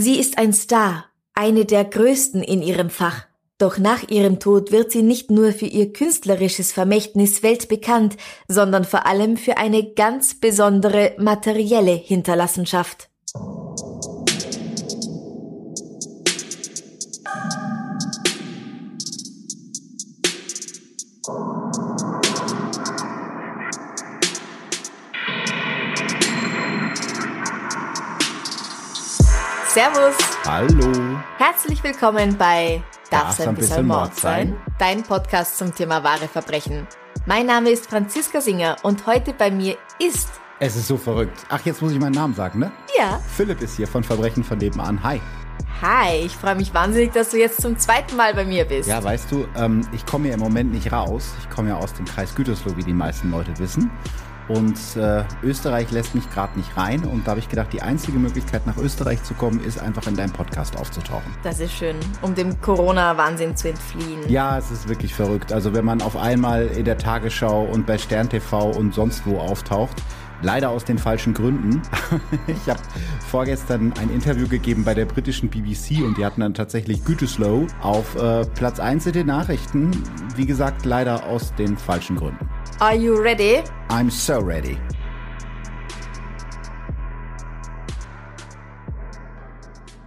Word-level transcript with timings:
Sie 0.00 0.18
ist 0.18 0.38
ein 0.38 0.54
Star, 0.54 1.04
eine 1.34 1.66
der 1.66 1.84
größten 1.84 2.42
in 2.42 2.62
ihrem 2.62 2.88
Fach. 2.88 3.26
Doch 3.58 3.76
nach 3.76 4.08
ihrem 4.08 4.40
Tod 4.40 4.72
wird 4.72 4.90
sie 4.90 5.02
nicht 5.02 5.30
nur 5.30 5.52
für 5.52 5.66
ihr 5.66 5.92
künstlerisches 5.92 6.72
Vermächtnis 6.72 7.42
weltbekannt, 7.42 8.16
sondern 8.48 8.84
vor 8.84 9.04
allem 9.04 9.36
für 9.36 9.58
eine 9.58 9.92
ganz 9.92 10.40
besondere 10.40 11.12
materielle 11.18 11.92
Hinterlassenschaft. 11.92 13.09
Servus! 29.72 30.16
Hallo. 30.44 31.16
Herzlich 31.38 31.84
willkommen 31.84 32.36
bei 32.36 32.82
Darf's 33.08 33.36
Darf's 33.36 33.40
ein 33.46 33.54
bisschen 33.54 33.86
Mord 33.86 34.16
sein? 34.16 34.56
Dein 34.80 35.04
Podcast 35.04 35.58
zum 35.58 35.72
Thema 35.72 36.02
wahre 36.02 36.26
Verbrechen. 36.26 36.88
Mein 37.24 37.46
Name 37.46 37.70
ist 37.70 37.88
Franziska 37.88 38.40
Singer 38.40 38.74
und 38.82 39.06
heute 39.06 39.32
bei 39.32 39.48
mir 39.48 39.76
ist, 40.00 40.28
Es 40.58 40.74
ist 40.74 40.88
so 40.88 40.96
verrückt. 40.96 41.46
Ach, 41.50 41.64
jetzt 41.64 41.80
muss 41.82 41.92
ich 41.92 42.00
meinen 42.00 42.16
Namen 42.16 42.34
sagen, 42.34 42.58
ne? 42.58 42.72
ja, 42.98 43.20
Philipp 43.36 43.60
ist 43.60 43.76
hier 43.76 43.86
von 43.86 44.02
Verbrechen 44.02 44.42
von 44.42 44.58
nebenan. 44.58 45.00
Hi. 45.04 45.20
hi, 45.80 46.16
ich 46.16 46.34
freue 46.34 46.56
mich 46.56 46.74
wahnsinnig, 46.74 47.12
dass 47.12 47.30
du 47.30 47.38
jetzt 47.38 47.62
zum 47.62 47.78
zweiten 47.78 48.16
Mal 48.16 48.34
bei 48.34 48.44
mir 48.44 48.64
bist. 48.64 48.88
Ja, 48.88 49.04
weißt 49.04 49.30
du, 49.30 49.46
ähm, 49.56 49.86
ich 49.92 50.04
komme 50.04 50.26
ja 50.26 50.34
im 50.34 50.40
Moment 50.40 50.72
nicht 50.72 50.90
raus. 50.90 51.32
Ich 51.38 51.48
komme 51.48 51.68
ja 51.68 51.76
aus 51.76 51.94
dem 51.94 52.06
Kreis 52.06 52.34
Gütersloh, 52.34 52.76
wie 52.76 52.82
die 52.82 52.92
meisten 52.92 53.30
Leute 53.30 53.56
wissen. 53.60 53.88
Und 54.48 54.78
äh, 54.96 55.24
Österreich 55.42 55.90
lässt 55.90 56.14
mich 56.14 56.28
gerade 56.30 56.58
nicht 56.58 56.76
rein. 56.76 57.04
Und 57.04 57.26
da 57.26 57.32
habe 57.32 57.40
ich 57.40 57.48
gedacht, 57.48 57.72
die 57.72 57.82
einzige 57.82 58.18
Möglichkeit, 58.18 58.66
nach 58.66 58.76
Österreich 58.76 59.22
zu 59.22 59.34
kommen, 59.34 59.62
ist 59.62 59.80
einfach 59.80 60.06
in 60.06 60.16
deinem 60.16 60.32
Podcast 60.32 60.76
aufzutauchen. 60.76 61.32
Das 61.42 61.60
ist 61.60 61.72
schön, 61.72 61.96
um 62.22 62.34
dem 62.34 62.60
Corona-Wahnsinn 62.60 63.56
zu 63.56 63.68
entfliehen. 63.68 64.28
Ja, 64.28 64.58
es 64.58 64.70
ist 64.70 64.88
wirklich 64.88 65.14
verrückt. 65.14 65.52
Also 65.52 65.72
wenn 65.72 65.84
man 65.84 66.02
auf 66.02 66.16
einmal 66.16 66.66
in 66.66 66.84
der 66.84 66.98
Tagesschau 66.98 67.64
und 67.64 67.86
bei 67.86 67.98
Stern 67.98 68.28
TV 68.28 68.70
und 68.70 68.94
sonst 68.94 69.26
wo 69.26 69.38
auftaucht, 69.38 70.02
leider 70.42 70.70
aus 70.70 70.84
den 70.84 70.98
falschen 70.98 71.34
Gründen. 71.34 71.82
Ich 72.46 72.68
habe 72.68 72.80
vorgestern 73.28 73.92
ein 74.00 74.10
Interview 74.10 74.48
gegeben 74.48 74.84
bei 74.84 74.94
der 74.94 75.06
britischen 75.06 75.48
BBC 75.48 76.02
und 76.04 76.18
die 76.18 76.24
hatten 76.24 76.40
dann 76.40 76.54
tatsächlich 76.54 77.04
Gütersloh 77.04 77.66
auf 77.80 78.16
äh, 78.16 78.44
Platz 78.54 78.80
1 78.80 79.06
in 79.06 79.12
den 79.12 79.26
Nachrichten. 79.26 79.90
Wie 80.36 80.46
gesagt, 80.46 80.84
leider 80.84 81.24
aus 81.24 81.54
den 81.54 81.76
falschen 81.76 82.16
Gründen. 82.16 82.48
Are 82.82 82.96
you 82.96 83.14
ready? 83.22 83.62
I'm 83.90 84.10
so 84.10 84.38
ready. 84.38 84.78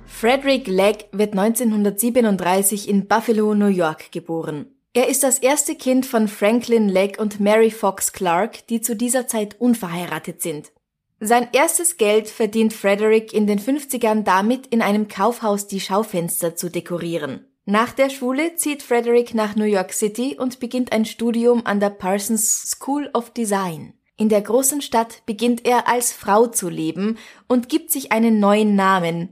Frederick 0.08 0.66
Legg 0.66 1.06
wird 1.12 1.38
1937 1.38 2.90
in 2.90 3.08
Buffalo, 3.08 3.54
New 3.54 3.68
York 3.68 4.12
geboren. 4.12 4.66
Er 4.94 5.08
ist 5.08 5.22
das 5.22 5.38
erste 5.38 5.76
Kind 5.76 6.08
von 6.08 6.28
Franklin 6.28 6.90
Legg 6.90 7.22
und 7.22 7.40
Mary 7.40 7.70
Fox 7.70 8.12
Clark, 8.12 8.66
die 8.66 8.82
zu 8.82 8.96
dieser 8.96 9.28
Zeit 9.28 9.62
unverheiratet 9.62 10.42
sind. 10.42 10.72
Sein 11.20 11.50
erstes 11.54 11.98
Geld 11.98 12.28
verdient 12.28 12.74
Frederick 12.74 13.34
in 13.34 13.46
den 13.46 13.60
50ern 13.60 14.24
damit, 14.24 14.66
in 14.66 14.82
einem 14.82 15.08
Kaufhaus 15.08 15.68
die 15.68 15.80
Schaufenster 15.80 16.56
zu 16.56 16.72
dekorieren. 16.72 17.46
Nach 17.66 17.94
der 17.94 18.10
Schule 18.10 18.56
zieht 18.56 18.84
Frederick 18.84 19.34
nach 19.34 19.56
New 19.56 19.64
York 19.64 19.94
City 19.94 20.36
und 20.38 20.60
beginnt 20.60 20.92
ein 20.92 21.06
Studium 21.06 21.62
an 21.66 21.80
der 21.80 21.92
Parsons 21.92 22.70
School 22.72 23.10
of 23.14 23.30
Design. 23.30 23.94
In 24.18 24.28
der 24.28 24.42
großen 24.42 24.82
Stadt 24.82 25.24
beginnt 25.26 25.66
er 25.66 25.88
als 25.88 26.12
Frau 26.12 26.48
zu 26.48 26.68
leben 26.68 27.18
und 27.48 27.70
gibt 27.70 27.90
sich 27.90 28.12
einen 28.12 28.42
neuen 28.42 28.76
Namen, 28.76 29.30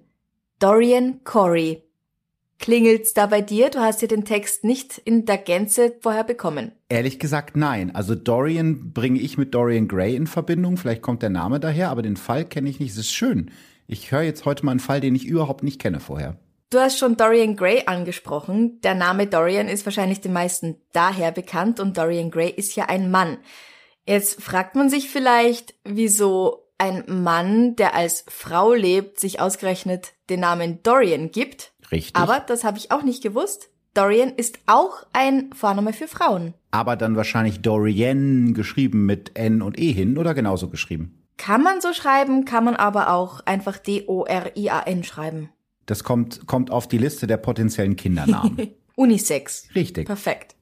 Dorian 0.59 1.25
Corey. 1.25 1.83
Klingelt's 2.57 3.13
da 3.13 3.25
bei 3.25 3.41
dir? 3.41 3.69
Du 3.69 3.79
hast 3.79 4.01
ja 4.01 4.07
den 4.07 4.23
Text 4.23 4.63
nicht 4.63 4.97
in 4.99 5.25
der 5.25 5.37
Gänze 5.37 5.95
vorher 5.99 6.23
bekommen. 6.23 6.71
Ehrlich 6.87 7.19
gesagt, 7.19 7.57
nein. 7.57 7.93
Also 7.93 8.15
Dorian 8.15 8.93
bringe 8.93 9.19
ich 9.19 9.37
mit 9.37 9.53
Dorian 9.53 9.89
Gray 9.89 10.15
in 10.15 10.27
Verbindung. 10.27 10.77
Vielleicht 10.77 11.01
kommt 11.01 11.21
der 11.21 11.31
Name 11.31 11.59
daher, 11.59 11.89
aber 11.89 12.01
den 12.01 12.17
Fall 12.17 12.45
kenne 12.45 12.69
ich 12.69 12.79
nicht. 12.79 12.91
Es 12.91 12.97
ist 12.97 13.11
schön. 13.11 13.51
Ich 13.87 14.11
höre 14.11 14.21
jetzt 14.21 14.45
heute 14.45 14.63
mal 14.63 14.71
einen 14.71 14.79
Fall, 14.79 15.01
den 15.01 15.15
ich 15.15 15.25
überhaupt 15.25 15.63
nicht 15.63 15.81
kenne 15.81 15.99
vorher. 15.99 16.37
Du 16.71 16.79
hast 16.79 16.97
schon 16.97 17.17
Dorian 17.17 17.57
Gray 17.57 17.83
angesprochen. 17.85 18.79
Der 18.79 18.95
Name 18.95 19.27
Dorian 19.27 19.67
ist 19.67 19.85
wahrscheinlich 19.85 20.21
den 20.21 20.31
meisten 20.31 20.77
daher 20.93 21.33
bekannt 21.33 21.81
und 21.81 21.97
Dorian 21.97 22.31
Gray 22.31 22.49
ist 22.49 22.77
ja 22.77 22.85
ein 22.85 23.11
Mann. 23.11 23.39
Jetzt 24.05 24.41
fragt 24.41 24.75
man 24.75 24.89
sich 24.89 25.09
vielleicht, 25.09 25.73
wieso 25.83 26.69
ein 26.77 27.03
Mann, 27.07 27.75
der 27.75 27.93
als 27.93 28.23
Frau 28.29 28.71
lebt, 28.73 29.19
sich 29.19 29.41
ausgerechnet 29.41 30.13
den 30.29 30.39
Namen 30.39 30.81
Dorian 30.81 31.29
gibt. 31.31 31.73
Richtig. 31.91 32.15
Aber 32.15 32.39
das 32.39 32.63
habe 32.63 32.77
ich 32.77 32.89
auch 32.89 33.03
nicht 33.03 33.21
gewusst. 33.21 33.69
Dorian 33.93 34.29
ist 34.29 34.59
auch 34.65 35.05
ein 35.11 35.49
Vorname 35.53 35.91
für 35.91 36.07
Frauen. 36.07 36.53
aber 36.71 36.95
dann 36.95 37.17
wahrscheinlich 37.17 37.61
Dorian 37.61 38.53
geschrieben 38.53 39.05
mit 39.05 39.37
N 39.37 39.61
und 39.61 39.77
E 39.77 39.91
hin 39.91 40.17
oder 40.17 40.33
genauso 40.33 40.69
geschrieben. 40.69 41.21
Kann 41.35 41.63
man 41.63 41.81
so 41.81 41.91
schreiben, 41.91 42.45
kann 42.45 42.63
man 42.63 42.77
aber 42.77 43.09
auch 43.09 43.45
einfach 43.45 43.77
D-O-R-I-A-N 43.77 45.03
schreiben. 45.03 45.49
Das 45.91 46.05
kommt, 46.05 46.47
kommt 46.47 46.71
auf 46.71 46.87
die 46.87 46.97
Liste 46.97 47.27
der 47.27 47.35
potenziellen 47.35 47.97
Kindernamen. 47.97 48.75
Unisex. 48.95 49.67
Richtig. 49.75 50.05
Perfekt. 50.05 50.55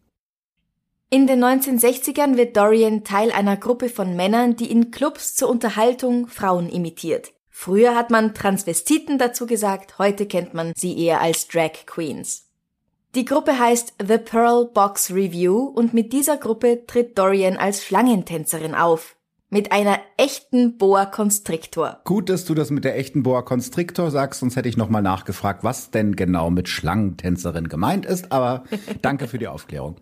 In 1.11 1.27
den 1.27 1.43
1960ern 1.43 2.35
wird 2.35 2.57
Dorian 2.57 3.03
Teil 3.03 3.31
einer 3.31 3.55
Gruppe 3.55 3.89
von 3.89 4.15
Männern, 4.15 4.55
die 4.55 4.71
in 4.71 4.89
Clubs 4.89 5.35
zur 5.35 5.49
Unterhaltung 5.49 6.25
Frauen 6.25 6.67
imitiert. 6.67 7.31
Früher 7.51 7.93
hat 7.93 8.09
man 8.09 8.33
Transvestiten 8.33 9.19
dazu 9.19 9.45
gesagt, 9.45 9.99
heute 9.99 10.25
kennt 10.25 10.55
man 10.55 10.73
sie 10.75 10.97
eher 10.97 11.21
als 11.21 11.47
Drag 11.47 11.85
Queens. 11.85 12.47
Die 13.13 13.25
Gruppe 13.25 13.59
heißt 13.59 13.93
The 14.03 14.17
Pearl 14.17 14.71
Box 14.73 15.11
Review 15.11 15.59
und 15.59 15.93
mit 15.93 16.11
dieser 16.11 16.37
Gruppe 16.37 16.87
tritt 16.87 17.19
Dorian 17.19 17.55
als 17.55 17.85
Schlangentänzerin 17.85 18.73
auf. 18.73 19.15
Mit 19.51 19.71
einer 19.71 19.99
echten 20.17 20.77
Boa 20.77 21.07
Constrictor. 21.07 22.01
Gut, 22.03 22.29
dass 22.29 22.45
du 22.45 22.53
das 22.53 22.69
mit 22.69 22.85
der 22.85 22.95
echten 22.99 23.23
Boa 23.23 23.41
Constrictor 23.41 24.11
sagst, 24.11 24.41
sonst 24.41 24.55
hätte 24.55 24.69
ich 24.69 24.77
nochmal 24.77 25.01
nachgefragt, 25.01 25.63
was 25.63 25.89
denn 25.89 26.15
genau 26.15 26.51
mit 26.51 26.69
Schlangentänzerin 26.69 27.67
gemeint 27.67 28.05
ist, 28.05 28.31
aber 28.31 28.65
danke 29.01 29.27
für 29.27 29.39
die 29.39 29.47
Aufklärung. 29.47 29.95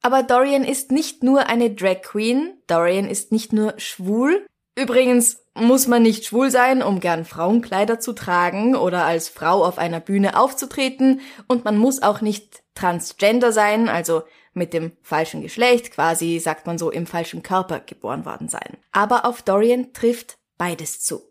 Aber 0.00 0.22
Dorian 0.22 0.64
ist 0.64 0.90
nicht 0.90 1.22
nur 1.22 1.50
eine 1.50 1.74
Drag 1.74 2.00
Queen, 2.00 2.54
Dorian 2.66 3.04
ist 3.04 3.30
nicht 3.30 3.52
nur 3.52 3.74
schwul. 3.76 4.46
Übrigens 4.74 5.44
muss 5.54 5.86
man 5.86 6.02
nicht 6.02 6.24
schwul 6.24 6.50
sein, 6.50 6.82
um 6.82 7.00
gern 7.00 7.26
Frauenkleider 7.26 8.00
zu 8.00 8.14
tragen 8.14 8.74
oder 8.74 9.04
als 9.04 9.28
Frau 9.28 9.66
auf 9.66 9.76
einer 9.76 10.00
Bühne 10.00 10.38
aufzutreten 10.38 11.20
und 11.46 11.66
man 11.66 11.76
muss 11.76 12.00
auch 12.02 12.22
nicht 12.22 12.62
transgender 12.74 13.52
sein, 13.52 13.90
also 13.90 14.22
mit 14.58 14.74
dem 14.74 14.92
falschen 15.00 15.40
Geschlecht, 15.40 15.92
quasi 15.92 16.38
sagt 16.38 16.66
man 16.66 16.76
so 16.76 16.90
im 16.90 17.06
falschen 17.06 17.42
Körper 17.42 17.80
geboren 17.80 18.26
worden 18.26 18.48
sein. 18.48 18.76
Aber 18.92 19.24
auf 19.24 19.42
Dorian 19.42 19.92
trifft 19.92 20.38
beides 20.58 21.00
zu. 21.00 21.22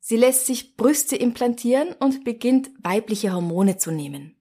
Sie 0.00 0.16
lässt 0.16 0.46
sich 0.46 0.76
Brüste 0.76 1.16
implantieren 1.16 1.94
und 1.98 2.24
beginnt 2.24 2.70
weibliche 2.82 3.32
Hormone 3.32 3.76
zu 3.76 3.90
nehmen. 3.90 4.36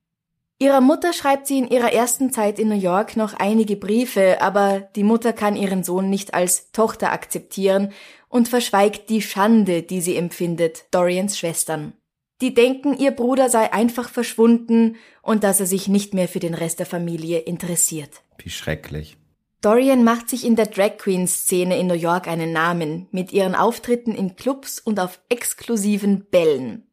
Ihrer 0.61 0.81
Mutter 0.81 1.13
schreibt 1.13 1.47
sie 1.47 1.57
in 1.57 1.69
ihrer 1.69 1.93
ersten 1.93 2.33
Zeit 2.33 2.59
in 2.59 2.67
New 2.67 2.75
York 2.75 3.15
noch 3.15 3.33
einige 3.33 3.77
Briefe, 3.77 4.41
aber 4.41 4.81
die 4.95 5.03
Mutter 5.03 5.31
kann 5.31 5.55
ihren 5.55 5.85
Sohn 5.85 6.09
nicht 6.09 6.33
als 6.33 6.73
Tochter 6.73 7.13
akzeptieren 7.13 7.93
und 8.27 8.49
verschweigt 8.49 9.09
die 9.09 9.21
Schande, 9.21 9.83
die 9.83 10.01
sie 10.01 10.17
empfindet, 10.17 10.85
Dorians 10.91 11.37
Schwestern. 11.37 11.93
Die 12.41 12.53
denken, 12.53 12.97
ihr 12.97 13.11
Bruder 13.11 13.49
sei 13.49 13.73
einfach 13.73 14.09
verschwunden 14.09 14.95
und 15.21 15.43
dass 15.43 15.59
er 15.59 15.65
sich 15.65 15.87
nicht 15.87 16.13
mehr 16.13 16.27
für 16.27 16.39
den 16.39 16.53
Rest 16.53 16.79
der 16.79 16.85
Familie 16.85 17.39
interessiert. 17.39 18.21
Wie 18.37 18.49
schrecklich. 18.49 19.17
Dorian 19.61 20.05
macht 20.05 20.29
sich 20.29 20.45
in 20.45 20.55
der 20.55 20.67
Drag 20.67 20.97
Queen 20.97 21.27
Szene 21.27 21.77
in 21.77 21.87
New 21.87 21.93
York 21.93 22.29
einen 22.29 22.53
Namen 22.53 23.07
mit 23.11 23.33
ihren 23.33 23.55
Auftritten 23.55 24.15
in 24.15 24.37
Clubs 24.37 24.79
und 24.79 25.01
auf 25.01 25.19
exklusiven 25.27 26.25
Bällen. 26.31 26.87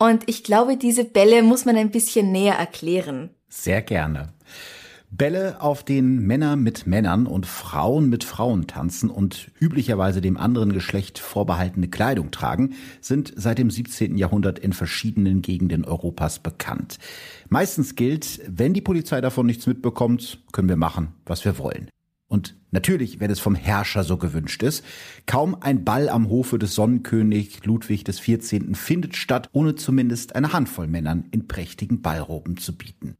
Und 0.00 0.28
ich 0.28 0.42
glaube, 0.42 0.76
diese 0.76 1.04
Bälle 1.04 1.42
muss 1.42 1.64
man 1.64 1.76
ein 1.76 1.90
bisschen 1.90 2.32
näher 2.32 2.54
erklären. 2.54 3.30
Sehr 3.48 3.82
gerne. 3.82 4.32
Bälle, 5.10 5.62
auf 5.62 5.84
denen 5.84 6.26
Männer 6.26 6.56
mit 6.56 6.86
Männern 6.86 7.26
und 7.26 7.46
Frauen 7.46 8.10
mit 8.10 8.24
Frauen 8.24 8.66
tanzen 8.66 9.08
und 9.08 9.50
üblicherweise 9.58 10.20
dem 10.20 10.36
anderen 10.36 10.72
Geschlecht 10.74 11.18
vorbehaltene 11.18 11.88
Kleidung 11.88 12.30
tragen, 12.30 12.74
sind 13.00 13.32
seit 13.34 13.58
dem 13.58 13.70
17. 13.70 14.18
Jahrhundert 14.18 14.58
in 14.58 14.74
verschiedenen 14.74 15.40
Gegenden 15.40 15.86
Europas 15.86 16.40
bekannt. 16.40 16.98
Meistens 17.48 17.94
gilt, 17.94 18.40
wenn 18.46 18.74
die 18.74 18.82
Polizei 18.82 19.22
davon 19.22 19.46
nichts 19.46 19.66
mitbekommt, 19.66 20.42
können 20.52 20.68
wir 20.68 20.76
machen, 20.76 21.08
was 21.24 21.44
wir 21.44 21.56
wollen. 21.58 21.88
Und 22.28 22.56
natürlich, 22.70 23.18
wenn 23.20 23.30
es 23.30 23.40
vom 23.40 23.54
Herrscher 23.54 24.04
so 24.04 24.18
gewünscht 24.18 24.62
ist, 24.62 24.84
kaum 25.24 25.56
ein 25.62 25.84
Ball 25.84 26.10
am 26.10 26.28
Hofe 26.28 26.58
des 26.58 26.74
Sonnenkönig 26.74 27.64
Ludwig 27.64 28.04
14. 28.06 28.74
findet 28.74 29.16
statt, 29.16 29.48
ohne 29.52 29.74
zumindest 29.74 30.36
eine 30.36 30.52
Handvoll 30.52 30.86
Männern 30.86 31.24
in 31.30 31.48
prächtigen 31.48 32.02
Ballroben 32.02 32.58
zu 32.58 32.76
bieten. 32.76 33.16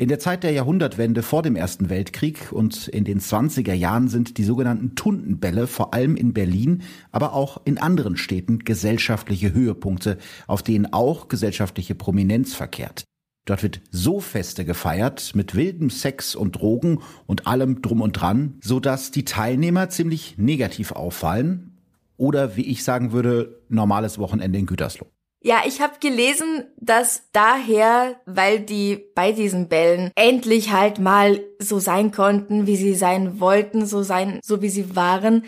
In 0.00 0.06
der 0.06 0.20
Zeit 0.20 0.44
der 0.44 0.52
Jahrhundertwende 0.52 1.24
vor 1.24 1.42
dem 1.42 1.56
Ersten 1.56 1.90
Weltkrieg 1.90 2.52
und 2.52 2.86
in 2.86 3.02
den 3.02 3.18
20er 3.18 3.72
Jahren 3.72 4.06
sind 4.06 4.38
die 4.38 4.44
sogenannten 4.44 4.94
Tundenbälle 4.94 5.66
vor 5.66 5.92
allem 5.92 6.14
in 6.14 6.32
Berlin, 6.32 6.82
aber 7.10 7.32
auch 7.32 7.62
in 7.64 7.78
anderen 7.78 8.16
Städten 8.16 8.60
gesellschaftliche 8.60 9.52
Höhepunkte, 9.52 10.18
auf 10.46 10.62
denen 10.62 10.92
auch 10.92 11.26
gesellschaftliche 11.26 11.96
Prominenz 11.96 12.54
verkehrt. 12.54 13.02
Dort 13.44 13.64
wird 13.64 13.80
so 13.90 14.20
Feste 14.20 14.64
gefeiert 14.64 15.32
mit 15.34 15.56
wildem 15.56 15.90
Sex 15.90 16.36
und 16.36 16.52
Drogen 16.60 17.00
und 17.26 17.48
allem 17.48 17.82
drum 17.82 18.00
und 18.00 18.12
dran, 18.12 18.54
so 18.62 18.78
dass 18.78 19.10
die 19.10 19.24
Teilnehmer 19.24 19.88
ziemlich 19.88 20.38
negativ 20.38 20.92
auffallen 20.92 21.76
oder 22.16 22.54
wie 22.54 22.66
ich 22.66 22.84
sagen 22.84 23.10
würde, 23.10 23.62
normales 23.68 24.20
Wochenende 24.20 24.60
in 24.60 24.66
Gütersloh. 24.66 25.08
Ja, 25.40 25.62
ich 25.66 25.80
habe 25.80 25.94
gelesen, 26.00 26.64
dass 26.80 27.22
daher, 27.32 28.16
weil 28.26 28.58
die 28.60 29.04
bei 29.14 29.30
diesen 29.30 29.68
Bällen 29.68 30.10
endlich 30.16 30.72
halt 30.72 30.98
mal 30.98 31.40
so 31.60 31.78
sein 31.78 32.10
konnten, 32.10 32.66
wie 32.66 32.76
sie 32.76 32.94
sein 32.94 33.38
wollten, 33.38 33.86
so 33.86 34.02
sein, 34.02 34.40
so 34.42 34.62
wie 34.62 34.68
sie 34.68 34.96
waren, 34.96 35.44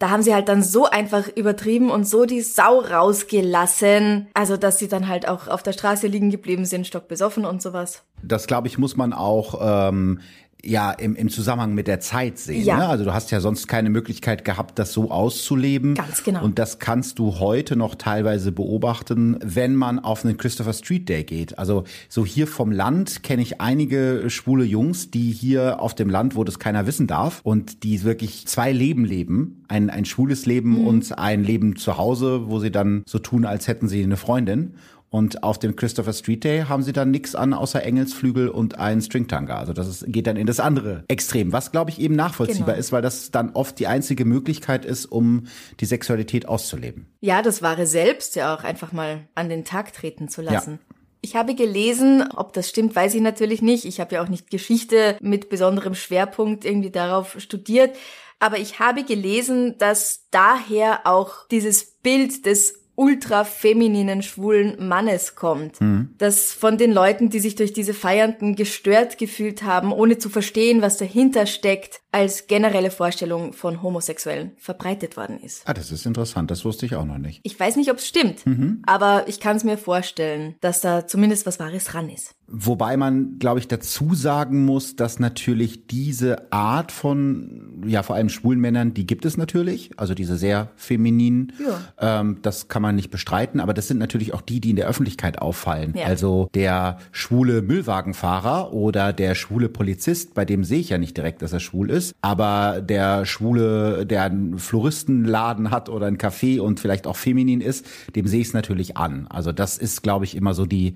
da 0.00 0.08
haben 0.08 0.22
sie 0.22 0.32
halt 0.32 0.48
dann 0.48 0.62
so 0.62 0.86
einfach 0.86 1.28
übertrieben 1.28 1.90
und 1.90 2.04
so 2.04 2.24
die 2.24 2.40
Sau 2.40 2.78
rausgelassen, 2.78 4.28
also 4.32 4.56
dass 4.56 4.78
sie 4.78 4.88
dann 4.88 5.08
halt 5.08 5.28
auch 5.28 5.46
auf 5.46 5.62
der 5.62 5.74
Straße 5.74 6.06
liegen 6.06 6.30
geblieben 6.30 6.64
sind, 6.64 6.86
stockbesoffen 6.86 7.44
und 7.44 7.60
sowas. 7.60 8.02
Das 8.22 8.46
glaube 8.46 8.68
ich 8.68 8.78
muss 8.78 8.96
man 8.96 9.12
auch 9.12 9.60
ähm, 9.60 10.20
ja 10.64 10.90
im, 10.92 11.14
im 11.16 11.28
Zusammenhang 11.28 11.74
mit 11.74 11.86
der 11.86 12.00
Zeit 12.00 12.38
sehen. 12.38 12.64
Ja. 12.64 12.76
Ne? 12.78 12.88
Also 12.88 13.04
du 13.04 13.12
hast 13.14 13.30
ja 13.30 13.40
sonst 13.40 13.66
keine 13.68 13.90
Möglichkeit 13.90 14.44
gehabt, 14.44 14.78
das 14.78 14.92
so 14.92 15.10
auszuleben. 15.10 15.94
Ganz 15.94 16.22
genau. 16.24 16.44
Und 16.44 16.58
das 16.58 16.78
kannst 16.78 17.18
du 17.18 17.38
heute 17.38 17.76
noch 17.76 17.94
teilweise 17.94 18.52
beobachten, 18.52 19.38
wenn 19.42 19.74
man 19.74 19.98
auf 19.98 20.24
einen 20.24 20.36
Christopher 20.36 20.72
Street 20.72 21.08
Day 21.08 21.24
geht. 21.24 21.58
Also 21.58 21.84
so 22.08 22.24
hier 22.26 22.46
vom 22.46 22.72
Land 22.72 23.22
kenne 23.22 23.42
ich 23.42 23.60
einige 23.60 24.24
schwule 24.28 24.64
Jungs, 24.64 25.10
die 25.10 25.32
hier 25.32 25.80
auf 25.80 25.94
dem 25.94 26.08
Land, 26.10 26.36
wo 26.36 26.44
das 26.44 26.58
keiner 26.58 26.86
wissen 26.86 27.06
darf 27.06 27.40
und 27.42 27.82
die 27.82 28.02
wirklich 28.04 28.46
zwei 28.46 28.72
Leben 28.72 29.04
leben. 29.04 29.64
Ein, 29.68 29.90
ein 29.90 30.04
schwules 30.04 30.46
Leben 30.46 30.70
Mhm. 30.80 30.86
und 30.86 31.18
ein 31.18 31.42
Leben 31.44 31.76
zu 31.76 31.96
Hause, 31.96 32.48
wo 32.48 32.58
sie 32.58 32.70
dann 32.70 33.02
so 33.06 33.18
tun, 33.18 33.44
als 33.44 33.68
hätten 33.68 33.88
sie 33.88 34.02
eine 34.02 34.16
Freundin. 34.16 34.74
Und 35.10 35.42
auf 35.42 35.58
dem 35.58 35.74
Christopher 35.74 36.12
Street 36.12 36.44
Day 36.44 36.62
haben 36.68 36.84
sie 36.84 36.92
dann 36.92 37.10
nichts 37.10 37.34
an 37.34 37.52
außer 37.52 37.82
Engelsflügel 37.82 38.48
und 38.48 38.78
einen 38.78 39.02
Stringtanga. 39.02 39.58
Also 39.58 39.72
das 39.72 39.88
ist, 39.88 40.04
geht 40.06 40.28
dann 40.28 40.36
in 40.36 40.46
das 40.46 40.60
andere 40.60 41.02
Extrem, 41.08 41.52
was 41.52 41.72
glaube 41.72 41.90
ich 41.90 42.00
eben 42.00 42.14
nachvollziehbar 42.14 42.68
Genau. 42.68 42.78
ist, 42.78 42.92
weil 42.92 43.02
das 43.02 43.32
dann 43.32 43.50
oft 43.54 43.78
die 43.80 43.88
einzige 43.88 44.24
Möglichkeit 44.24 44.84
ist, 44.84 45.06
um 45.06 45.48
die 45.80 45.86
Sexualität 45.86 46.46
auszuleben. 46.46 47.06
Ja, 47.20 47.42
das 47.42 47.60
wahre 47.60 47.86
Selbst 47.86 48.36
ja 48.36 48.54
auch 48.54 48.62
einfach 48.62 48.92
mal 48.92 49.26
an 49.34 49.48
den 49.48 49.64
Tag 49.64 49.92
treten 49.92 50.28
zu 50.28 50.42
lassen. 50.42 50.78
Ich 51.22 51.34
habe 51.34 51.54
gelesen, 51.56 52.24
ob 52.36 52.52
das 52.52 52.68
stimmt, 52.68 52.94
weiß 52.94 53.14
ich 53.14 53.20
natürlich 53.20 53.62
nicht. 53.62 53.84
Ich 53.84 53.98
habe 54.00 54.14
ja 54.14 54.22
auch 54.22 54.28
nicht 54.28 54.48
Geschichte 54.48 55.18
mit 55.20 55.50
besonderem 55.50 55.94
Schwerpunkt 55.94 56.64
irgendwie 56.64 56.90
darauf 56.90 57.36
studiert. 57.40 57.96
Aber 58.38 58.58
ich 58.58 58.78
habe 58.78 59.04
gelesen, 59.04 59.76
dass 59.76 60.28
daher 60.30 61.00
auch 61.04 61.46
dieses 61.50 61.84
Bild 61.84 62.46
des 62.46 62.79
ultra 63.00 63.44
femininen 63.44 64.22
schwulen 64.22 64.86
Mannes 64.86 65.34
kommt. 65.34 65.78
Das 66.18 66.52
von 66.52 66.76
den 66.76 66.92
Leuten, 66.92 67.30
die 67.30 67.40
sich 67.40 67.54
durch 67.54 67.72
diese 67.72 67.94
Feiernden 67.94 68.56
gestört 68.56 69.16
gefühlt 69.16 69.62
haben, 69.62 69.90
ohne 69.90 70.18
zu 70.18 70.28
verstehen, 70.28 70.82
was 70.82 70.98
dahinter 70.98 71.46
steckt, 71.46 72.02
als 72.12 72.46
generelle 72.46 72.90
Vorstellung 72.90 73.54
von 73.54 73.82
Homosexuellen 73.82 74.52
verbreitet 74.58 75.16
worden 75.16 75.40
ist. 75.40 75.62
Ah, 75.64 75.72
das 75.72 75.90
ist 75.90 76.04
interessant. 76.04 76.50
Das 76.50 76.64
wusste 76.66 76.84
ich 76.84 76.94
auch 76.94 77.06
noch 77.06 77.16
nicht. 77.16 77.40
Ich 77.42 77.58
weiß 77.58 77.76
nicht, 77.76 77.90
ob 77.90 77.96
es 77.98 78.06
stimmt, 78.06 78.42
aber 78.84 79.24
ich 79.28 79.40
kann 79.40 79.56
es 79.56 79.64
mir 79.64 79.78
vorstellen, 79.78 80.56
dass 80.60 80.82
da 80.82 81.06
zumindest 81.06 81.46
was 81.46 81.58
Wahres 81.58 81.84
dran 81.84 82.10
ist. 82.10 82.34
Wobei 82.52 82.96
man, 82.96 83.38
glaube 83.38 83.60
ich, 83.60 83.68
dazu 83.68 84.14
sagen 84.14 84.64
muss, 84.64 84.96
dass 84.96 85.20
natürlich 85.20 85.86
diese 85.86 86.50
Art 86.52 86.90
von, 86.90 87.84
ja, 87.86 88.02
vor 88.02 88.16
allem 88.16 88.28
schwulen 88.28 88.58
Männern, 88.58 88.92
die 88.92 89.06
gibt 89.06 89.24
es 89.24 89.36
natürlich. 89.36 89.92
Also 89.96 90.14
diese 90.14 90.36
sehr 90.36 90.68
femininen. 90.74 91.52
Ähm, 91.98 92.38
das 92.42 92.66
kann 92.66 92.82
man 92.82 92.96
nicht 92.96 93.10
bestreiten. 93.10 93.60
Aber 93.60 93.72
das 93.72 93.86
sind 93.86 93.98
natürlich 93.98 94.34
auch 94.34 94.40
die, 94.40 94.60
die 94.60 94.70
in 94.70 94.76
der 94.76 94.88
Öffentlichkeit 94.88 95.40
auffallen. 95.40 95.94
Ja. 95.96 96.06
Also 96.06 96.50
der 96.54 96.98
schwule 97.12 97.62
Müllwagenfahrer 97.62 98.72
oder 98.72 99.12
der 99.12 99.36
schwule 99.36 99.68
Polizist, 99.68 100.34
bei 100.34 100.44
dem 100.44 100.64
sehe 100.64 100.80
ich 100.80 100.88
ja 100.88 100.98
nicht 100.98 101.16
direkt, 101.16 101.42
dass 101.42 101.52
er 101.52 101.60
schwul 101.60 101.88
ist. 101.88 102.16
Aber 102.20 102.80
der 102.80 103.26
schwule, 103.26 104.06
der 104.06 104.24
einen 104.24 104.58
Floristenladen 104.58 105.70
hat 105.70 105.88
oder 105.88 106.06
ein 106.06 106.18
Café 106.18 106.60
und 106.60 106.80
vielleicht 106.80 107.06
auch 107.06 107.16
feminin 107.16 107.60
ist, 107.60 107.86
dem 108.16 108.26
sehe 108.26 108.40
ich 108.40 108.48
es 108.48 108.54
natürlich 108.54 108.96
an. 108.96 109.28
Also 109.28 109.52
das 109.52 109.78
ist, 109.78 110.02
glaube 110.02 110.24
ich, 110.24 110.36
immer 110.36 110.52
so 110.52 110.66
die, 110.66 110.94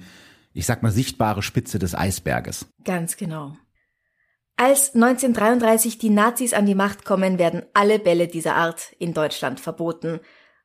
ich 0.54 0.66
sag 0.66 0.82
mal, 0.82 0.92
sichtbare 0.92 1.42
Spitze 1.42 1.78
des 1.78 1.94
Eisberges. 1.94 2.66
Ganz 2.84 3.16
genau. 3.16 3.56
Als 4.56 4.94
1933 4.94 5.98
die 5.98 6.10
Nazis 6.10 6.54
an 6.54 6.64
die 6.64 6.76
Macht 6.76 7.04
kommen, 7.04 7.38
werden 7.38 7.64
alle 7.74 7.98
Bälle 7.98 8.28
dieser 8.28 8.54
Art 8.54 8.92
in 8.98 9.12
Deutschland 9.12 9.58
verboten. 9.58 10.20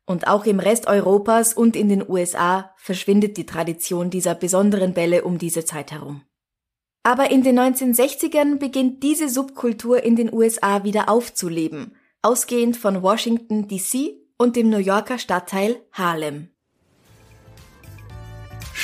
Und 0.05 0.27
auch 0.27 0.45
im 0.45 0.59
Rest 0.59 0.87
Europas 0.87 1.53
und 1.53 1.75
in 1.75 1.89
den 1.89 2.07
USA 2.07 2.71
verschwindet 2.77 3.35
die 3.37 3.47
Tradition 3.47 4.11
dieser 4.11 4.35
besonderen 4.35 4.93
Bälle 4.93 5.23
um 5.23 5.39
diese 5.39 5.65
Zeit 5.65 5.91
herum. 5.91 6.21
Aber 7.03 7.31
in 7.31 7.43
den 7.43 7.59
1960ern 7.59 8.59
beginnt 8.59 9.01
diese 9.01 9.29
Subkultur 9.29 10.03
in 10.03 10.15
den 10.15 10.31
USA 10.31 10.83
wieder 10.83 11.09
aufzuleben, 11.09 11.95
ausgehend 12.21 12.77
von 12.77 13.01
Washington 13.01 13.67
DC 13.67 14.11
und 14.37 14.55
dem 14.55 14.69
New 14.69 14.77
Yorker 14.77 15.17
Stadtteil 15.17 15.77
Harlem. 15.91 16.49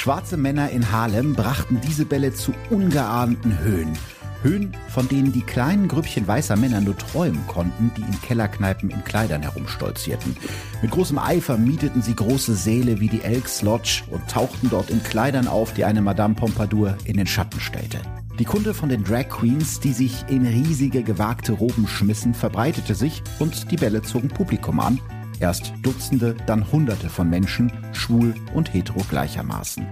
Schwarze 0.06 0.38
Männer 0.38 0.70
in 0.70 0.92
Harlem 0.92 1.34
brachten 1.34 1.82
diese 1.82 2.06
Bälle 2.06 2.32
zu 2.32 2.54
ungeahnten 2.70 3.58
Höhen. 3.58 3.98
Höhen, 4.44 4.78
von 4.88 5.08
denen 5.08 5.32
die 5.32 5.42
kleinen 5.42 5.88
Grüppchen 5.88 6.28
weißer 6.28 6.56
Männer 6.58 6.80
nur 6.80 6.96
träumen 6.96 7.48
konnten, 7.48 7.90
die 7.98 8.02
in 8.02 8.22
Kellerkneipen 8.22 8.92
in 8.92 9.04
Kleidern 9.04 9.42
herumstolzierten. 9.42 10.38
Mit 10.84 10.92
großem 10.92 11.18
Eifer 11.18 11.58
mieteten 11.58 12.04
sie 12.04 12.14
große 12.14 12.54
Säle 12.54 13.00
wie 13.00 13.08
die 13.08 13.22
Elks 13.22 13.64
Lodge 13.64 14.04
und 14.12 14.28
tauchten 14.30 14.70
dort 14.70 14.92
in 14.92 15.02
Kleidern 15.02 15.48
auf, 15.48 15.74
die 15.74 15.86
eine 15.86 16.04
Madame 16.04 16.36
Pompadour 16.36 16.96
in 17.06 17.18
den 17.18 17.26
Schatten 17.26 17.60
stellte. 17.60 18.00
Die 18.38 18.46
Kunde 18.46 18.76
von 18.76 18.90
den 18.90 19.04
Drag 19.04 19.30
Queens, 19.30 19.80
die 19.80 19.94
sich 19.94 20.24
in 20.28 20.46
riesige 20.46 21.02
gewagte 21.02 21.54
Roben 21.54 21.88
schmissen, 21.88 22.36
verbreitete 22.36 22.94
sich 22.94 23.24
und 23.40 23.72
die 23.72 23.78
Bälle 23.78 24.04
zogen 24.04 24.28
Publikum 24.28 24.80
an. 24.82 25.00
Erst 25.40 25.74
Dutzende, 25.82 26.36
dann 26.46 26.72
Hunderte 26.72 27.10
von 27.10 27.30
Menschen, 27.30 27.72
schwul 27.94 28.34
und 28.54 28.74
hetero 28.74 29.02
gleichermaßen. 29.10 29.86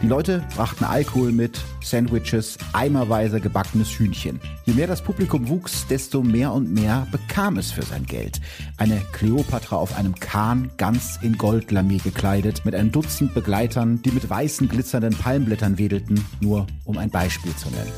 Die 0.00 0.06
Leute 0.06 0.44
brachten 0.54 0.84
Alkohol 0.84 1.32
mit, 1.32 1.58
Sandwiches, 1.82 2.56
eimerweise 2.72 3.40
gebackenes 3.40 3.98
Hühnchen. 3.98 4.40
Je 4.64 4.74
mehr 4.74 4.86
das 4.86 5.02
Publikum 5.02 5.48
wuchs, 5.48 5.88
desto 5.88 6.22
mehr 6.22 6.52
und 6.52 6.72
mehr 6.72 7.08
bekam 7.10 7.56
es 7.56 7.72
für 7.72 7.82
sein 7.82 8.06
Geld. 8.06 8.40
Eine 8.76 9.02
Kleopatra 9.12 9.74
auf 9.74 9.98
einem 9.98 10.14
Kahn, 10.14 10.70
ganz 10.76 11.18
in 11.20 11.36
Goldlamier 11.36 11.98
gekleidet, 11.98 12.64
mit 12.64 12.76
einem 12.76 12.92
Dutzend 12.92 13.34
Begleitern, 13.34 14.00
die 14.02 14.12
mit 14.12 14.30
weißen 14.30 14.68
glitzernden 14.68 15.14
Palmblättern 15.14 15.78
wedelten, 15.78 16.24
nur 16.40 16.68
um 16.84 16.96
ein 16.96 17.10
Beispiel 17.10 17.54
zu 17.56 17.68
nennen. 17.70 17.92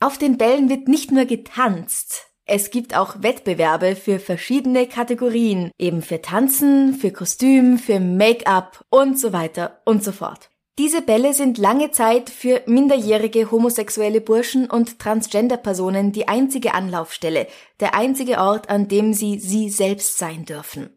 Auf 0.00 0.18
den 0.18 0.36
Bällen 0.36 0.68
wird 0.68 0.88
nicht 0.88 1.10
nur 1.10 1.24
getanzt. 1.24 2.33
Es 2.46 2.70
gibt 2.70 2.94
auch 2.94 3.22
Wettbewerbe 3.22 3.96
für 3.96 4.18
verschiedene 4.18 4.86
Kategorien, 4.86 5.70
eben 5.78 6.02
für 6.02 6.20
Tanzen, 6.20 6.94
für 6.94 7.10
Kostüm, 7.10 7.78
für 7.78 8.00
Make-up 8.00 8.84
und 8.90 9.18
so 9.18 9.32
weiter 9.32 9.80
und 9.86 10.04
so 10.04 10.12
fort. 10.12 10.50
Diese 10.78 11.00
Bälle 11.00 11.32
sind 11.32 11.56
lange 11.56 11.92
Zeit 11.92 12.28
für 12.28 12.60
minderjährige 12.66 13.50
homosexuelle 13.50 14.20
Burschen 14.20 14.68
und 14.68 14.98
Transgender-Personen 14.98 16.12
die 16.12 16.28
einzige 16.28 16.74
Anlaufstelle, 16.74 17.46
der 17.80 17.94
einzige 17.94 18.38
Ort, 18.38 18.68
an 18.68 18.88
dem 18.88 19.14
sie 19.14 19.38
sie 19.38 19.70
selbst 19.70 20.18
sein 20.18 20.44
dürfen. 20.44 20.90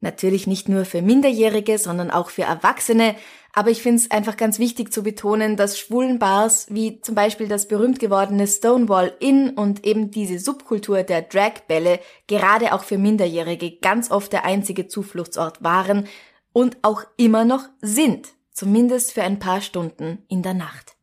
Natürlich 0.00 0.46
nicht 0.46 0.68
nur 0.68 0.84
für 0.84 1.00
Minderjährige, 1.00 1.78
sondern 1.78 2.10
auch 2.10 2.28
für 2.28 2.42
Erwachsene. 2.42 3.14
Aber 3.56 3.70
ich 3.70 3.82
finde 3.82 4.02
es 4.02 4.10
einfach 4.10 4.36
ganz 4.36 4.58
wichtig 4.58 4.92
zu 4.92 5.04
betonen, 5.04 5.56
dass 5.56 5.78
schwulen 5.78 6.18
Bars 6.18 6.66
wie 6.70 7.00
zum 7.00 7.14
Beispiel 7.14 7.46
das 7.46 7.68
berühmt 7.68 8.00
gewordene 8.00 8.48
Stonewall 8.48 9.14
Inn 9.20 9.50
und 9.50 9.86
eben 9.86 10.10
diese 10.10 10.40
Subkultur 10.40 11.04
der 11.04 11.22
Dragbälle 11.22 12.00
gerade 12.26 12.72
auch 12.72 12.82
für 12.82 12.98
Minderjährige 12.98 13.76
ganz 13.78 14.10
oft 14.10 14.32
der 14.32 14.44
einzige 14.44 14.88
Zufluchtsort 14.88 15.62
waren 15.62 16.08
und 16.52 16.78
auch 16.82 17.04
immer 17.16 17.44
noch 17.44 17.68
sind. 17.80 18.30
Zumindest 18.50 19.12
für 19.12 19.22
ein 19.22 19.38
paar 19.38 19.60
Stunden 19.60 20.24
in 20.28 20.42
der 20.42 20.54
Nacht. 20.54 20.96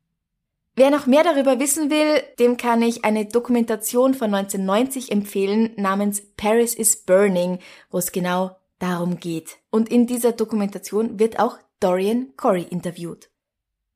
Wer 0.76 0.90
noch 0.90 1.06
mehr 1.06 1.24
darüber 1.24 1.60
wissen 1.60 1.90
will, 1.90 2.22
dem 2.40 2.58
kann 2.58 2.82
ich 2.82 3.04
eine 3.04 3.26
Dokumentation 3.26 4.14
von 4.14 4.34
1990 4.34 5.12
empfehlen 5.12 5.72
namens 5.76 6.22
Paris 6.38 6.74
is 6.74 7.04
Burning, 7.04 7.60
wo 7.90 7.98
es 7.98 8.12
genau 8.12 8.56
darum 8.80 9.20
geht. 9.20 9.58
Und 9.70 9.90
in 9.90 10.08
dieser 10.08 10.32
Dokumentation 10.32 11.20
wird 11.20 11.40
auch 11.40 11.58
Dorian 11.82 12.34
Corey 12.38 12.68
interviewt. 12.70 13.32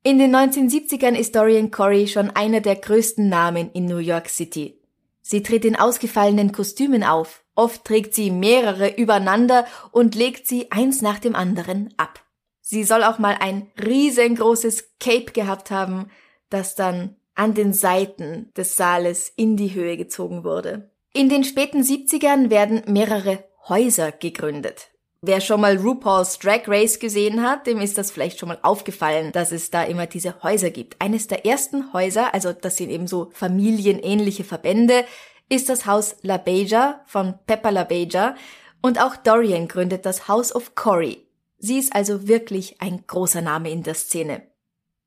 In 0.01 0.18
den 0.18 0.36
1970ern 0.36 1.15
ist 1.15 1.36
Dorian 1.36 1.70
Corey 1.70 2.08
schon 2.08 2.32
einer 2.32 2.60
der 2.60 2.77
größten 2.77 3.30
Namen 3.30 3.72
in 3.74 3.86
New 3.86 4.00
York 4.00 4.27
City. 4.27 4.82
Sie 5.22 5.44
tritt 5.44 5.65
in 5.65 5.75
ausgefallenen 5.75 6.51
Kostümen 6.51 7.04
auf. 7.04 7.44
Oft 7.54 7.86
trägt 7.86 8.15
sie 8.15 8.32
mehrere 8.32 8.96
übereinander 8.96 9.68
und 9.92 10.15
legt 10.15 10.48
sie 10.48 10.72
eins 10.72 11.04
nach 11.04 11.20
dem 11.20 11.36
anderen 11.36 11.94
ab. 11.98 12.25
Sie 12.62 12.84
soll 12.84 13.04
auch 13.04 13.20
mal 13.20 13.38
ein 13.39 13.72
riesengroßes 13.80 14.96
Cape 15.00 15.32
gehabt 15.32 15.70
haben, 15.70 16.10
das 16.50 16.74
dann 16.74 17.15
an 17.36 17.54
den 17.54 17.72
Seiten 17.72 18.51
des 18.58 18.77
Saales 18.77 19.32
in 19.36 19.58
die 19.58 19.75
Höhe 19.75 19.96
gezogen 19.96 20.44
wurde. 20.44 20.89
In 21.13 21.30
den 21.30 21.44
späten 21.44 21.84
70ern 21.84 22.50
werden 22.50 22.82
mehrere 22.88 23.44
Häuser 23.70 24.12
gegründet. 24.12 24.89
Wer 25.27 25.41
schon 25.41 25.62
mal 25.62 25.77
RuPaul's 25.77 26.38
Drag 26.38 26.67
Race 26.67 27.00
gesehen 27.00 27.41
hat, 27.41 27.65
dem 27.65 27.82
ist 27.82 27.98
das 27.98 28.12
vielleicht 28.12 28.38
schon 28.38 28.50
mal 28.50 28.60
aufgefallen, 28.62 29.32
dass 29.32 29.51
es 29.51 29.72
da 29.72 29.82
immer 29.82 30.05
diese 30.05 30.44
Häuser 30.44 30.70
gibt. 30.70 31.01
Eines 31.01 31.25
der 31.25 31.48
ersten 31.48 31.94
Häuser, 31.94 32.32
also 32.36 32.53
das 32.53 32.77
sind 32.77 32.91
eben 32.91 33.08
so 33.08 33.32
familienähnliche 33.34 34.44
Verbände, 34.44 35.03
ist 35.50 35.67
das 35.67 35.88
Haus 35.88 36.17
La 36.22 36.38
Beja 36.38 37.01
von 37.08 37.39
Peppa 37.48 37.72
La 37.72 37.86
Beja 37.86 38.36
und 38.84 39.01
auch 39.01 39.15
Dorian 39.15 39.67
gründet 39.67 40.05
das 40.05 40.27
House 40.27 40.53
of 40.53 40.75
Cory. 40.75 41.25
Sie 41.58 41.79
ist 41.79 41.96
also 41.96 42.27
wirklich 42.27 42.79
ein 42.79 43.05
großer 43.08 43.41
Name 43.41 43.72
in 43.72 43.82
der 43.82 43.96
Szene. 43.96 44.44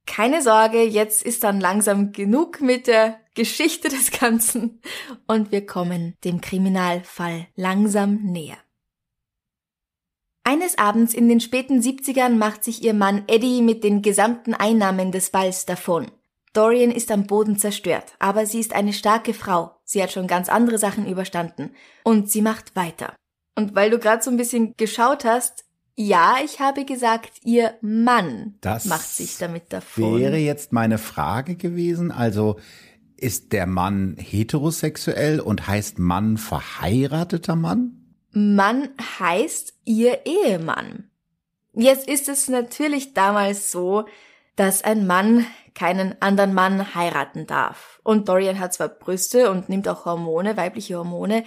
Keine 0.04 0.42
Sorge, 0.42 0.82
jetzt 0.82 1.22
ist 1.22 1.44
dann 1.44 1.60
langsam 1.60 2.10
genug 2.10 2.60
mit 2.60 2.88
der 2.88 3.20
Geschichte 3.34 3.88
des 3.88 4.10
Ganzen 4.10 4.80
und 5.28 5.52
wir 5.52 5.64
kommen 5.64 6.16
dem 6.24 6.40
Kriminalfall 6.40 7.46
langsam 7.54 8.16
näher. 8.24 8.58
Eines 10.48 10.78
Abends 10.78 11.12
in 11.12 11.28
den 11.28 11.40
späten 11.40 11.82
70ern 11.82 12.36
macht 12.36 12.64
sich 12.64 12.82
ihr 12.82 12.94
Mann 12.94 13.24
Eddie 13.26 13.60
mit 13.60 13.84
den 13.84 14.00
gesamten 14.00 14.54
Einnahmen 14.54 15.12
des 15.12 15.28
Balls 15.28 15.66
davon. 15.66 16.06
Dorian 16.54 16.90
ist 16.90 17.10
am 17.10 17.26
Boden 17.26 17.58
zerstört, 17.58 18.14
aber 18.18 18.46
sie 18.46 18.58
ist 18.58 18.74
eine 18.74 18.94
starke 18.94 19.34
Frau. 19.34 19.72
Sie 19.84 20.02
hat 20.02 20.10
schon 20.10 20.26
ganz 20.26 20.48
andere 20.48 20.78
Sachen 20.78 21.06
überstanden. 21.06 21.72
Und 22.02 22.30
sie 22.30 22.40
macht 22.40 22.74
weiter. 22.76 23.14
Und 23.56 23.74
weil 23.74 23.90
du 23.90 23.98
gerade 23.98 24.22
so 24.22 24.30
ein 24.30 24.38
bisschen 24.38 24.72
geschaut 24.78 25.26
hast, 25.26 25.66
ja, 25.96 26.36
ich 26.42 26.60
habe 26.60 26.86
gesagt, 26.86 27.32
ihr 27.44 27.74
Mann 27.82 28.54
das 28.62 28.86
macht 28.86 29.06
sich 29.06 29.36
damit 29.36 29.70
davon. 29.70 30.18
Wäre 30.18 30.38
jetzt 30.38 30.72
meine 30.72 30.96
Frage 30.96 31.56
gewesen. 31.56 32.10
Also 32.10 32.56
ist 33.18 33.52
der 33.52 33.66
Mann 33.66 34.16
heterosexuell 34.18 35.40
und 35.40 35.68
heißt 35.68 35.98
Mann 35.98 36.38
verheirateter 36.38 37.54
Mann? 37.54 37.97
Mann 38.38 38.90
heißt 39.18 39.74
ihr 39.84 40.26
Ehemann. 40.26 41.10
Jetzt 41.72 42.08
ist 42.08 42.28
es 42.28 42.48
natürlich 42.48 43.14
damals 43.14 43.72
so, 43.72 44.06
dass 44.54 44.82
ein 44.82 45.06
Mann 45.06 45.44
keinen 45.74 46.20
anderen 46.20 46.54
Mann 46.54 46.94
heiraten 46.94 47.46
darf. 47.46 48.00
Und 48.04 48.28
Dorian 48.28 48.58
hat 48.58 48.74
zwar 48.74 48.88
Brüste 48.88 49.50
und 49.50 49.68
nimmt 49.68 49.88
auch 49.88 50.04
Hormone, 50.04 50.56
weibliche 50.56 50.96
Hormone, 50.96 51.44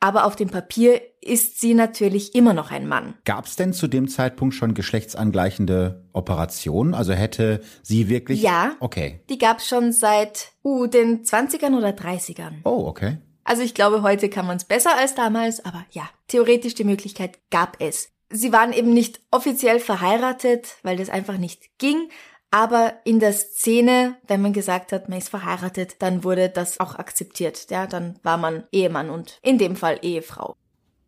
aber 0.00 0.26
auf 0.26 0.34
dem 0.34 0.50
Papier 0.50 1.00
ist 1.20 1.60
sie 1.60 1.74
natürlich 1.74 2.34
immer 2.34 2.54
noch 2.54 2.70
ein 2.70 2.88
Mann. 2.88 3.14
Gab 3.24 3.46
es 3.46 3.54
denn 3.54 3.72
zu 3.72 3.86
dem 3.86 4.08
Zeitpunkt 4.08 4.54
schon 4.54 4.74
geschlechtsangleichende 4.74 6.08
Operationen? 6.12 6.92
Also 6.92 7.12
hätte 7.12 7.60
sie 7.82 8.08
wirklich. 8.08 8.42
Ja. 8.42 8.74
Okay. 8.80 9.20
Die 9.30 9.38
gab 9.38 9.58
es 9.58 9.68
schon 9.68 9.92
seit 9.92 10.52
uh, 10.64 10.86
den 10.86 11.24
20ern 11.24 11.76
oder 11.76 11.90
30ern. 11.90 12.62
Oh, 12.64 12.86
okay. 12.88 13.18
Also 13.44 13.62
ich 13.62 13.74
glaube, 13.74 14.02
heute 14.02 14.28
kann 14.28 14.46
man 14.46 14.56
es 14.56 14.64
besser 14.64 14.96
als 14.96 15.14
damals, 15.14 15.64
aber 15.64 15.84
ja, 15.90 16.08
theoretisch 16.28 16.74
die 16.74 16.84
Möglichkeit 16.84 17.38
gab 17.50 17.80
es. 17.80 18.10
Sie 18.30 18.52
waren 18.52 18.72
eben 18.72 18.94
nicht 18.94 19.20
offiziell 19.30 19.78
verheiratet, 19.78 20.76
weil 20.82 20.96
das 20.96 21.10
einfach 21.10 21.36
nicht 21.36 21.78
ging, 21.78 22.08
aber 22.50 22.94
in 23.04 23.18
der 23.18 23.32
Szene, 23.32 24.16
wenn 24.26 24.42
man 24.42 24.52
gesagt 24.52 24.92
hat, 24.92 25.08
man 25.08 25.18
ist 25.18 25.30
verheiratet, 25.30 25.96
dann 26.00 26.22
wurde 26.22 26.50
das 26.50 26.80
auch 26.80 26.96
akzeptiert. 26.96 27.70
Ja, 27.70 27.86
dann 27.86 28.18
war 28.22 28.36
man 28.36 28.64
Ehemann 28.70 29.08
und 29.08 29.38
in 29.42 29.56
dem 29.56 29.74
Fall 29.74 29.98
Ehefrau. 30.02 30.54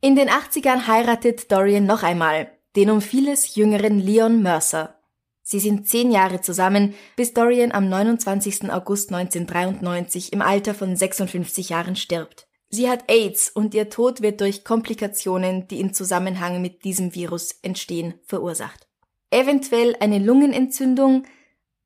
In 0.01 0.17
den 0.17 0.31
80ern 0.31 0.87
heiratet 0.87 1.53
Dorian 1.53 1.85
noch 1.85 2.03
einmal, 2.03 2.51
den 2.77 2.91
um 2.91 3.03
vieles 3.03 3.55
jüngeren 3.55 3.99
Leon 3.99 4.43
Mercer. 4.43 4.99
Sie 5.47 5.61
sind 5.61 5.87
zehn 5.87 6.11
Jahre 6.11 6.41
zusammen, 6.41 6.95
bis 7.17 7.35
Dorian 7.35 7.71
am 7.71 7.87
29. 7.87 8.73
August 8.73 9.13
1993 9.13 10.33
im 10.33 10.41
Alter 10.41 10.73
von 10.73 10.97
56 10.97 11.69
Jahren 11.69 11.97
stirbt. 11.97 12.49
Sie 12.71 12.89
hat 12.89 13.05
AIDS 13.09 13.51
und 13.51 13.75
ihr 13.75 13.91
Tod 13.91 14.23
wird 14.23 14.41
durch 14.41 14.65
Komplikationen, 14.65 15.69
die 15.69 15.81
in 15.81 15.93
Zusammenhang 15.93 16.63
mit 16.63 16.83
diesem 16.85 17.15
Virus 17.15 17.53
entstehen, 17.61 18.15
verursacht. 18.25 18.89
Eventuell 19.31 19.95
eine 20.01 20.19
Lungenentzündung. 20.19 21.25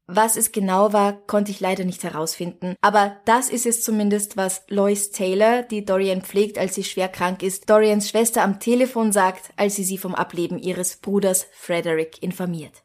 Was 0.06 0.36
es 0.36 0.52
genau 0.52 0.92
war, 0.92 1.14
konnte 1.26 1.50
ich 1.50 1.58
leider 1.58 1.84
nicht 1.84 2.04
herausfinden. 2.04 2.76
Aber 2.80 3.16
das 3.24 3.50
ist 3.50 3.66
es 3.66 3.82
zumindest, 3.82 4.36
was 4.36 4.62
Lois 4.68 5.10
Taylor, 5.10 5.62
die 5.62 5.84
Dorian 5.84 6.22
pflegt, 6.22 6.58
als 6.58 6.76
sie 6.76 6.84
schwer 6.84 7.08
krank 7.08 7.42
ist, 7.42 7.68
Dorians 7.68 8.08
Schwester 8.08 8.42
am 8.42 8.60
Telefon 8.60 9.10
sagt, 9.10 9.50
als 9.56 9.74
sie 9.74 9.84
sie 9.84 9.98
vom 9.98 10.14
Ableben 10.14 10.58
ihres 10.58 10.96
Bruders 10.96 11.46
Frederick 11.52 12.22
informiert. 12.22 12.84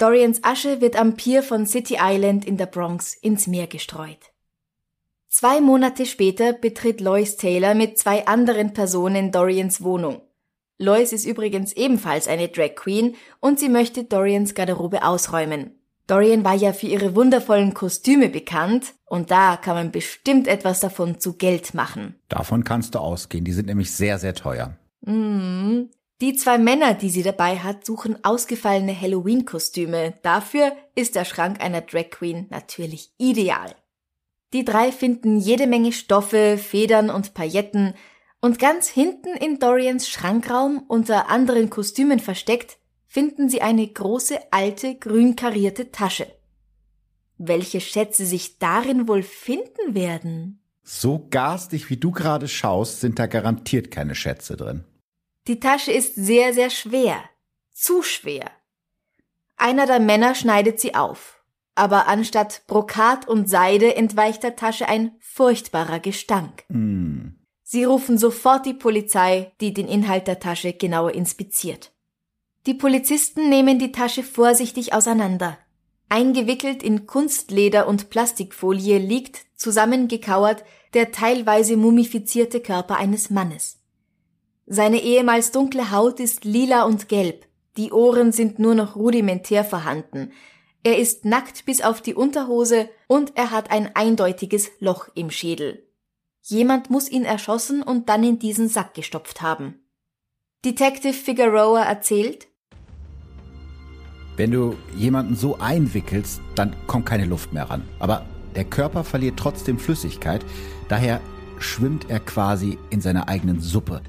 Dorians 0.00 0.42
Asche 0.42 0.80
wird 0.80 0.96
am 0.96 1.14
Pier 1.14 1.42
von 1.42 1.66
City 1.66 1.98
Island 2.00 2.46
in 2.46 2.56
der 2.56 2.64
Bronx 2.64 3.12
ins 3.12 3.46
Meer 3.46 3.66
gestreut. 3.66 4.32
Zwei 5.28 5.60
Monate 5.60 6.06
später 6.06 6.54
betritt 6.54 7.02
Lois 7.02 7.36
Taylor 7.36 7.74
mit 7.74 7.98
zwei 7.98 8.26
anderen 8.26 8.72
Personen 8.72 9.30
Dorians 9.30 9.82
Wohnung. 9.82 10.22
Lois 10.78 11.12
ist 11.12 11.26
übrigens 11.26 11.74
ebenfalls 11.74 12.28
eine 12.28 12.48
Drag 12.48 12.76
Queen 12.76 13.14
und 13.40 13.60
sie 13.60 13.68
möchte 13.68 14.04
Dorians 14.04 14.54
Garderobe 14.54 15.04
ausräumen. 15.04 15.72
Dorian 16.06 16.44
war 16.44 16.54
ja 16.54 16.72
für 16.72 16.86
ihre 16.86 17.14
wundervollen 17.14 17.74
Kostüme 17.74 18.30
bekannt 18.30 18.94
und 19.04 19.30
da 19.30 19.58
kann 19.58 19.76
man 19.76 19.92
bestimmt 19.92 20.48
etwas 20.48 20.80
davon 20.80 21.20
zu 21.20 21.34
Geld 21.34 21.74
machen. 21.74 22.14
Davon 22.30 22.64
kannst 22.64 22.94
du 22.94 23.00
ausgehen, 23.00 23.44
die 23.44 23.52
sind 23.52 23.66
nämlich 23.66 23.92
sehr, 23.92 24.18
sehr 24.18 24.34
teuer. 24.34 24.78
Mm, 25.02 25.90
die 26.20 26.34
zwei 26.34 26.58
Männer, 26.58 26.94
die 26.94 27.10
sie 27.10 27.22
dabei 27.22 27.58
hat, 27.58 27.86
suchen 27.86 28.24
ausgefallene 28.24 28.98
Halloween-Kostüme. 28.98 30.14
Dafür 30.22 30.72
ist 30.94 31.14
der 31.14 31.24
Schrank 31.24 31.62
einer 31.62 31.80
Drag 31.80 32.10
Queen 32.10 32.46
natürlich 32.50 33.12
ideal. 33.18 33.74
Die 34.52 34.64
drei 34.64 34.92
finden 34.92 35.38
jede 35.38 35.66
Menge 35.66 35.92
Stoffe, 35.92 36.58
Federn 36.58 37.08
und 37.08 37.34
Pailletten 37.34 37.94
und 38.40 38.58
ganz 38.58 38.88
hinten 38.88 39.34
in 39.36 39.58
Dorians 39.58 40.08
Schrankraum 40.08 40.84
unter 40.88 41.30
anderen 41.30 41.70
Kostümen 41.70 42.18
versteckt 42.18 42.78
finden 43.06 43.48
sie 43.48 43.60
eine 43.60 43.86
große 43.86 44.38
alte 44.52 44.94
grün 44.94 45.34
karierte 45.34 45.90
Tasche. 45.90 46.28
Welche 47.38 47.80
Schätze 47.80 48.24
sich 48.24 48.58
darin 48.58 49.08
wohl 49.08 49.24
finden 49.24 49.94
werden? 49.94 50.62
So 50.84 51.26
garstig 51.28 51.90
wie 51.90 51.96
du 51.96 52.12
gerade 52.12 52.46
schaust, 52.46 53.00
sind 53.00 53.18
da 53.18 53.26
garantiert 53.26 53.90
keine 53.90 54.14
Schätze 54.14 54.56
drin. 54.56 54.84
Die 55.50 55.58
Tasche 55.58 55.90
ist 55.90 56.14
sehr, 56.14 56.54
sehr 56.54 56.70
schwer. 56.70 57.24
Zu 57.72 58.02
schwer. 58.02 58.52
Einer 59.56 59.84
der 59.84 59.98
Männer 59.98 60.36
schneidet 60.36 60.78
sie 60.78 60.94
auf. 60.94 61.42
Aber 61.74 62.06
anstatt 62.06 62.62
Brokat 62.68 63.26
und 63.26 63.50
Seide 63.50 63.96
entweicht 63.96 64.44
der 64.44 64.54
Tasche 64.54 64.86
ein 64.86 65.10
furchtbarer 65.18 65.98
Gestank. 65.98 66.62
Mm. 66.68 67.30
Sie 67.64 67.82
rufen 67.82 68.16
sofort 68.16 68.64
die 68.64 68.74
Polizei, 68.74 69.50
die 69.60 69.74
den 69.74 69.88
Inhalt 69.88 70.28
der 70.28 70.38
Tasche 70.38 70.72
genauer 70.72 71.14
inspiziert. 71.14 71.90
Die 72.66 72.74
Polizisten 72.74 73.48
nehmen 73.48 73.80
die 73.80 73.90
Tasche 73.90 74.22
vorsichtig 74.22 74.94
auseinander. 74.94 75.58
Eingewickelt 76.08 76.80
in 76.80 77.08
Kunstleder 77.08 77.88
und 77.88 78.08
Plastikfolie 78.08 78.98
liegt, 78.98 79.46
zusammengekauert, 79.56 80.62
der 80.94 81.10
teilweise 81.10 81.76
mumifizierte 81.76 82.60
Körper 82.60 82.98
eines 82.98 83.30
Mannes. 83.30 83.79
Seine 84.72 85.02
ehemals 85.02 85.50
dunkle 85.50 85.90
Haut 85.90 86.20
ist 86.20 86.44
lila 86.44 86.84
und 86.84 87.08
gelb, 87.08 87.44
die 87.76 87.90
Ohren 87.90 88.30
sind 88.30 88.60
nur 88.60 88.76
noch 88.76 88.94
rudimentär 88.94 89.64
vorhanden, 89.64 90.30
er 90.84 90.96
ist 90.96 91.24
nackt 91.24 91.64
bis 91.64 91.82
auf 91.82 92.00
die 92.00 92.14
Unterhose 92.14 92.88
und 93.08 93.36
er 93.36 93.50
hat 93.50 93.72
ein 93.72 93.96
eindeutiges 93.96 94.70
Loch 94.78 95.08
im 95.16 95.32
Schädel. 95.32 95.82
Jemand 96.42 96.88
muss 96.88 97.10
ihn 97.10 97.24
erschossen 97.24 97.82
und 97.82 98.08
dann 98.08 98.22
in 98.22 98.38
diesen 98.38 98.68
Sack 98.68 98.94
gestopft 98.94 99.42
haben. 99.42 99.80
Detective 100.64 101.14
Figueroa 101.14 101.82
erzählt, 101.82 102.46
Wenn 104.36 104.52
du 104.52 104.76
jemanden 104.96 105.34
so 105.34 105.58
einwickelst, 105.58 106.40
dann 106.54 106.76
kommt 106.86 107.06
keine 107.06 107.24
Luft 107.24 107.52
mehr 107.52 107.68
ran. 107.68 107.82
Aber 107.98 108.24
der 108.54 108.66
Körper 108.66 109.02
verliert 109.02 109.36
trotzdem 109.36 109.80
Flüssigkeit, 109.80 110.46
daher 110.88 111.20
schwimmt 111.58 112.08
er 112.08 112.20
quasi 112.20 112.78
in 112.90 113.00
seiner 113.00 113.28
eigenen 113.28 113.60
Suppe. 113.60 114.00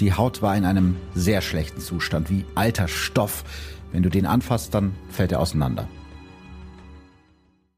Die 0.00 0.14
Haut 0.14 0.40
war 0.40 0.56
in 0.56 0.64
einem 0.64 0.96
sehr 1.14 1.42
schlechten 1.42 1.80
Zustand, 1.80 2.30
wie 2.30 2.46
alter 2.54 2.88
Stoff. 2.88 3.44
Wenn 3.92 4.02
du 4.02 4.08
den 4.08 4.24
anfasst, 4.24 4.72
dann 4.72 4.94
fällt 5.10 5.32
er 5.32 5.40
auseinander. 5.40 5.88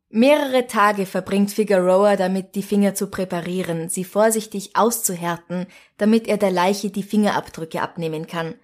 Mehrere 0.09 0.67
Tage 0.67 1.07
verbringt 1.07 1.50
Figueroa 1.50 2.17
damit, 2.17 2.55
die 2.55 2.62
Finger 2.62 2.95
zu 2.95 3.09
präparieren, 3.09 3.88
sie 3.88 4.05
vorsichtig 4.05 4.76
auszuhärten, 4.76 5.67
damit 5.97 6.29
er 6.29 6.37
der 6.37 6.50
Leiche 6.50 6.91
die 6.91 7.02
Fingerabdrücke 7.02 7.81
abnehmen 7.81 8.26
kann. 8.26 8.55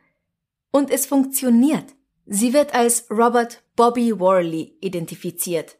Und 0.70 0.90
es 0.90 1.06
funktioniert. 1.06 1.86
Sie 2.26 2.52
wird 2.52 2.74
als 2.74 3.10
Robert 3.10 3.62
Bobby 3.74 4.20
Worley 4.20 4.76
identifiziert. 4.82 5.78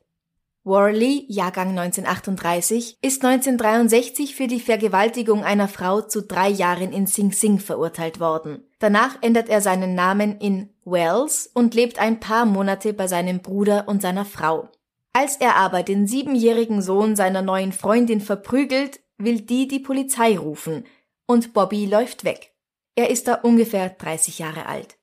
Worley, 0.69 1.25
Jahrgang 1.29 1.71
1938, 1.71 2.99
ist 3.01 3.25
1963 3.25 4.37
für 4.37 4.47
die 4.47 4.61
Vergewaltigung 4.61 5.43
einer 5.43 5.67
Frau 5.67 6.03
zu 6.03 6.23
drei 6.23 6.51
Jahren 6.51 6.93
in 6.93 7.07
Sing 7.07 7.33
Sing 7.33 7.59
verurteilt 7.59 8.21
worden. 8.21 8.63
Danach 8.79 9.17
ändert 9.23 9.49
er 9.49 9.63
seinen 9.63 9.95
Namen 9.95 10.39
in 10.39 10.69
Wells 10.85 11.51
und 11.55 11.75
lebt 11.75 11.99
ein 11.99 12.21
paar 12.21 12.45
Monate 12.45 12.93
bei 12.93 13.07
seinem 13.07 13.41
Bruder 13.41 13.89
und 13.89 14.03
seiner 14.03 14.27
Frau. 14.27 14.69
Als 15.15 15.37
er 15.37 15.57
aber 15.57 15.83
den 15.83 16.07
siebenjährigen 16.07 16.83
Sohn 16.83 17.17
seiner 17.17 17.41
neuen 17.41 17.73
Freundin 17.73 18.21
verprügelt, 18.21 19.01
will 19.17 19.41
die 19.41 19.69
die 19.69 19.81
Polizei 19.81 20.39
rufen 20.39 20.85
und 21.27 21.55
Bobby 21.55 21.87
läuft 21.87 22.25
weg. 22.25 22.53
Er 22.95 23.09
ist 23.09 23.27
da 23.27 23.37
ungefähr 23.37 23.89
30 23.89 24.39
Jahre 24.39 24.67
alt. 24.67 24.98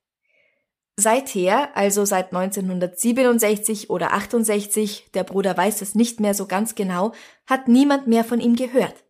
Seither, 0.98 1.76
also 1.76 2.06
seit 2.06 2.34
1967 2.34 3.90
oder 3.90 4.14
68, 4.14 5.12
der 5.14 5.26
Bruder 5.26 5.58
weiß 5.58 5.82
es 5.82 5.94
nicht 5.94 6.22
mehr 6.22 6.34
so 6.34 6.46
ganz 6.46 6.76
genau, 6.76 7.12
hat 7.46 7.68
niemand 7.68 8.08
mehr 8.08 8.24
von 8.24 8.40
ihm 8.40 8.56
gehört. 8.56 9.04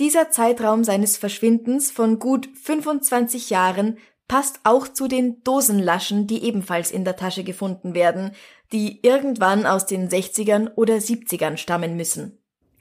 Dieser 0.00 0.30
Zeitraum 0.30 0.84
seines 0.84 1.16
Verschwindens 1.16 1.90
von 1.90 2.18
gut 2.18 2.48
25 2.62 3.50
Jahren 3.50 3.98
passt 4.26 4.60
auch 4.64 4.88
zu 4.88 5.08
den 5.08 5.42
Dosenlaschen, 5.42 6.26
die 6.26 6.44
ebenfalls 6.44 6.90
in 6.90 7.04
der 7.04 7.16
Tasche 7.16 7.44
gefunden 7.44 7.94
werden, 7.94 8.32
die 8.72 9.00
irgendwann 9.02 9.66
aus 9.66 9.86
den 9.86 10.08
60ern 10.08 10.74
oder 10.74 10.96
70ern 10.96 11.56
stammen 11.56 11.96
müssen. 11.96 12.38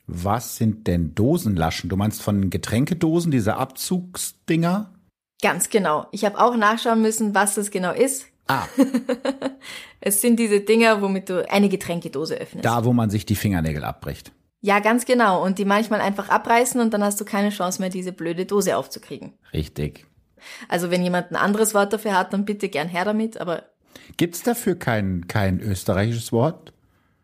Was 0.08 0.58
sind 0.58 0.88
denn 0.88 1.16
Dosenlaschen? 1.16 1.90
Du 1.90 1.98
meinst 1.98 2.22
von 2.22 2.50
Getränkedosen, 2.50 3.32
diese 3.32 3.58
Abzugsdinger? 3.58 4.94
Ganz 5.42 5.70
genau. 5.70 6.08
Ich 6.12 6.26
habe 6.26 6.40
auch 6.40 6.56
nachschauen 6.56 7.02
müssen, 7.02 7.36
was 7.36 7.56
das 7.56 7.72
genau 7.72 7.92
ist. 7.92 8.26
Ah. 8.48 8.66
es 10.02 10.22
sind 10.22 10.40
diese 10.40 10.62
Dinger, 10.62 11.02
womit 11.02 11.30
du 11.30 11.50
eine 11.50 11.70
Getränkedose 11.70 12.36
öffnest. 12.36 12.66
Da, 12.66 12.86
wo 12.86 12.94
man 12.94 13.10
sich 13.10 13.26
die 13.26 13.36
Fingernägel 13.36 13.84
abbricht. 13.84 14.32
Ja, 14.62 14.80
ganz 14.80 15.06
genau. 15.06 15.44
Und 15.44 15.60
die 15.60 15.66
manchmal 15.66 16.02
einfach 16.02 16.30
abreißen 16.30 16.82
und 16.82 16.94
dann 16.94 17.04
hast 17.04 17.22
du 17.22 17.26
keine 17.26 17.50
Chance 17.50 17.82
mehr, 17.82 17.90
diese 17.90 18.12
blöde 18.12 18.46
Dose 18.46 18.76
aufzukriegen. 18.78 19.34
Richtig. 19.54 20.06
Also 20.68 20.90
wenn 20.92 21.04
jemand 21.04 21.32
ein 21.32 21.36
anderes 21.36 21.74
Wort 21.74 21.94
dafür 21.94 22.18
hat, 22.18 22.34
dann 22.34 22.46
bitte 22.46 22.70
gern 22.70 22.88
her 22.88 23.06
damit, 23.06 23.40
aber. 23.40 23.64
Gibt's 24.18 24.44
dafür 24.44 24.76
kein, 24.76 25.28
kein 25.28 25.60
österreichisches 25.60 26.32
Wort? 26.32 26.74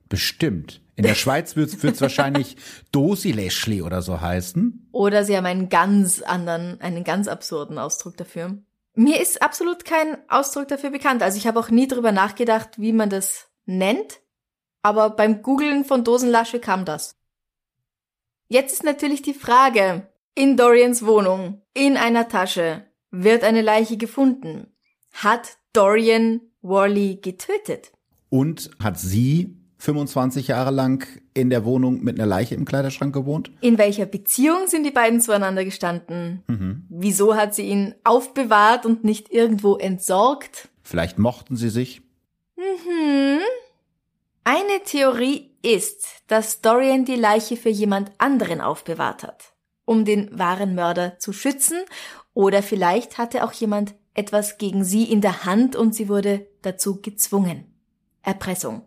Bestimmt. 0.09 0.81
In 0.95 1.03
der 1.03 1.15
Schweiz 1.15 1.55
wird 1.55 1.83
es 1.83 2.01
wahrscheinlich 2.01 2.55
Dosileschli 2.91 3.81
oder 3.81 4.01
so 4.01 4.21
heißen. 4.21 4.89
Oder 4.91 5.25
sie 5.25 5.35
haben 5.35 5.45
einen 5.45 5.69
ganz 5.69 6.21
anderen, 6.21 6.79
einen 6.81 7.03
ganz 7.03 7.27
absurden 7.27 7.77
Ausdruck 7.79 8.17
dafür. 8.17 8.57
Mir 8.95 9.19
ist 9.19 9.41
absolut 9.41 9.85
kein 9.85 10.17
Ausdruck 10.29 10.67
dafür 10.67 10.91
bekannt. 10.91 11.23
Also 11.23 11.37
ich 11.37 11.47
habe 11.47 11.59
auch 11.59 11.69
nie 11.69 11.87
drüber 11.87 12.11
nachgedacht, 12.11 12.79
wie 12.79 12.93
man 12.93 13.09
das 13.09 13.47
nennt. 13.65 14.19
Aber 14.83 15.09
beim 15.09 15.41
Googlen 15.41 15.83
von 15.83 16.03
Dosenlasche 16.03 16.59
kam 16.59 16.85
das. 16.85 17.15
Jetzt 18.47 18.73
ist 18.73 18.83
natürlich 18.83 19.23
die 19.23 19.33
Frage, 19.33 20.07
in 20.35 20.57
Dorians 20.57 21.05
Wohnung, 21.05 21.63
in 21.73 21.97
einer 21.97 22.27
Tasche, 22.27 22.85
wird 23.09 23.43
eine 23.43 23.61
Leiche 23.61 23.97
gefunden. 23.97 24.67
Hat 25.11 25.57
Dorian 25.73 26.41
Worley 26.61 27.19
getötet? 27.21 27.91
Und 28.29 28.69
hat 28.79 28.99
sie 28.99 29.62
25 29.83 30.47
Jahre 30.47 30.71
lang 30.71 31.05
in 31.33 31.49
der 31.49 31.65
Wohnung 31.65 32.01
mit 32.03 32.17
einer 32.17 32.25
Leiche 32.25 32.55
im 32.55 32.63
Kleiderschrank 32.63 33.13
gewohnt? 33.13 33.51
In 33.59 33.77
welcher 33.77 34.05
Beziehung 34.05 34.67
sind 34.67 34.85
die 34.85 34.91
beiden 34.91 35.19
zueinander 35.19 35.65
gestanden? 35.65 36.41
Mhm. 36.47 36.85
Wieso 36.87 37.35
hat 37.35 37.53
sie 37.53 37.63
ihn 37.63 37.93
aufbewahrt 38.05 38.85
und 38.85 39.03
nicht 39.03 39.29
irgendwo 39.29 39.75
entsorgt? 39.75 40.69
Vielleicht 40.83 41.19
mochten 41.19 41.57
sie 41.57 41.67
sich. 41.67 42.01
Mhm. 42.55 43.39
Eine 44.45 44.83
Theorie 44.85 45.51
ist, 45.61 46.07
dass 46.27 46.61
Dorian 46.61 47.03
die 47.03 47.15
Leiche 47.15 47.57
für 47.57 47.69
jemand 47.69 48.13
anderen 48.19 48.61
aufbewahrt 48.61 49.23
hat, 49.23 49.51
um 49.83 50.05
den 50.05 50.29
wahren 50.39 50.75
Mörder 50.75 51.19
zu 51.19 51.33
schützen, 51.33 51.79
oder 52.33 52.63
vielleicht 52.63 53.17
hatte 53.17 53.43
auch 53.43 53.51
jemand 53.51 53.95
etwas 54.13 54.57
gegen 54.57 54.85
sie 54.85 55.03
in 55.11 55.19
der 55.19 55.43
Hand 55.43 55.75
und 55.75 55.93
sie 55.93 56.07
wurde 56.07 56.47
dazu 56.61 57.01
gezwungen. 57.01 57.65
Erpressung. 58.21 58.83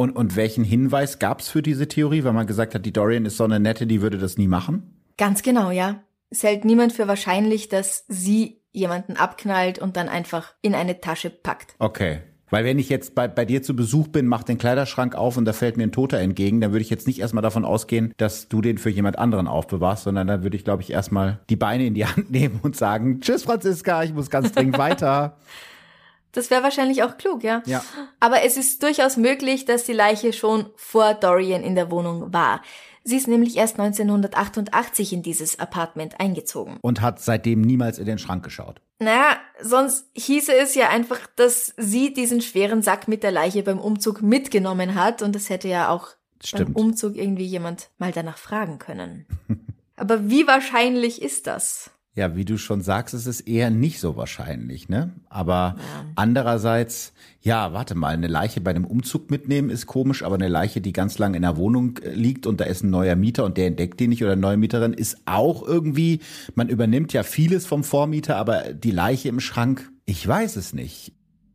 Und, 0.00 0.16
und 0.16 0.34
welchen 0.34 0.64
Hinweis 0.64 1.18
gab's 1.18 1.50
für 1.50 1.60
diese 1.60 1.86
Theorie, 1.86 2.24
weil 2.24 2.32
man 2.32 2.46
gesagt 2.46 2.74
hat, 2.74 2.86
die 2.86 2.92
Dorian 2.92 3.26
ist 3.26 3.36
so 3.36 3.44
eine 3.44 3.60
nette, 3.60 3.86
die 3.86 4.00
würde 4.00 4.16
das 4.16 4.38
nie 4.38 4.48
machen? 4.48 4.98
Ganz 5.18 5.42
genau, 5.42 5.70
ja. 5.70 6.00
Es 6.30 6.42
hält 6.42 6.64
niemand 6.64 6.94
für 6.94 7.06
wahrscheinlich, 7.06 7.68
dass 7.68 8.06
sie 8.08 8.62
jemanden 8.72 9.18
abknallt 9.18 9.78
und 9.78 9.98
dann 9.98 10.08
einfach 10.08 10.54
in 10.62 10.74
eine 10.74 11.02
Tasche 11.02 11.28
packt. 11.28 11.74
Okay. 11.78 12.20
Weil 12.48 12.64
wenn 12.64 12.78
ich 12.78 12.88
jetzt 12.88 13.14
bei, 13.14 13.28
bei 13.28 13.44
dir 13.44 13.62
zu 13.62 13.76
Besuch 13.76 14.08
bin, 14.08 14.26
mach 14.26 14.42
den 14.42 14.56
Kleiderschrank 14.56 15.14
auf 15.14 15.36
und 15.36 15.44
da 15.44 15.52
fällt 15.52 15.76
mir 15.76 15.82
ein 15.82 15.92
Toter 15.92 16.18
entgegen, 16.18 16.62
dann 16.62 16.72
würde 16.72 16.80
ich 16.80 16.88
jetzt 16.88 17.06
nicht 17.06 17.20
erstmal 17.20 17.42
davon 17.42 17.66
ausgehen, 17.66 18.14
dass 18.16 18.48
du 18.48 18.62
den 18.62 18.78
für 18.78 18.88
jemand 18.88 19.18
anderen 19.18 19.48
aufbewahrst, 19.48 20.04
sondern 20.04 20.26
dann 20.26 20.42
würde 20.44 20.56
ich, 20.56 20.64
glaube 20.64 20.82
ich, 20.82 20.90
erstmal 20.92 21.40
die 21.50 21.56
Beine 21.56 21.84
in 21.84 21.92
die 21.92 22.06
Hand 22.06 22.30
nehmen 22.30 22.58
und 22.62 22.74
sagen, 22.74 23.20
tschüss 23.20 23.42
Franziska, 23.42 24.02
ich 24.02 24.14
muss 24.14 24.30
ganz 24.30 24.52
dringend 24.52 24.78
weiter. 24.78 25.36
Das 26.32 26.50
wäre 26.50 26.62
wahrscheinlich 26.62 27.02
auch 27.02 27.16
klug, 27.16 27.42
ja? 27.42 27.62
Ja. 27.66 27.84
Aber 28.20 28.42
es 28.42 28.56
ist 28.56 28.82
durchaus 28.82 29.16
möglich, 29.16 29.64
dass 29.64 29.84
die 29.84 29.92
Leiche 29.92 30.32
schon 30.32 30.66
vor 30.76 31.14
Dorian 31.14 31.62
in 31.62 31.74
der 31.74 31.90
Wohnung 31.90 32.32
war. 32.32 32.62
Sie 33.02 33.16
ist 33.16 33.28
nämlich 33.28 33.56
erst 33.56 33.80
1988 33.80 35.12
in 35.12 35.22
dieses 35.22 35.58
Apartment 35.58 36.20
eingezogen. 36.20 36.78
Und 36.82 37.00
hat 37.00 37.20
seitdem 37.20 37.62
niemals 37.62 37.98
in 37.98 38.04
den 38.04 38.18
Schrank 38.18 38.44
geschaut. 38.44 38.80
Naja, 38.98 39.38
sonst 39.60 40.06
hieße 40.14 40.54
es 40.54 40.74
ja 40.74 40.90
einfach, 40.90 41.26
dass 41.36 41.72
sie 41.78 42.12
diesen 42.12 42.42
schweren 42.42 42.82
Sack 42.82 43.08
mit 43.08 43.22
der 43.22 43.32
Leiche 43.32 43.62
beim 43.62 43.78
Umzug 43.78 44.20
mitgenommen 44.20 44.94
hat 44.94 45.22
und 45.22 45.34
das 45.34 45.48
hätte 45.48 45.68
ja 45.68 45.88
auch 45.88 46.08
Stimmt. 46.44 46.74
beim 46.74 46.76
Umzug 46.76 47.16
irgendwie 47.16 47.46
jemand 47.46 47.90
mal 47.98 48.12
danach 48.12 48.36
fragen 48.36 48.78
können. 48.78 49.26
Aber 49.96 50.28
wie 50.28 50.46
wahrscheinlich 50.46 51.22
ist 51.22 51.46
das? 51.46 51.90
Ja, 52.20 52.36
wie 52.36 52.44
du 52.44 52.58
schon 52.58 52.82
sagst, 52.82 53.14
ist 53.14 53.24
es 53.24 53.40
eher 53.40 53.70
nicht 53.70 53.98
so 53.98 54.14
wahrscheinlich, 54.14 54.90
ne? 54.90 55.14
Aber 55.30 55.76
ja. 55.78 56.04
andererseits, 56.16 57.14
ja, 57.40 57.72
warte 57.72 57.94
mal, 57.94 58.08
eine 58.08 58.26
Leiche 58.26 58.60
bei 58.60 58.72
einem 58.72 58.84
Umzug 58.84 59.30
mitnehmen 59.30 59.70
ist 59.70 59.86
komisch, 59.86 60.22
aber 60.22 60.34
eine 60.34 60.48
Leiche, 60.48 60.82
die 60.82 60.92
ganz 60.92 61.16
lang 61.16 61.32
in 61.32 61.40
der 61.40 61.56
Wohnung 61.56 61.96
äh, 62.02 62.10
liegt 62.10 62.46
und 62.46 62.60
da 62.60 62.64
ist 62.64 62.84
ein 62.84 62.90
neuer 62.90 63.16
Mieter 63.16 63.46
und 63.46 63.56
der 63.56 63.68
entdeckt 63.68 64.00
die 64.00 64.06
nicht 64.06 64.22
oder 64.22 64.32
eine 64.32 64.40
neue 64.42 64.58
Mieterin, 64.58 64.92
ist 64.92 65.16
auch 65.24 65.66
irgendwie, 65.66 66.20
man 66.54 66.68
übernimmt 66.68 67.14
ja 67.14 67.22
vieles 67.22 67.64
vom 67.64 67.84
Vormieter, 67.84 68.36
aber 68.36 68.74
die 68.74 68.90
Leiche 68.90 69.30
im 69.30 69.40
Schrank, 69.40 69.90
ich 70.04 70.28
weiß 70.28 70.56
es 70.56 70.74
nicht. 70.74 71.14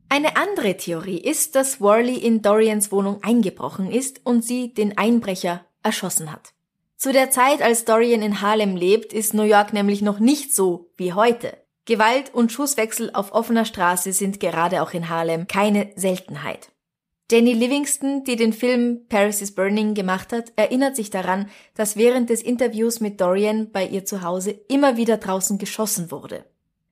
Eine 0.09 0.35
andere 0.35 0.77
Theorie 0.77 1.19
ist, 1.19 1.53
dass 1.53 1.79
Worley 1.79 2.17
in 2.17 2.41
Dorians 2.41 2.91
Wohnung 2.91 3.19
eingebrochen 3.21 3.91
ist 3.91 4.21
und 4.23 4.43
sie 4.43 4.73
den 4.73 4.97
Einbrecher 4.97 5.63
erschossen 5.83 6.31
hat. 6.31 6.54
Zu 6.97 7.11
der 7.11 7.29
Zeit, 7.29 7.61
als 7.61 7.85
Dorian 7.85 8.21
in 8.21 8.41
Harlem 8.41 8.75
lebt, 8.75 9.13
ist 9.13 9.33
New 9.33 9.43
York 9.43 9.73
nämlich 9.73 10.01
noch 10.01 10.19
nicht 10.19 10.55
so 10.55 10.91
wie 10.97 11.13
heute. 11.13 11.57
Gewalt 11.85 12.33
und 12.33 12.51
Schusswechsel 12.51 13.11
auf 13.13 13.31
offener 13.33 13.65
Straße 13.65 14.11
sind 14.11 14.39
gerade 14.39 14.81
auch 14.81 14.93
in 14.93 15.09
Harlem 15.09 15.47
keine 15.47 15.91
Seltenheit. 15.95 16.71
Jenny 17.31 17.53
Livingston, 17.53 18.23
die 18.23 18.35
den 18.35 18.53
Film 18.53 19.07
Paris 19.09 19.41
is 19.41 19.53
Burning 19.53 19.93
gemacht 19.93 20.31
hat, 20.31 20.53
erinnert 20.55 20.95
sich 20.95 21.09
daran, 21.09 21.49
dass 21.73 21.95
während 21.95 22.29
des 22.29 22.41
Interviews 22.41 22.99
mit 22.99 23.19
Dorian 23.19 23.71
bei 23.71 23.85
ihr 23.85 24.05
zu 24.05 24.21
Hause 24.21 24.51
immer 24.51 24.95
wieder 24.95 25.17
draußen 25.17 25.57
geschossen 25.57 26.11
wurde. 26.11 26.45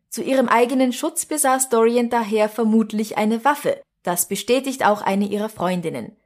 Zu 0.10 0.24
ihrem 0.24 0.48
eigenen 0.48 0.92
Schutz 0.92 1.26
besaß 1.26 1.70
Dorian 1.70 2.10
daher 2.10 2.50
vermutlich 2.50 3.18
eine 3.18 3.46
Waffe. 3.46 3.82
Das 4.04 4.28
bestätigt 4.28 4.86
auch 4.86 5.02
eine 5.02 5.28
ihrer 5.28 5.50
Freundinnen. 5.50 6.18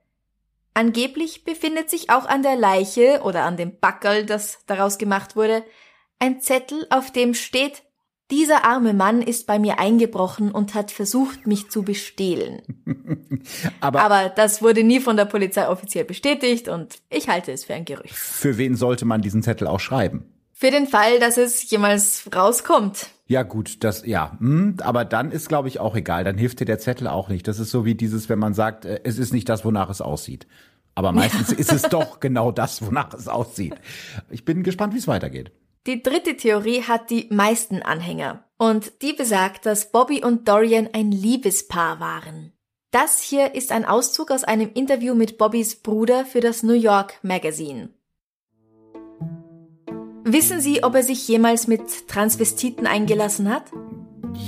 Angeblich 0.77 1.43
befindet 1.43 1.89
sich 1.89 2.11
auch 2.11 2.27
an 2.27 2.43
der 2.43 2.55
Leiche 2.55 3.21
oder 3.23 3.45
an 3.45 3.57
dem 3.57 3.79
Backerl, 3.79 4.27
das 4.27 4.59
daraus 4.67 4.99
gemacht 4.99 5.35
wurde, 5.35 5.63
ein 6.19 6.39
Zettel, 6.39 6.85
auf 6.91 7.11
dem 7.11 7.33
steht, 7.33 7.81
dieser 8.29 8.63
arme 8.63 8.93
Mann 8.93 9.23
ist 9.23 9.47
bei 9.47 9.57
mir 9.57 9.79
eingebrochen 9.79 10.51
und 10.51 10.75
hat 10.75 10.91
versucht, 10.91 11.47
mich 11.47 11.71
zu 11.71 11.81
bestehlen. 11.81 12.61
Aber, 13.79 14.03
Aber, 14.03 14.29
das 14.29 14.61
wurde 14.61 14.83
nie 14.83 14.99
von 14.99 15.17
der 15.17 15.25
Polizei 15.25 15.67
offiziell 15.67 16.05
bestätigt 16.05 16.67
und 16.67 16.99
ich 17.09 17.27
halte 17.27 17.51
es 17.51 17.65
für 17.65 17.73
ein 17.73 17.85
Gerücht. 17.85 18.13
Für 18.13 18.59
wen 18.59 18.75
sollte 18.75 19.05
man 19.05 19.23
diesen 19.23 19.41
Zettel 19.41 19.65
auch 19.65 19.79
schreiben? 19.79 20.31
Für 20.53 20.69
den 20.69 20.85
Fall, 20.85 21.19
dass 21.19 21.37
es 21.37 21.67
jemals 21.71 22.29
rauskommt. 22.35 23.07
Ja 23.27 23.43
gut, 23.43 23.83
das 23.83 24.05
ja, 24.05 24.37
hm, 24.39 24.77
aber 24.81 25.03
dann 25.03 25.31
ist 25.31 25.49
glaube 25.49 25.67
ich 25.67 25.79
auch 25.79 25.95
egal, 25.95 26.23
dann 26.23 26.37
hilft 26.37 26.61
dir 26.61 26.65
der 26.65 26.79
Zettel 26.79 27.07
auch 27.07 27.27
nicht. 27.27 27.47
Das 27.47 27.59
ist 27.59 27.71
so 27.71 27.83
wie 27.83 27.93
dieses, 27.93 28.29
wenn 28.29 28.39
man 28.39 28.53
sagt, 28.53 28.85
äh, 28.85 29.01
es 29.03 29.19
ist 29.19 29.33
nicht 29.33 29.49
das, 29.49 29.65
wonach 29.65 29.89
es 29.89 30.01
aussieht. 30.01 30.47
Aber 30.97 31.11
meistens 31.11 31.51
ja. 31.51 31.57
ist 31.57 31.71
es 31.71 31.83
doch 31.83 32.19
genau 32.19 32.51
das, 32.51 32.83
wonach 32.83 33.13
es 33.13 33.27
aussieht. 33.27 33.75
Ich 34.31 34.45
bin 34.45 34.63
gespannt, 34.63 34.95
wie 34.95 34.97
es 34.97 35.07
weitergeht. 35.07 35.51
Die 35.85 36.01
dritte 36.01 36.35
Theorie 36.35 36.81
hat 36.81 37.11
die 37.11 37.27
meisten 37.29 37.83
Anhänger 37.83 38.45
und 38.57 39.03
die 39.03 39.13
besagt, 39.13 39.67
dass 39.67 39.91
Bobby 39.91 40.25
und 40.25 40.47
Dorian 40.47 40.89
ein 40.93 41.11
Liebespaar 41.11 41.99
waren. 41.99 42.51
Das 42.89 43.21
hier 43.21 43.53
ist 43.53 43.71
ein 43.71 43.85
Auszug 43.85 44.31
aus 44.31 44.43
einem 44.43 44.71
Interview 44.73 45.13
mit 45.13 45.37
Bobbys 45.37 45.75
Bruder 45.75 46.25
für 46.25 46.39
das 46.39 46.63
New 46.63 46.73
York 46.73 47.19
Magazine. 47.21 47.89
Wissen 50.23 50.61
Sie, 50.61 50.83
ob 50.83 50.95
er 50.95 51.03
sich 51.03 51.27
jemals 51.27 51.67
mit 51.67 52.07
Transvestiten 52.07 52.87
eingelassen 52.87 53.53
hat? 53.53 53.65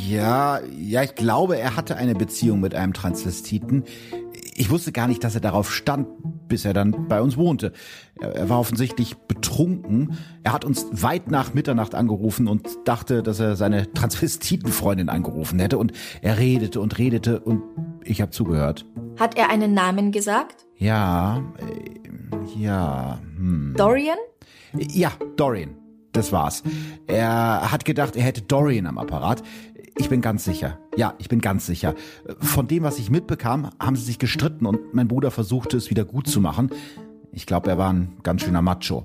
Ja, 0.08 0.62
ja, 0.66 1.04
ich 1.04 1.14
glaube, 1.14 1.60
er 1.60 1.76
hatte 1.76 1.96
eine 1.96 2.16
Beziehung 2.16 2.60
mit 2.60 2.74
einem 2.74 2.94
Transvestiten. 2.94 3.84
Ich 4.56 4.70
wusste 4.70 4.92
gar 4.92 5.08
nicht, 5.08 5.24
dass 5.24 5.36
er 5.36 5.42
darauf 5.42 5.72
stand, 5.72 6.08
bis 6.50 6.66
er 6.66 6.74
dann 6.74 7.08
bei 7.08 7.22
uns 7.22 7.38
wohnte. 7.38 7.72
Er 8.20 8.50
war 8.50 8.60
offensichtlich 8.60 9.16
betrunken. 9.16 10.18
Er 10.44 10.52
hat 10.52 10.66
uns 10.66 10.86
weit 10.92 11.32
nach 11.32 11.54
Mitternacht 11.54 11.96
angerufen 11.96 12.48
und 12.48 12.68
dachte, 12.84 13.24
dass 13.24 13.40
er 13.40 13.56
seine 13.56 13.94
Transvestitenfreundin 13.94 15.08
angerufen 15.08 15.60
hätte. 15.60 15.78
Und 15.78 15.94
er 16.22 16.38
redete 16.38 16.82
und 16.82 16.98
redete 16.98 17.40
und 17.40 17.64
ich 18.04 18.22
habe 18.22 18.32
zugehört. 18.32 18.86
Hat 19.18 19.38
er 19.38 19.50
einen 19.50 19.74
Namen 19.74 20.12
gesagt? 20.12 20.66
Ja, 20.76 21.42
äh, 21.58 22.60
ja. 22.60 23.20
Hm. 23.38 23.76
Dorian? 23.78 24.18
Ja, 24.74 25.12
Dorian. 25.38 25.76
Das 26.12 26.32
war's. 26.32 26.64
Er 27.06 27.72
hat 27.72 27.86
gedacht, 27.86 28.16
er 28.16 28.24
hätte 28.24 28.42
Dorian 28.42 28.88
am 28.88 28.98
Apparat. 28.98 29.44
Ich 30.00 30.08
bin 30.08 30.22
ganz 30.22 30.46
sicher. 30.46 30.80
Ja, 30.96 31.14
ich 31.18 31.28
bin 31.28 31.42
ganz 31.42 31.66
sicher. 31.66 31.94
Von 32.40 32.70
dem, 32.70 32.84
was 32.84 33.00
ich 33.00 33.10
mitbekam, 33.10 33.70
haben 33.82 33.98
sie 33.98 34.06
sich 34.06 34.18
gestritten 34.18 34.66
und 34.66 34.94
mein 34.94 35.10
Bruder 35.10 35.30
versuchte 35.30 35.76
es 35.76 35.90
wieder 35.90 36.06
gut 36.06 36.26
zu 36.28 36.40
machen. 36.40 36.70
Ich 37.34 37.46
glaube, 37.46 37.70
er 37.70 37.78
war 37.78 37.92
ein 37.92 38.18
ganz 38.24 38.42
schöner 38.42 38.62
Macho. 38.62 39.04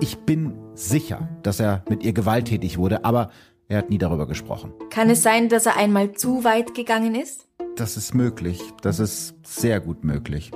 Ich 0.00 0.16
bin 0.18 0.54
sicher, 0.74 1.28
dass 1.42 1.58
er 1.58 1.84
mit 1.88 2.04
ihr 2.04 2.12
gewalttätig 2.12 2.78
wurde, 2.78 3.04
aber 3.04 3.30
er 3.66 3.78
hat 3.78 3.90
nie 3.90 3.98
darüber 3.98 4.28
gesprochen. 4.28 4.72
Kann 4.90 5.10
es 5.10 5.24
sein, 5.24 5.48
dass 5.48 5.66
er 5.66 5.76
einmal 5.76 6.12
zu 6.12 6.44
weit 6.44 6.72
gegangen 6.72 7.16
ist? 7.16 7.48
Das 7.74 7.96
ist 7.96 8.14
möglich. 8.14 8.62
Das 8.80 9.00
ist 9.00 9.34
sehr 9.44 9.80
gut 9.80 10.04
möglich. 10.04 10.52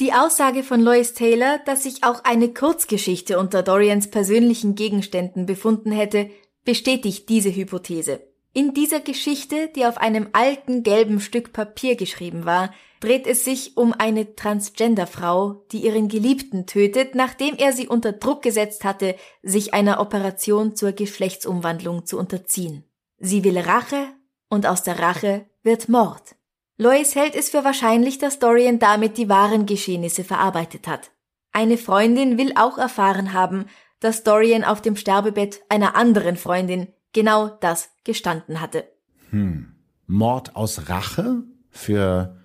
Die 0.00 0.12
Aussage 0.12 0.64
von 0.64 0.80
Lois 0.80 1.14
Taylor, 1.14 1.60
dass 1.64 1.84
sich 1.84 2.02
auch 2.02 2.24
eine 2.24 2.52
Kurzgeschichte 2.52 3.38
unter 3.38 3.62
Dorians 3.62 4.10
persönlichen 4.10 4.74
Gegenständen 4.74 5.46
befunden 5.46 5.92
hätte, 5.92 6.28
bestätigt 6.64 7.28
diese 7.28 7.54
Hypothese. 7.54 8.20
In 8.54 8.74
dieser 8.74 9.00
Geschichte, 9.00 9.68
die 9.74 9.86
auf 9.86 9.96
einem 9.96 10.28
alten 10.32 10.82
gelben 10.82 11.20
Stück 11.20 11.54
Papier 11.54 11.96
geschrieben 11.96 12.44
war, 12.44 12.72
dreht 13.00 13.26
es 13.26 13.44
sich 13.44 13.76
um 13.76 13.94
eine 13.94 14.36
Transgender-Frau, 14.36 15.64
die 15.72 15.78
ihren 15.78 16.08
Geliebten 16.08 16.66
tötet, 16.66 17.14
nachdem 17.14 17.56
er 17.56 17.72
sie 17.72 17.88
unter 17.88 18.12
Druck 18.12 18.42
gesetzt 18.42 18.84
hatte, 18.84 19.16
sich 19.42 19.72
einer 19.72 20.00
Operation 20.00 20.76
zur 20.76 20.92
Geschlechtsumwandlung 20.92 22.04
zu 22.04 22.18
unterziehen. 22.18 22.84
Sie 23.18 23.42
will 23.42 23.58
Rache 23.58 24.08
und 24.50 24.66
aus 24.66 24.82
der 24.82 24.98
Rache 24.98 25.46
wird 25.62 25.88
Mord. 25.88 26.36
Lois 26.76 27.14
hält 27.14 27.34
es 27.34 27.50
für 27.50 27.64
wahrscheinlich, 27.64 28.18
dass 28.18 28.38
Dorian 28.38 28.78
damit 28.78 29.16
die 29.16 29.28
wahren 29.28 29.66
Geschehnisse 29.66 30.24
verarbeitet 30.24 30.86
hat. 30.86 31.10
Eine 31.52 31.78
Freundin 31.78 32.38
will 32.38 32.52
auch 32.56 32.78
erfahren 32.78 33.32
haben, 33.32 33.66
dass 34.02 34.24
Dorian 34.24 34.64
auf 34.64 34.82
dem 34.82 34.96
Sterbebett 34.96 35.60
einer 35.68 35.94
anderen 35.94 36.36
Freundin 36.36 36.88
genau 37.12 37.48
das 37.48 37.90
gestanden 38.04 38.60
hatte. 38.60 38.84
Hm. 39.30 39.72
Mord 40.06 40.56
aus 40.56 40.88
Rache 40.88 41.42
für 41.70 42.36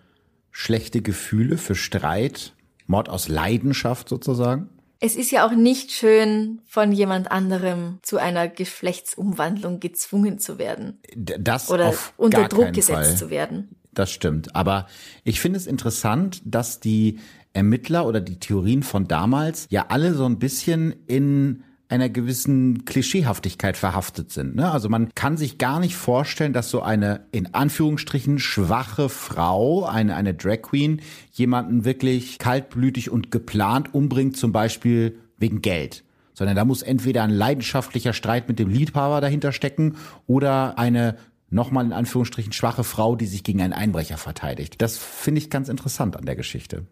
schlechte 0.51 1.01
Gefühle, 1.01 1.57
für 1.57 1.75
Streit, 1.75 2.53
Mord 2.85 3.09
aus 3.09 3.27
Leidenschaft 3.27 4.07
sozusagen? 4.07 4.69
Es 4.99 5.15
ist 5.15 5.31
ja 5.31 5.45
auch 5.45 5.51
nicht 5.51 5.91
schön, 5.91 6.61
von 6.65 6.91
jemand 6.91 7.31
anderem 7.31 7.99
zu 8.01 8.17
einer 8.17 8.47
Geschlechtsumwandlung 8.47 9.79
gezwungen 9.79 10.39
zu 10.39 10.57
werden. 10.57 10.99
Das 11.15 11.69
oder 11.69 11.93
unter 12.17 12.47
Druck 12.47 12.73
gesetzt 12.73 13.09
Fall. 13.09 13.15
zu 13.15 13.29
werden. 13.29 13.75
Das 13.97 14.11
stimmt. 14.11 14.55
Aber 14.55 14.85
ich 15.23 15.39
finde 15.39 15.57
es 15.57 15.65
interessant, 15.65 16.43
dass 16.45 16.79
die 16.79 17.17
Ermittler 17.53 18.05
oder 18.05 18.21
die 18.21 18.39
Theorien 18.39 18.83
von 18.83 19.07
damals 19.07 19.65
ja 19.71 19.87
alle 19.89 20.13
so 20.13 20.23
ein 20.25 20.37
bisschen 20.37 20.93
in 21.07 21.63
einer 21.89 22.07
gewissen 22.07 22.85
Klischeehaftigkeit 22.85 23.75
verhaftet 23.75 24.29
sind. 24.29 24.55
Ne? 24.55 24.69
Also 24.69 24.87
man 24.87 25.09
kann 25.15 25.35
sich 25.35 25.57
gar 25.57 25.79
nicht 25.79 25.95
vorstellen, 25.95 26.53
dass 26.53 26.69
so 26.69 26.83
eine 26.83 27.25
in 27.31 27.55
Anführungsstrichen 27.55 28.37
schwache 28.37 29.09
Frau, 29.09 29.85
eine, 29.85 30.15
eine 30.15 30.35
Drag 30.35 30.61
Queen, 30.61 31.01
jemanden 31.31 31.83
wirklich 31.83 32.37
kaltblütig 32.37 33.09
und 33.09 33.31
geplant 33.31 33.95
umbringt, 33.95 34.37
zum 34.37 34.51
Beispiel 34.51 35.17
wegen 35.39 35.61
Geld. 35.61 36.03
Sondern 36.35 36.55
da 36.55 36.65
muss 36.65 36.83
entweder 36.83 37.23
ein 37.23 37.31
leidenschaftlicher 37.31 38.13
Streit 38.13 38.47
mit 38.47 38.59
dem 38.59 38.69
Liebhaber 38.69 39.21
dahinter 39.21 39.51
stecken 39.51 39.95
oder 40.27 40.77
eine 40.77 41.17
nochmal 41.49 41.85
in 41.85 41.93
Anführungsstrichen 41.93 42.53
schwache 42.53 42.83
Frau, 42.83 43.15
die 43.15 43.25
sich 43.25 43.43
gegen 43.43 43.61
einen 43.61 43.73
Einbrecher 43.73 44.17
verteidigt. 44.17 44.81
Das 44.81 44.97
finde 44.97 45.39
ich 45.39 45.49
ganz 45.49 45.69
interessant 45.69 46.15
an 46.17 46.25
der 46.25 46.35
Geschichte. 46.35 46.85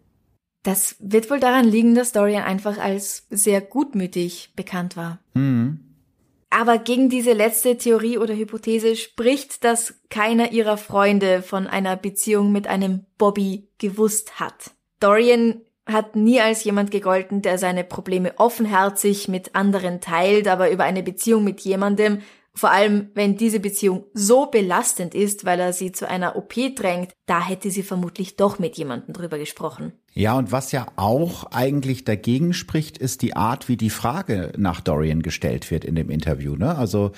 Das 0.62 0.96
wird 0.98 1.30
wohl 1.30 1.38
daran 1.38 1.64
liegen, 1.64 1.94
dass 1.94 2.12
Dorian 2.12 2.42
einfach 2.42 2.78
als 2.78 3.26
sehr 3.30 3.60
gutmütig 3.60 4.52
bekannt 4.56 4.96
war. 4.96 5.20
Mhm. 5.34 5.80
Aber 6.50 6.78
gegen 6.78 7.08
diese 7.08 7.32
letzte 7.32 7.76
Theorie 7.76 8.18
oder 8.18 8.34
Hypothese 8.34 8.96
spricht, 8.96 9.62
dass 9.62 9.94
keiner 10.10 10.52
ihrer 10.52 10.76
Freunde 10.76 11.42
von 11.42 11.66
einer 11.66 11.96
Beziehung 11.96 12.50
mit 12.50 12.66
einem 12.66 13.04
Bobby 13.18 13.68
gewusst 13.78 14.40
hat. 14.40 14.72
Dorian 15.00 15.60
hat 15.86 16.16
nie 16.16 16.40
als 16.40 16.64
jemand 16.64 16.90
gegolten, 16.90 17.42
der 17.42 17.58
seine 17.58 17.84
Probleme 17.84 18.32
offenherzig 18.38 19.28
mit 19.28 19.54
anderen 19.54 20.00
teilt, 20.00 20.48
aber 20.48 20.70
über 20.70 20.84
eine 20.84 21.02
Beziehung 21.02 21.44
mit 21.44 21.60
jemandem, 21.60 22.22
vor 22.56 22.70
allem, 22.70 23.10
wenn 23.14 23.36
diese 23.36 23.60
Beziehung 23.60 24.04
so 24.14 24.46
belastend 24.46 25.14
ist, 25.14 25.44
weil 25.44 25.60
er 25.60 25.74
sie 25.74 25.92
zu 25.92 26.08
einer 26.08 26.36
OP 26.36 26.54
drängt, 26.74 27.12
da 27.26 27.46
hätte 27.46 27.70
sie 27.70 27.82
vermutlich 27.82 28.36
doch 28.36 28.58
mit 28.58 28.78
jemandem 28.78 29.12
drüber 29.12 29.38
gesprochen. 29.38 29.92
Ja, 30.14 30.38
und 30.38 30.50
was 30.52 30.72
ja 30.72 30.86
auch 30.96 31.44
eigentlich 31.52 32.04
dagegen 32.04 32.54
spricht, 32.54 32.96
ist 32.96 33.20
die 33.20 33.36
Art, 33.36 33.68
wie 33.68 33.76
die 33.76 33.90
Frage 33.90 34.52
nach 34.56 34.80
Dorian 34.80 35.20
gestellt 35.20 35.70
wird 35.70 35.84
in 35.84 35.94
dem 35.94 36.08
Interview. 36.08 36.56
Ne? 36.56 36.74
Also 36.74 37.12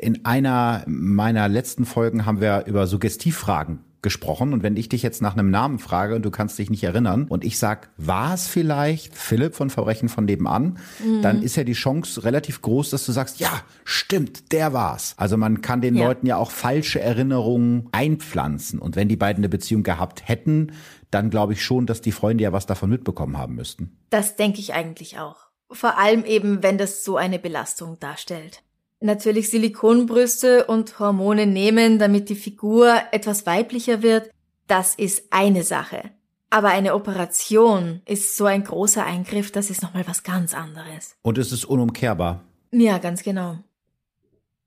in 0.00 0.24
einer 0.24 0.84
meiner 0.86 1.48
letzten 1.48 1.84
Folgen 1.84 2.24
haben 2.24 2.40
wir 2.40 2.66
über 2.66 2.86
Suggestivfragen 2.86 3.80
gesprochen 4.02 4.52
und 4.52 4.62
wenn 4.62 4.76
ich 4.76 4.88
dich 4.88 5.02
jetzt 5.02 5.22
nach 5.22 5.34
einem 5.34 5.50
Namen 5.50 5.78
frage 5.78 6.14
und 6.14 6.22
du 6.22 6.30
kannst 6.30 6.58
dich 6.58 6.70
nicht 6.70 6.84
erinnern 6.84 7.26
und 7.28 7.44
ich 7.44 7.58
sag, 7.58 7.90
war 7.96 8.34
es 8.34 8.46
vielleicht 8.46 9.16
Philipp 9.16 9.54
von 9.54 9.70
Verbrechen 9.70 10.08
von 10.08 10.24
nebenan, 10.24 10.78
mhm. 11.04 11.22
dann 11.22 11.42
ist 11.42 11.56
ja 11.56 11.64
die 11.64 11.72
Chance 11.72 12.24
relativ 12.24 12.62
groß, 12.62 12.90
dass 12.90 13.04
du 13.06 13.12
sagst, 13.12 13.40
ja, 13.40 13.50
stimmt, 13.84 14.52
der 14.52 14.72
war's. 14.72 15.14
Also 15.16 15.36
man 15.36 15.60
kann 15.62 15.80
den 15.80 15.96
ja. 15.96 16.06
Leuten 16.06 16.26
ja 16.26 16.36
auch 16.36 16.50
falsche 16.50 17.00
Erinnerungen 17.00 17.88
einpflanzen 17.92 18.78
und 18.78 18.96
wenn 18.96 19.08
die 19.08 19.16
beiden 19.16 19.40
eine 19.40 19.48
Beziehung 19.48 19.82
gehabt 19.82 20.28
hätten, 20.28 20.72
dann 21.10 21.30
glaube 21.30 21.54
ich 21.54 21.64
schon, 21.64 21.86
dass 21.86 22.00
die 22.00 22.12
Freunde 22.12 22.44
ja 22.44 22.52
was 22.52 22.66
davon 22.66 22.90
mitbekommen 22.90 23.38
haben 23.38 23.54
müssten. 23.54 23.96
Das 24.10 24.36
denke 24.36 24.60
ich 24.60 24.74
eigentlich 24.74 25.18
auch. 25.18 25.48
Vor 25.70 25.98
allem 25.98 26.24
eben, 26.24 26.62
wenn 26.62 26.78
das 26.78 27.04
so 27.04 27.16
eine 27.16 27.38
Belastung 27.38 27.98
darstellt 27.98 28.62
natürlich 29.00 29.50
Silikonbrüste 29.50 30.66
und 30.66 30.98
Hormone 30.98 31.46
nehmen, 31.46 31.98
damit 31.98 32.28
die 32.28 32.34
Figur 32.34 32.94
etwas 33.12 33.46
weiblicher 33.46 34.02
wird, 34.02 34.30
das 34.66 34.94
ist 34.94 35.24
eine 35.30 35.62
Sache. 35.62 36.10
Aber 36.50 36.68
eine 36.68 36.94
Operation 36.94 38.00
ist 38.06 38.36
so 38.36 38.46
ein 38.46 38.64
großer 38.64 39.04
Eingriff, 39.04 39.52
das 39.52 39.70
ist 39.70 39.82
nochmal 39.82 40.06
was 40.06 40.22
ganz 40.22 40.54
anderes. 40.54 41.16
Und 41.22 41.38
es 41.38 41.52
ist 41.52 41.64
unumkehrbar. 41.64 42.44
Ja, 42.70 42.98
ganz 42.98 43.22
genau. 43.22 43.58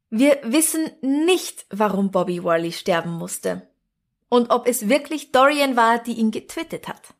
Wir 0.09 0.39
wissen 0.43 0.89
nicht, 1.01 1.65
warum 1.69 2.11
Bobby 2.11 2.43
Worley 2.43 2.71
sterben 2.71 3.11
musste. 3.11 3.67
Und 4.29 4.51
ob 4.51 4.67
es 4.67 4.89
wirklich 4.89 5.31
Dorian 5.31 5.75
war, 5.75 5.99
die 5.99 6.13
ihn 6.13 6.31
getwittet 6.31 6.87
hat. 6.87 7.13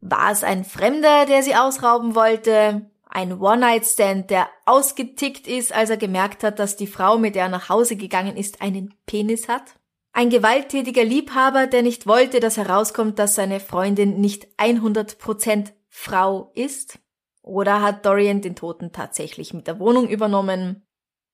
War 0.00 0.30
es 0.30 0.44
ein 0.44 0.64
Fremder, 0.64 1.26
der 1.26 1.42
sie 1.42 1.54
ausrauben 1.54 2.14
wollte? 2.14 2.90
Ein 3.12 3.40
One-Night-Stand, 3.40 4.30
der 4.30 4.48
ausgetickt 4.66 5.48
ist, 5.48 5.72
als 5.72 5.90
er 5.90 5.96
gemerkt 5.96 6.44
hat, 6.44 6.60
dass 6.60 6.76
die 6.76 6.86
Frau, 6.86 7.18
mit 7.18 7.34
der 7.34 7.44
er 7.44 7.48
nach 7.48 7.68
Hause 7.68 7.96
gegangen 7.96 8.36
ist, 8.36 8.62
einen 8.62 8.94
Penis 9.04 9.48
hat? 9.48 9.74
Ein 10.12 10.30
gewalttätiger 10.30 11.04
Liebhaber, 11.04 11.66
der 11.66 11.82
nicht 11.82 12.06
wollte, 12.06 12.38
dass 12.38 12.56
herauskommt, 12.56 13.18
dass 13.18 13.34
seine 13.34 13.58
Freundin 13.58 14.20
nicht 14.20 14.46
100% 14.58 15.72
Frau 15.88 16.52
ist? 16.54 17.00
Oder 17.42 17.82
hat 17.82 18.06
Dorian 18.06 18.42
den 18.42 18.54
Toten 18.54 18.92
tatsächlich 18.92 19.54
mit 19.54 19.66
der 19.66 19.80
Wohnung 19.80 20.08
übernommen? 20.08 20.86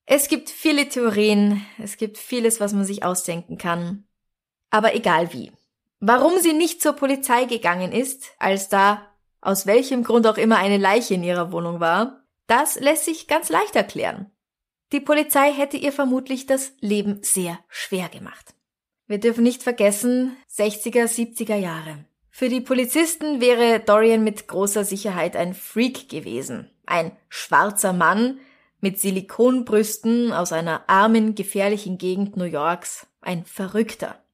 Es 0.06 0.28
gibt 0.28 0.48
viele 0.48 0.88
Theorien, 0.88 1.66
es 1.78 1.98
gibt 1.98 2.16
vieles, 2.16 2.58
was 2.58 2.72
man 2.72 2.86
sich 2.86 3.04
ausdenken 3.04 3.58
kann. 3.58 4.06
Aber 4.70 4.94
egal 4.94 5.34
wie. 5.34 5.52
Warum 6.00 6.38
sie 6.38 6.54
nicht 6.54 6.80
zur 6.80 6.94
Polizei 6.94 7.44
gegangen 7.44 7.92
ist, 7.92 8.30
als 8.38 8.70
da 8.70 9.15
aus 9.46 9.64
welchem 9.66 10.02
Grund 10.02 10.26
auch 10.26 10.38
immer 10.38 10.56
eine 10.56 10.76
Leiche 10.76 11.14
in 11.14 11.22
ihrer 11.22 11.52
Wohnung 11.52 11.78
war, 11.78 12.24
das 12.48 12.80
lässt 12.80 13.04
sich 13.04 13.28
ganz 13.28 13.48
leicht 13.48 13.76
erklären. 13.76 14.32
Die 14.92 15.00
Polizei 15.00 15.52
hätte 15.52 15.76
ihr 15.76 15.92
vermutlich 15.92 16.46
das 16.46 16.72
Leben 16.80 17.20
sehr 17.22 17.58
schwer 17.68 18.08
gemacht. 18.08 18.54
Wir 19.06 19.18
dürfen 19.18 19.44
nicht 19.44 19.62
vergessen, 19.62 20.36
60er, 20.52 21.04
70er 21.04 21.54
Jahre. 21.54 22.04
Für 22.28 22.48
die 22.48 22.60
Polizisten 22.60 23.40
wäre 23.40 23.78
Dorian 23.78 24.24
mit 24.24 24.48
großer 24.48 24.84
Sicherheit 24.84 25.36
ein 25.36 25.54
Freak 25.54 26.08
gewesen. 26.08 26.70
Ein 26.84 27.12
schwarzer 27.28 27.92
Mann, 27.92 28.40
mit 28.80 29.00
Silikonbrüsten 29.00 30.32
aus 30.32 30.52
einer 30.52 30.88
armen, 30.88 31.36
gefährlichen 31.36 31.98
Gegend 31.98 32.36
New 32.36 32.44
Yorks. 32.44 33.06
Ein 33.20 33.44
Verrückter. 33.44 34.25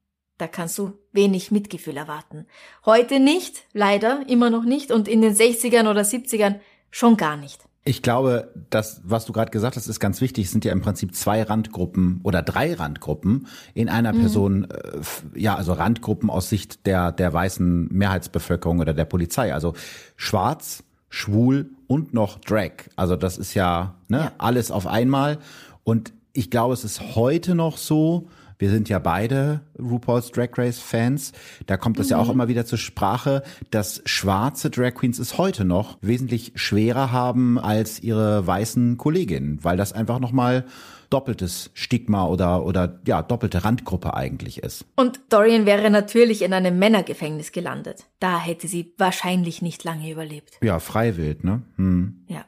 Da 0.43 0.49
kannst 0.49 0.77
du 0.77 0.95
wenig 1.13 1.53
Mitgefühl 1.53 1.97
erwarten. 1.97 2.47
Heute 2.85 3.21
nicht, 3.21 3.63
leider, 3.75 4.25
immer 4.27 4.51
noch 4.51 4.65
nicht 4.65 4.91
und 4.91 5.07
in 5.07 5.23
den 5.23 5.37
60ern 5.37 5.89
oder 5.89 6.01
70ern 6.01 6.57
schon 6.91 7.17
gar 7.17 7.37
nicht. 7.37 7.61
Ich 7.85 8.03
glaube, 8.03 8.53
das, 8.69 9.03
was 9.05 9.25
du 9.25 9.33
gerade 9.33 9.53
gesagt 9.53 9.77
hast, 9.77 9.87
ist 9.87 10.01
ganz 10.01 10.21
wichtig. 10.21 10.47
Es 10.47 10.51
sind 10.51 10.65
ja 10.65 10.73
im 10.73 10.81
Prinzip 10.81 11.15
zwei 11.15 11.45
Randgruppen 11.45 12.19
oder 12.25 12.43
drei 12.43 12.75
Randgruppen 12.75 13.47
in 13.73 13.89
einer 13.89 14.13
mhm. 14.13 14.21
Person. 14.21 14.69
Äh, 14.69 15.39
ja, 15.39 15.55
also 15.55 15.75
Randgruppen 15.75 16.29
aus 16.29 16.49
Sicht 16.49 16.87
der 16.87 17.13
der 17.13 17.33
weißen 17.33 17.87
Mehrheitsbevölkerung 17.93 18.81
oder 18.81 18.95
der 18.95 19.05
Polizei. 19.05 19.55
Also 19.55 19.75
Schwarz, 20.17 20.83
Schwul 21.09 21.71
und 21.87 22.15
noch 22.15 22.41
Drag. 22.41 22.89
Also 22.97 23.15
das 23.15 23.39
ist 23.39 23.55
ja, 23.55 23.95
ne, 24.09 24.19
ja. 24.19 24.33
alles 24.39 24.73
auf 24.73 24.89
einmal. 24.89 25.39
Und 25.85 26.13
ich 26.33 26.51
glaube, 26.51 26.75
es 26.75 26.83
ist 26.83 27.15
heute 27.15 27.55
noch 27.55 27.77
so, 27.77 28.27
wir 28.63 28.71
sind 28.71 28.89
ja 28.89 29.01
beide 29.01 29.63
RuPaul's 29.77 30.31
Drag 30.31 30.51
Race 30.57 30.79
Fans. 30.79 31.33
Da 31.67 31.77
kommt 31.77 31.99
es 31.99 32.07
mhm. 32.07 32.11
ja 32.13 32.19
auch 32.19 32.27
mhm. 32.27 32.35
immer 32.35 32.49
wieder 32.49 32.65
zur 32.65 32.79
Sprache, 32.79 33.43
dass 33.73 34.01
schwarze 34.07 34.71
Drag 34.71 34.95
Queens 34.95 35.19
es 35.19 35.37
heute 35.37 35.65
noch 35.65 35.99
wesentlich 36.01 36.53
schwerer 36.55 37.11
haben 37.11 37.59
als 37.59 38.01
ihre 38.01 38.47
weißen 38.47 38.99
Kolleginnen, 38.99 39.59
weil 39.65 39.77
das 39.77 39.93
einfach 39.93 40.21
nochmal 40.21 40.65
doppeltes 41.11 41.73
Stigma 41.75 42.25
oder, 42.29 42.65
oder 42.65 43.01
ja, 43.05 43.23
doppelte 43.23 43.65
Randgruppe 43.65 44.15
eigentlich 44.15 44.63
ist. 44.63 44.85
Und 44.95 45.19
Dorian 45.29 45.67
wäre 45.67 45.91
natürlich 45.91 46.43
in 46.43 46.53
einem 46.53 46.79
Männergefängnis 46.79 47.51
gelandet. 47.51 48.07
Da 48.21 48.39
hätte 48.39 48.69
sie 48.69 48.95
wahrscheinlich 48.97 49.61
nicht 49.61 49.83
lange 49.83 50.09
überlebt. 50.09 50.59
Ja, 50.63 50.79
freiwillig, 50.79 51.43
ne? 51.43 51.63
Hm. 51.79 52.25
Ja. 52.29 52.45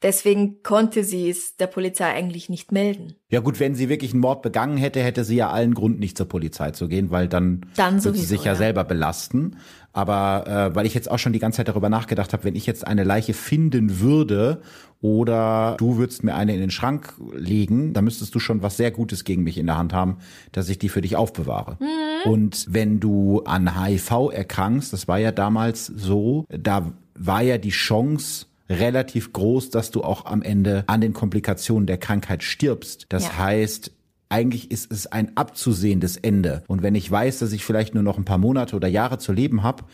Deswegen 0.00 0.62
konnte 0.62 1.02
sie 1.02 1.28
es 1.28 1.56
der 1.56 1.66
Polizei 1.66 2.06
eigentlich 2.06 2.48
nicht 2.48 2.70
melden. 2.70 3.14
Ja 3.30 3.40
gut, 3.40 3.58
wenn 3.58 3.74
sie 3.74 3.88
wirklich 3.88 4.12
einen 4.12 4.20
Mord 4.20 4.42
begangen 4.42 4.76
hätte, 4.76 5.02
hätte 5.02 5.24
sie 5.24 5.36
ja 5.36 5.50
allen 5.50 5.74
Grund, 5.74 5.98
nicht 5.98 6.16
zur 6.16 6.28
Polizei 6.28 6.70
zu 6.70 6.86
gehen, 6.86 7.10
weil 7.10 7.26
dann, 7.26 7.66
dann 7.74 8.04
würde 8.04 8.16
sie 8.16 8.24
sich 8.24 8.44
ja, 8.44 8.52
ja, 8.52 8.56
selber 8.56 8.84
belasten. 8.84 9.56
Aber 9.92 10.46
äh, 10.46 10.74
weil 10.76 10.86
ich 10.86 10.94
jetzt 10.94 11.10
auch 11.10 11.18
schon 11.18 11.32
die 11.32 11.40
ganze 11.40 11.56
Zeit 11.56 11.68
darüber 11.68 11.88
nachgedacht 11.88 12.32
habe, 12.32 12.44
wenn 12.44 12.54
ich 12.54 12.64
jetzt 12.64 12.86
eine 12.86 13.02
Leiche 13.02 13.34
finden 13.34 13.98
würde 13.98 14.62
oder 15.00 15.74
du 15.78 15.96
würdest 15.96 16.22
mir 16.22 16.36
eine 16.36 16.54
in 16.54 16.60
den 16.60 16.70
Schrank 16.70 17.14
legen, 17.34 17.92
dann 17.92 18.04
müsstest 18.04 18.32
du 18.34 18.38
schon 18.38 18.62
was 18.62 18.76
sehr 18.76 18.92
Gutes 18.92 19.24
gegen 19.24 19.42
mich 19.42 19.58
in 19.58 19.66
der 19.66 19.78
Hand 19.78 19.92
haben, 19.92 20.18
dass 20.52 20.68
ich 20.68 20.78
die 20.78 20.88
für 20.88 21.00
dich 21.00 21.16
aufbewahre. 21.16 21.76
Mhm. 21.80 22.30
Und 22.30 22.66
wenn 22.70 23.00
du 23.00 23.42
an 23.44 23.82
HIV 23.82 24.30
erkrankst, 24.32 24.92
das 24.92 25.08
war 25.08 25.18
ja 25.18 25.32
damals 25.32 25.86
so, 25.86 26.44
da 26.48 26.92
war 27.14 27.42
ja 27.42 27.58
die 27.58 27.70
Chance, 27.70 28.46
relativ 28.68 29.32
groß, 29.32 29.70
dass 29.70 29.90
du 29.90 30.02
auch 30.02 30.26
am 30.26 30.42
Ende 30.42 30.84
an 30.86 31.00
den 31.00 31.12
Komplikationen 31.12 31.86
der 31.86 31.98
Krankheit 31.98 32.42
stirbst. 32.42 33.06
Das 33.08 33.24
ja. 33.24 33.38
heißt, 33.38 33.92
eigentlich 34.28 34.70
ist 34.70 34.92
es 34.92 35.06
ein 35.06 35.36
abzusehendes 35.36 36.16
Ende. 36.16 36.62
Und 36.68 36.82
wenn 36.82 36.94
ich 36.94 37.10
weiß, 37.10 37.38
dass 37.38 37.52
ich 37.52 37.64
vielleicht 37.64 37.94
nur 37.94 38.02
noch 38.02 38.18
ein 38.18 38.24
paar 38.24 38.38
Monate 38.38 38.76
oder 38.76 38.88
Jahre 38.88 39.18
zu 39.18 39.32
leben 39.32 39.62
habe, 39.62 39.84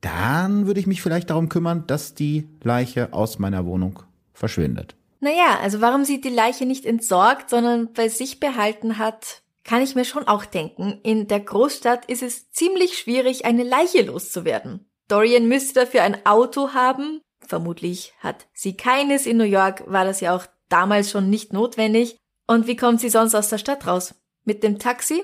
dann 0.00 0.66
würde 0.66 0.80
ich 0.80 0.86
mich 0.86 1.00
vielleicht 1.00 1.30
darum 1.30 1.48
kümmern, 1.48 1.84
dass 1.86 2.14
die 2.14 2.48
Leiche 2.62 3.12
aus 3.12 3.38
meiner 3.38 3.64
Wohnung 3.64 4.00
verschwindet. 4.32 4.96
Naja, 5.20 5.60
also 5.62 5.80
warum 5.80 6.04
sie 6.04 6.20
die 6.20 6.28
Leiche 6.28 6.66
nicht 6.66 6.84
entsorgt, 6.84 7.48
sondern 7.48 7.92
bei 7.92 8.08
sich 8.08 8.40
behalten 8.40 8.98
hat, 8.98 9.42
kann 9.62 9.80
ich 9.80 9.94
mir 9.94 10.04
schon 10.04 10.26
auch 10.26 10.44
denken. 10.44 10.98
In 11.04 11.28
der 11.28 11.38
Großstadt 11.38 12.06
ist 12.06 12.24
es 12.24 12.50
ziemlich 12.50 12.98
schwierig, 12.98 13.44
eine 13.44 13.62
Leiche 13.62 14.02
loszuwerden. 14.02 14.90
Dorian 15.06 15.46
müsste 15.46 15.80
dafür 15.80 16.02
ein 16.02 16.26
Auto 16.26 16.70
haben, 16.74 17.20
Vermutlich 17.46 18.14
hat 18.20 18.46
sie 18.52 18.76
keines. 18.76 19.26
In 19.26 19.36
New 19.36 19.44
York 19.44 19.84
war 19.86 20.04
das 20.04 20.20
ja 20.20 20.34
auch 20.34 20.46
damals 20.68 21.10
schon 21.10 21.30
nicht 21.30 21.52
notwendig. 21.52 22.16
Und 22.46 22.66
wie 22.66 22.76
kommt 22.76 23.00
sie 23.00 23.10
sonst 23.10 23.34
aus 23.34 23.48
der 23.48 23.58
Stadt 23.58 23.86
raus? 23.86 24.14
Mit 24.44 24.62
dem 24.62 24.78
Taxi? 24.78 25.22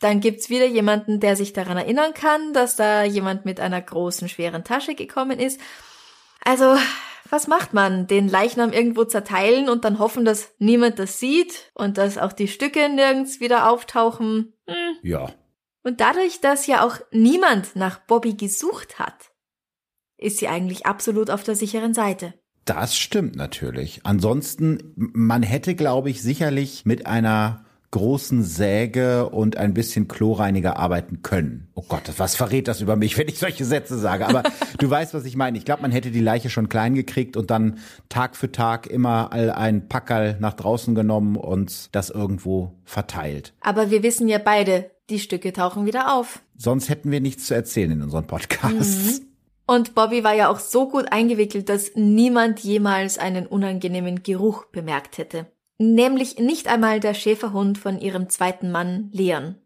Dann 0.00 0.20
gibt's 0.20 0.48
wieder 0.48 0.66
jemanden, 0.66 1.20
der 1.20 1.36
sich 1.36 1.52
daran 1.52 1.76
erinnern 1.76 2.14
kann, 2.14 2.52
dass 2.52 2.76
da 2.76 3.02
jemand 3.02 3.44
mit 3.44 3.58
einer 3.58 3.80
großen, 3.80 4.28
schweren 4.28 4.64
Tasche 4.64 4.94
gekommen 4.94 5.40
ist. 5.40 5.60
Also, 6.44 6.76
was 7.30 7.48
macht 7.48 7.74
man? 7.74 8.06
Den 8.06 8.28
Leichnam 8.28 8.72
irgendwo 8.72 9.04
zerteilen 9.04 9.68
und 9.68 9.84
dann 9.84 9.98
hoffen, 9.98 10.24
dass 10.24 10.54
niemand 10.58 10.98
das 10.98 11.18
sieht 11.18 11.70
und 11.74 11.98
dass 11.98 12.16
auch 12.16 12.32
die 12.32 12.48
Stücke 12.48 12.88
nirgends 12.88 13.40
wieder 13.40 13.70
auftauchen? 13.70 14.54
Hm. 14.66 14.96
Ja. 15.02 15.32
Und 15.82 16.00
dadurch, 16.00 16.40
dass 16.40 16.66
ja 16.66 16.84
auch 16.84 16.96
niemand 17.10 17.74
nach 17.74 17.98
Bobby 18.00 18.34
gesucht 18.34 18.98
hat, 18.98 19.27
ist 20.18 20.38
sie 20.38 20.48
eigentlich 20.48 20.86
absolut 20.86 21.30
auf 21.30 21.42
der 21.42 21.56
sicheren 21.56 21.94
Seite. 21.94 22.34
Das 22.64 22.96
stimmt 22.96 23.36
natürlich. 23.36 24.00
Ansonsten, 24.04 24.92
man 24.94 25.42
hätte, 25.42 25.74
glaube 25.74 26.10
ich, 26.10 26.20
sicherlich 26.20 26.84
mit 26.84 27.06
einer 27.06 27.64
großen 27.90 28.42
Säge 28.42 29.30
und 29.30 29.56
ein 29.56 29.72
bisschen 29.72 30.08
Chlorreiniger 30.08 30.76
arbeiten 30.76 31.22
können. 31.22 31.68
Oh 31.74 31.84
Gott, 31.88 32.02
was 32.18 32.36
verrät 32.36 32.68
das 32.68 32.82
über 32.82 32.96
mich, 32.96 33.16
wenn 33.18 33.28
ich 33.28 33.38
solche 33.38 33.64
Sätze 33.64 33.98
sage? 33.98 34.26
Aber 34.26 34.42
du 34.78 34.90
weißt, 34.90 35.14
was 35.14 35.24
ich 35.24 35.36
meine. 35.36 35.56
Ich 35.56 35.64
glaube, 35.64 35.82
man 35.82 35.92
hätte 35.92 36.10
die 36.10 36.20
Leiche 36.20 36.50
schon 36.50 36.68
klein 36.68 36.94
gekriegt 36.94 37.36
und 37.36 37.50
dann 37.50 37.78
Tag 38.08 38.36
für 38.36 38.52
Tag 38.52 38.86
immer 38.86 39.32
all 39.32 39.50
ein 39.50 39.88
Packerl 39.88 40.36
nach 40.40 40.54
draußen 40.54 40.94
genommen 40.94 41.36
und 41.36 41.94
das 41.94 42.10
irgendwo 42.10 42.74
verteilt. 42.84 43.54
Aber 43.60 43.90
wir 43.90 44.02
wissen 44.02 44.28
ja 44.28 44.38
beide, 44.38 44.90
die 45.08 45.18
Stücke 45.20 45.54
tauchen 45.54 45.86
wieder 45.86 46.14
auf. 46.14 46.40
Sonst 46.56 46.90
hätten 46.90 47.10
wir 47.10 47.20
nichts 47.20 47.46
zu 47.46 47.54
erzählen 47.54 47.92
in 47.92 48.02
unseren 48.02 48.26
Podcasts. 48.26 49.20
Mhm. 49.20 49.27
Und 49.68 49.94
Bobby 49.94 50.24
war 50.24 50.32
ja 50.32 50.48
auch 50.48 50.60
so 50.60 50.88
gut 50.88 51.12
eingewickelt, 51.12 51.68
dass 51.68 51.92
niemand 51.94 52.60
jemals 52.60 53.18
einen 53.18 53.46
unangenehmen 53.46 54.22
Geruch 54.22 54.64
bemerkt 54.64 55.18
hätte. 55.18 55.44
Nämlich 55.76 56.38
nicht 56.38 56.68
einmal 56.68 57.00
der 57.00 57.12
Schäferhund 57.12 57.76
von 57.76 58.00
ihrem 58.00 58.30
zweiten 58.30 58.70
Mann 58.70 59.10
Leon. 59.12 59.56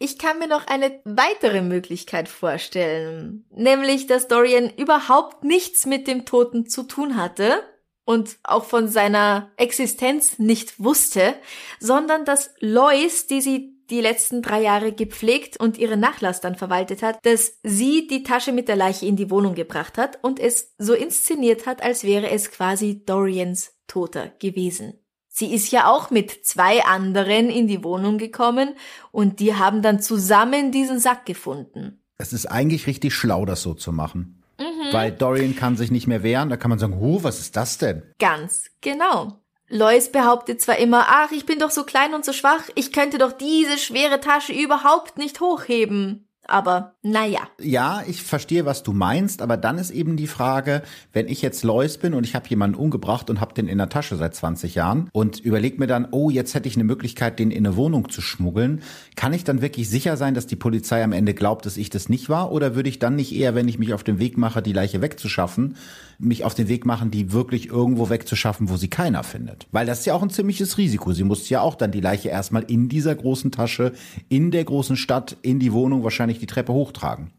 Ich 0.00 0.18
kann 0.18 0.40
mir 0.40 0.48
noch 0.48 0.66
eine 0.66 1.00
weitere 1.04 1.62
Möglichkeit 1.62 2.28
vorstellen, 2.28 3.46
nämlich 3.54 4.08
dass 4.08 4.26
Dorian 4.26 4.68
überhaupt 4.68 5.44
nichts 5.44 5.86
mit 5.86 6.08
dem 6.08 6.26
Toten 6.26 6.66
zu 6.66 6.82
tun 6.82 7.16
hatte 7.16 7.62
und 8.04 8.38
auch 8.42 8.64
von 8.64 8.88
seiner 8.88 9.52
Existenz 9.56 10.40
nicht 10.40 10.82
wusste, 10.82 11.34
sondern 11.78 12.24
dass 12.24 12.50
Lois, 12.58 13.28
die 13.28 13.40
sie 13.40 13.75
die 13.90 14.00
letzten 14.00 14.42
drei 14.42 14.62
Jahre 14.62 14.92
gepflegt 14.92 15.58
und 15.58 15.78
ihren 15.78 16.00
Nachlass 16.00 16.40
dann 16.40 16.54
verwaltet 16.54 17.02
hat, 17.02 17.24
dass 17.24 17.58
sie 17.62 18.06
die 18.06 18.22
Tasche 18.22 18.52
mit 18.52 18.68
der 18.68 18.76
Leiche 18.76 19.06
in 19.06 19.16
die 19.16 19.30
Wohnung 19.30 19.54
gebracht 19.54 19.98
hat 19.98 20.18
und 20.22 20.40
es 20.40 20.74
so 20.78 20.94
inszeniert 20.94 21.66
hat, 21.66 21.82
als 21.82 22.04
wäre 22.04 22.30
es 22.30 22.50
quasi 22.50 23.04
Dorians 23.04 23.72
Toter 23.86 24.32
gewesen. 24.38 24.94
Sie 25.28 25.52
ist 25.52 25.70
ja 25.70 25.90
auch 25.90 26.10
mit 26.10 26.46
zwei 26.46 26.82
anderen 26.84 27.50
in 27.50 27.68
die 27.68 27.84
Wohnung 27.84 28.16
gekommen 28.16 28.74
und 29.12 29.38
die 29.38 29.54
haben 29.54 29.82
dann 29.82 30.00
zusammen 30.00 30.72
diesen 30.72 30.98
Sack 30.98 31.26
gefunden. 31.26 32.02
Es 32.16 32.32
ist 32.32 32.46
eigentlich 32.46 32.86
richtig 32.86 33.12
schlau, 33.12 33.44
das 33.44 33.60
so 33.60 33.74
zu 33.74 33.92
machen. 33.92 34.42
Mhm. 34.58 34.92
Weil 34.92 35.12
Dorian 35.12 35.54
kann 35.54 35.76
sich 35.76 35.90
nicht 35.90 36.06
mehr 36.06 36.22
wehren, 36.22 36.48
da 36.48 36.56
kann 36.56 36.70
man 36.70 36.78
sagen, 36.78 36.98
huh, 36.98 37.18
was 37.22 37.38
ist 37.38 37.56
das 37.56 37.76
denn? 37.76 38.02
Ganz 38.18 38.70
genau. 38.80 39.42
Lois 39.68 40.10
behauptet 40.12 40.60
zwar 40.60 40.78
immer, 40.78 41.06
ach, 41.08 41.32
ich 41.32 41.44
bin 41.44 41.58
doch 41.58 41.70
so 41.70 41.84
klein 41.84 42.14
und 42.14 42.24
so 42.24 42.32
schwach, 42.32 42.68
ich 42.74 42.92
könnte 42.92 43.18
doch 43.18 43.32
diese 43.32 43.78
schwere 43.78 44.20
Tasche 44.20 44.52
überhaupt 44.52 45.18
nicht 45.18 45.40
hochheben. 45.40 46.25
Aber 46.48 46.94
naja. 47.02 47.40
Ja, 47.60 48.02
ich 48.06 48.22
verstehe, 48.22 48.66
was 48.66 48.82
du 48.82 48.92
meinst, 48.92 49.42
aber 49.42 49.56
dann 49.56 49.78
ist 49.78 49.90
eben 49.90 50.16
die 50.16 50.26
Frage, 50.26 50.82
wenn 51.12 51.28
ich 51.28 51.42
jetzt 51.42 51.64
Lois 51.64 51.98
bin 51.98 52.14
und 52.14 52.24
ich 52.24 52.34
habe 52.34 52.48
jemanden 52.48 52.76
umgebracht 52.76 53.30
und 53.30 53.40
habe 53.40 53.54
den 53.54 53.68
in 53.68 53.78
der 53.78 53.88
Tasche 53.88 54.16
seit 54.16 54.34
20 54.34 54.74
Jahren 54.74 55.08
und 55.12 55.40
überleg 55.40 55.78
mir 55.78 55.86
dann, 55.86 56.08
oh, 56.10 56.30
jetzt 56.30 56.54
hätte 56.54 56.68
ich 56.68 56.76
eine 56.76 56.84
Möglichkeit, 56.84 57.38
den 57.38 57.50
in 57.50 57.66
eine 57.66 57.76
Wohnung 57.76 58.08
zu 58.08 58.20
schmuggeln, 58.20 58.82
kann 59.16 59.32
ich 59.32 59.44
dann 59.44 59.60
wirklich 59.60 59.88
sicher 59.88 60.16
sein, 60.16 60.34
dass 60.34 60.46
die 60.46 60.56
Polizei 60.56 61.02
am 61.02 61.12
Ende 61.12 61.34
glaubt, 61.34 61.66
dass 61.66 61.76
ich 61.76 61.90
das 61.90 62.08
nicht 62.08 62.28
war? 62.28 62.52
Oder 62.52 62.74
würde 62.74 62.88
ich 62.88 62.98
dann 62.98 63.16
nicht 63.16 63.34
eher, 63.34 63.54
wenn 63.54 63.68
ich 63.68 63.78
mich 63.78 63.92
auf 63.92 64.04
den 64.04 64.18
Weg 64.18 64.38
mache, 64.38 64.62
die 64.62 64.72
Leiche 64.72 65.02
wegzuschaffen, 65.02 65.76
mich 66.18 66.44
auf 66.44 66.54
den 66.54 66.68
Weg 66.68 66.86
machen, 66.86 67.10
die 67.10 67.32
wirklich 67.32 67.68
irgendwo 67.68 68.08
wegzuschaffen, 68.08 68.68
wo 68.68 68.76
sie 68.76 68.88
keiner 68.88 69.24
findet? 69.24 69.66
Weil 69.72 69.86
das 69.86 70.00
ist 70.00 70.06
ja 70.06 70.14
auch 70.14 70.22
ein 70.22 70.30
ziemliches 70.30 70.78
Risiko. 70.78 71.12
Sie 71.12 71.24
muss 71.24 71.48
ja 71.48 71.60
auch 71.60 71.74
dann 71.74 71.92
die 71.92 72.00
Leiche 72.00 72.28
erstmal 72.28 72.62
in 72.64 72.88
dieser 72.88 73.14
großen 73.14 73.50
Tasche, 73.50 73.92
in 74.28 74.50
der 74.50 74.64
großen 74.64 74.96
Stadt, 74.96 75.36
in 75.42 75.58
die 75.58 75.72
Wohnung 75.72 76.04
wahrscheinlich 76.04 76.35
nicht 76.36 76.42
die 76.42 76.52
Treppe 76.54 76.72
hochtragen. 76.72 77.32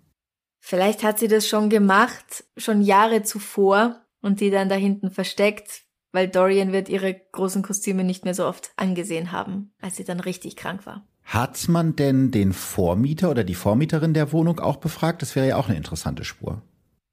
Vielleicht 0.60 1.04
hat 1.04 1.20
sie 1.20 1.28
das 1.28 1.48
schon 1.48 1.70
gemacht, 1.70 2.44
schon 2.58 2.82
Jahre 2.82 3.24
zuvor 3.24 4.02
und 4.22 4.42
die 4.42 4.50
dann 4.50 4.70
da 4.70 4.76
hinten 4.76 5.12
versteckt, 5.12 5.84
weil 6.12 6.28
Dorian 6.28 6.74
wird 6.74 6.90
ihre 6.90 7.14
großen 7.32 7.62
Kostüme 7.62 8.04
nicht 8.04 8.26
mehr 8.26 8.34
so 8.34 8.46
oft 8.46 8.72
angesehen 8.76 9.32
haben, 9.32 9.74
als 9.80 9.98
sie 9.98 10.04
dann 10.04 10.20
richtig 10.20 10.56
krank 10.56 10.86
war. 10.86 11.08
Hat 11.24 11.68
man 11.68 11.96
denn 11.96 12.32
den 12.32 12.54
Vormieter 12.54 13.30
oder 13.30 13.44
die 13.44 13.56
Vormieterin 13.56 14.14
der 14.14 14.32
Wohnung 14.32 14.60
auch 14.60 14.78
befragt? 14.78 15.22
Das 15.22 15.36
wäre 15.36 15.48
ja 15.48 15.58
auch 15.58 15.68
eine 15.68 15.78
interessante 15.78 16.24
Spur. 16.24 16.62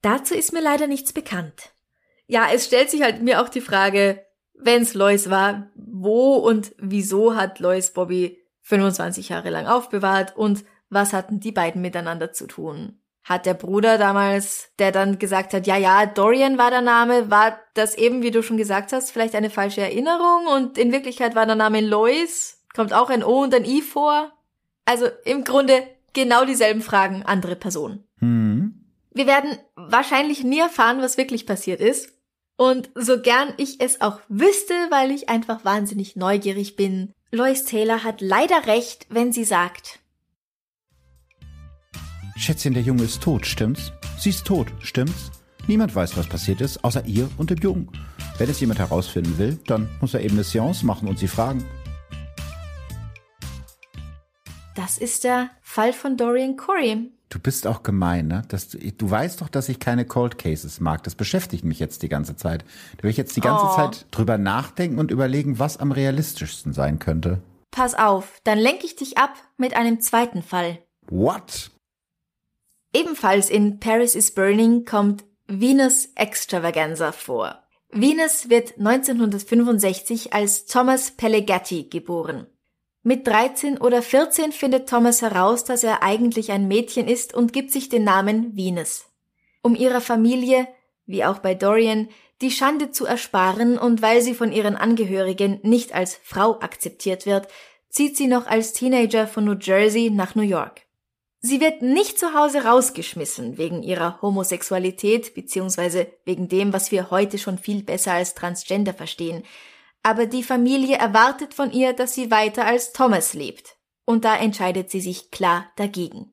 Dazu 0.02 0.34
ist 0.34 0.52
mir 0.52 0.62
leider 0.62 0.86
nichts 0.86 1.12
bekannt. 1.12 1.72
Ja, 2.26 2.46
es 2.52 2.66
stellt 2.66 2.90
sich 2.90 3.02
halt 3.02 3.22
mir 3.22 3.42
auch 3.42 3.48
die 3.48 3.60
Frage, 3.60 4.24
wenn's 4.54 4.94
Lois 4.94 5.30
war, 5.30 5.70
wo 5.74 6.34
und 6.36 6.74
wieso 6.78 7.36
hat 7.36 7.58
Lois 7.58 7.92
Bobby 7.92 8.38
25 8.62 9.28
Jahre 9.28 9.50
lang 9.50 9.66
aufbewahrt 9.66 10.36
und 10.36 10.64
was 10.94 11.12
hatten 11.12 11.40
die 11.40 11.52
beiden 11.52 11.83
miteinander 11.83 12.33
zu 12.33 12.46
tun? 12.46 12.98
Hat 13.22 13.46
der 13.46 13.54
Bruder 13.54 13.98
damals, 13.98 14.70
der 14.78 14.92
dann 14.92 15.18
gesagt 15.18 15.54
hat, 15.54 15.66
ja, 15.66 15.76
ja, 15.76 16.07
Dorian 16.07 16.59
war 16.59 16.70
der 16.70 16.83
Name, 16.83 17.30
war 17.30 17.59
das 17.74 17.94
eben, 17.94 18.22
wie 18.22 18.30
du 18.30 18.42
schon 18.42 18.57
gesagt 18.57 18.92
hast, 18.92 19.11
vielleicht 19.11 19.35
eine 19.35 19.50
falsche 19.50 19.80
Erinnerung 19.80 20.46
und 20.46 20.78
in 20.78 20.92
Wirklichkeit 20.92 21.35
war 21.35 21.46
der 21.46 21.57
Name 21.57 21.80
Lois? 21.80 22.62
Kommt 22.74 22.92
auch 22.92 23.11
ein 23.11 23.24
O 23.24 23.42
und 23.42 23.54
ein 23.54 23.64
I 23.64 23.83
vor? 23.83 24.33
Also 24.85 25.07
im 25.24 25.44
Grunde 25.44 25.83
genau 26.12 26.44
dieselben 26.44 26.83
Fragen, 26.83 27.22
andere 27.22 27.57
Person. 27.57 28.04
Hm. 28.18 28.85
Wir 29.12 29.26
werden 29.26 29.59
wahrscheinlich 29.76 30.44
nie 30.44 30.59
erfahren, 30.59 31.00
was 31.00 31.16
wirklich 31.16 31.46
passiert 31.46 31.80
ist. 31.80 32.12
Und 32.57 32.90
so 32.94 33.20
gern 33.20 33.52
ich 33.57 33.80
es 33.80 34.00
auch 34.00 34.20
wüsste, 34.28 34.74
weil 34.90 35.11
ich 35.11 35.28
einfach 35.28 35.64
wahnsinnig 35.64 36.14
neugierig 36.14 36.76
bin, 36.76 37.12
Lois 37.35 37.64
Taylor 37.64 38.04
hat 38.04 38.20
leider 38.20 38.66
recht, 38.66 39.07
wenn 39.11 39.33
sie 39.33 39.44
sagt, 39.44 39.98
Schätzchen, 42.36 42.74
der 42.74 42.82
Junge 42.82 43.04
ist 43.04 43.22
tot, 43.22 43.46
stimmt's? 43.46 43.92
Sie 44.18 44.30
ist 44.30 44.44
tot, 44.46 44.68
stimmt's? 44.80 45.30
Niemand 45.66 45.94
weiß, 45.94 46.16
was 46.16 46.26
passiert 46.26 46.60
ist, 46.60 46.84
außer 46.84 47.04
ihr 47.06 47.28
und 47.38 47.50
dem 47.50 47.58
Jungen. 47.58 47.88
Wenn 48.38 48.50
es 48.50 48.60
jemand 48.60 48.80
herausfinden 48.80 49.38
will, 49.38 49.58
dann 49.66 49.88
muss 50.00 50.12
er 50.14 50.20
eben 50.20 50.34
eine 50.34 50.44
Seance 50.44 50.84
machen 50.84 51.08
und 51.08 51.18
sie 51.18 51.28
fragen. 51.28 51.64
das 54.76 54.98
ist 54.98 55.24
der 55.24 55.50
Fall 55.62 55.92
von 55.92 56.16
Dorian 56.16 56.56
Corey. 56.56 57.10
Du 57.30 57.38
bist 57.38 57.66
auch 57.66 57.82
gemein, 57.82 58.26
ne? 58.28 58.42
Das, 58.48 58.68
du 58.70 59.10
weißt 59.10 59.40
doch, 59.40 59.48
dass 59.48 59.68
ich 59.68 59.78
keine 59.80 60.04
Cold 60.04 60.36
Cases 60.36 60.78
mag. 60.80 61.02
Das 61.04 61.14
beschäftigt 61.14 61.64
mich 61.64 61.78
jetzt 61.78 62.02
die 62.02 62.08
ganze 62.08 62.36
Zeit. 62.36 62.64
Da 62.96 63.04
will 63.04 63.10
ich 63.10 63.16
jetzt 63.16 63.34
die 63.36 63.40
ganze 63.40 63.64
Oh. 63.66 63.74
Zeit 63.76 64.06
drüber 64.10 64.36
nachdenken 64.36 64.98
und 64.98 65.10
überlegen, 65.10 65.58
was 65.58 65.78
am 65.78 65.90
realistischsten 65.90 66.72
sein 66.72 66.98
könnte. 66.98 67.40
Pass 67.70 67.94
auf, 67.94 68.40
dann 68.44 68.58
lenke 68.58 68.84
ich 68.84 68.94
dich 68.96 69.16
ab 69.16 69.32
mit 69.56 69.74
einem 69.74 70.00
zweiten 70.00 70.42
Fall. 70.42 70.78
What? 71.08 71.70
Ebenfalls 72.94 73.50
in 73.50 73.80
Paris 73.80 74.14
is 74.14 74.30
Burning 74.30 74.85
kommt 74.85 75.24
Venus 75.48 76.11
Extravaganza 76.14 77.11
vor. 77.11 77.59
Venus 77.90 78.48
wird 78.48 78.78
1965 78.78 80.33
als 80.33 80.66
Thomas 80.66 81.11
Pellegatti 81.11 81.88
geboren. 81.90 82.46
Mit 83.02 83.26
13 83.26 83.78
oder 83.78 84.00
14 84.00 84.52
findet 84.52 84.88
Thomas 84.88 85.22
heraus, 85.22 85.64
dass 85.64 85.83
er 85.83 86.04
eigentlich 86.04 86.52
ein 86.52 86.68
Mädchen 86.68 87.09
ist 87.09 87.35
und 87.35 87.52
gibt 87.52 87.72
sich 87.72 87.88
den 87.88 88.04
Namen 88.04 88.57
Venus. 88.57 89.07
Um 89.61 89.74
ihrer 89.74 90.00
Familie, 90.00 90.68
wie 91.04 91.24
auch 91.24 91.40
bei 91.40 91.54
Dorian, 91.54 92.09
die 92.42 92.52
Schande 92.52 92.92
zu 92.92 93.07
ersparen 93.07 93.76
und 93.76 94.02
weil 94.02 94.22
sie 94.22 94.35
von 94.35 94.52
ihren 94.52 94.76
Angehörigen 94.76 95.59
nicht 95.64 95.96
als 95.96 96.20
Frau 96.22 96.61
akzeptiert 96.61 97.26
wird, 97.26 97.48
zieht 97.88 98.16
sie 98.16 98.28
noch 98.28 98.46
als 98.46 98.72
Teenager 98.72 99.26
von 99.26 99.44
New 99.44 99.57
Jersey 99.61 100.11
nach 100.11 100.37
New 100.37 100.42
York. 100.42 100.83
Sie 101.46 101.61
wird 101.61 101.83
nicht 101.83 102.18
zu 102.18 102.33
Hause 102.33 102.64
rausgeschmissen 102.64 103.59
wegen 103.59 103.83
ihrer 103.83 104.22
Homosexualität 104.22 105.35
beziehungsweise 105.35 106.07
wegen 106.24 106.48
dem, 106.48 106.72
was 106.72 106.90
wir 106.90 107.11
heute 107.11 107.37
schon 107.37 107.59
viel 107.59 107.83
besser 107.83 108.14
als 108.14 108.33
Transgender 108.33 108.94
verstehen. 108.94 109.42
Aber 110.02 110.24
die 110.24 110.42
Familie 110.42 110.96
erwartet 110.96 111.52
von 111.52 111.70
ihr, 111.70 111.92
dass 111.92 112.14
sie 112.14 112.30
weiter 112.30 112.64
als 112.64 112.94
Thomas 112.94 113.35
lebt. 113.35 113.76
Und 114.07 114.24
da 114.24 114.35
entscheidet 114.38 114.90
sie 114.90 115.02
sich 115.02 115.30
klar 115.30 115.66
dagegen. 115.76 116.33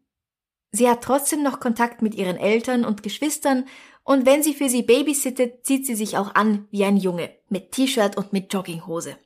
Sie 0.71 0.87
hat 0.87 1.03
trotzdem 1.03 1.43
noch 1.43 1.59
Kontakt 1.59 2.01
mit 2.01 2.15
ihren 2.15 2.37
Eltern 2.37 2.85
und 2.85 3.03
Geschwistern 3.03 3.65
und 4.05 4.25
wenn 4.25 4.43
sie 4.43 4.53
für 4.53 4.69
sie 4.69 4.81
babysittet, 4.81 5.65
zieht 5.65 5.85
sie 5.85 5.95
sich 5.95 6.17
auch 6.17 6.35
an 6.35 6.69
wie 6.71 6.85
ein 6.85 6.95
Junge, 6.95 7.35
mit 7.49 7.73
T-Shirt 7.73 8.15
und 8.15 8.31
mit 8.31 8.53
Jogginghose. 8.53 9.17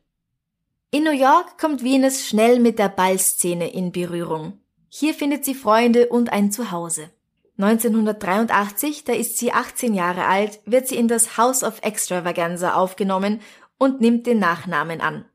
In 0.89 1.04
New 1.04 1.12
York 1.12 1.60
kommt 1.60 1.84
Venus 1.84 2.26
schnell 2.26 2.60
mit 2.60 2.80
der 2.80 2.89
Ballszene 2.89 3.71
in 3.71 3.91
Berührung. 3.91 4.64
Hier 4.97 5.13
findet 5.13 5.43
sie 5.43 5.55
Freunde 5.55 6.08
und 6.08 6.31
ein 6.31 6.53
Zuhause. 6.53 7.10
1983, 7.58 9.03
da 9.03 9.12
ist 9.12 9.38
sie 9.38 9.51
18 9.51 9.93
Jahre 9.93 10.23
alt, 10.23 10.62
wird 10.65 10.88
sie 10.88 10.95
in 10.95 11.10
das 11.10 11.36
House 11.36 11.65
of 11.65 11.81
Extravaganza 11.81 12.75
aufgenommen 12.75 13.41
und 13.77 13.99
nimmt 13.99 14.25
den 14.25 14.39
Nachnamen 14.39 15.01
an. 15.01 15.25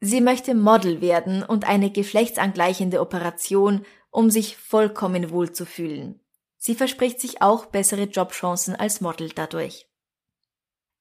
Sie 0.00 0.22
möchte 0.22 0.54
Model 0.54 1.02
werden 1.02 1.42
und 1.42 1.68
eine 1.68 1.90
geschlechtsangleichende 1.90 3.02
Operation, 3.02 3.84
um 4.10 4.30
sich 4.30 4.56
vollkommen 4.56 5.30
wohl 5.30 5.52
zu 5.52 5.66
fühlen. 5.66 6.18
Sie 6.56 6.74
verspricht 6.74 7.20
sich 7.20 7.42
auch 7.42 7.66
bessere 7.66 8.04
Jobchancen 8.04 8.74
als 8.74 9.02
Model 9.02 9.28
dadurch. 9.28 9.90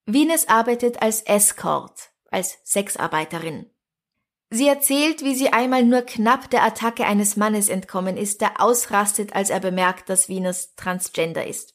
Venus 0.06 0.50
arbeitet 0.50 1.02
als 1.02 1.22
Escort, 1.22 2.10
als 2.30 2.60
Sexarbeiterin. 2.66 3.68
Sie 4.54 4.68
erzählt, 4.68 5.24
wie 5.24 5.34
sie 5.34 5.54
einmal 5.54 5.86
nur 5.86 6.02
knapp 6.02 6.50
der 6.50 6.64
Attacke 6.64 7.06
eines 7.06 7.38
Mannes 7.38 7.70
entkommen 7.70 8.18
ist, 8.18 8.42
der 8.42 8.60
ausrastet, 8.60 9.34
als 9.34 9.50
er 9.50 9.62
bemerkt, 9.62 10.10
dass 10.10 10.28
Venus 10.28 10.76
transgender 10.76 11.48
ist. 11.48 11.74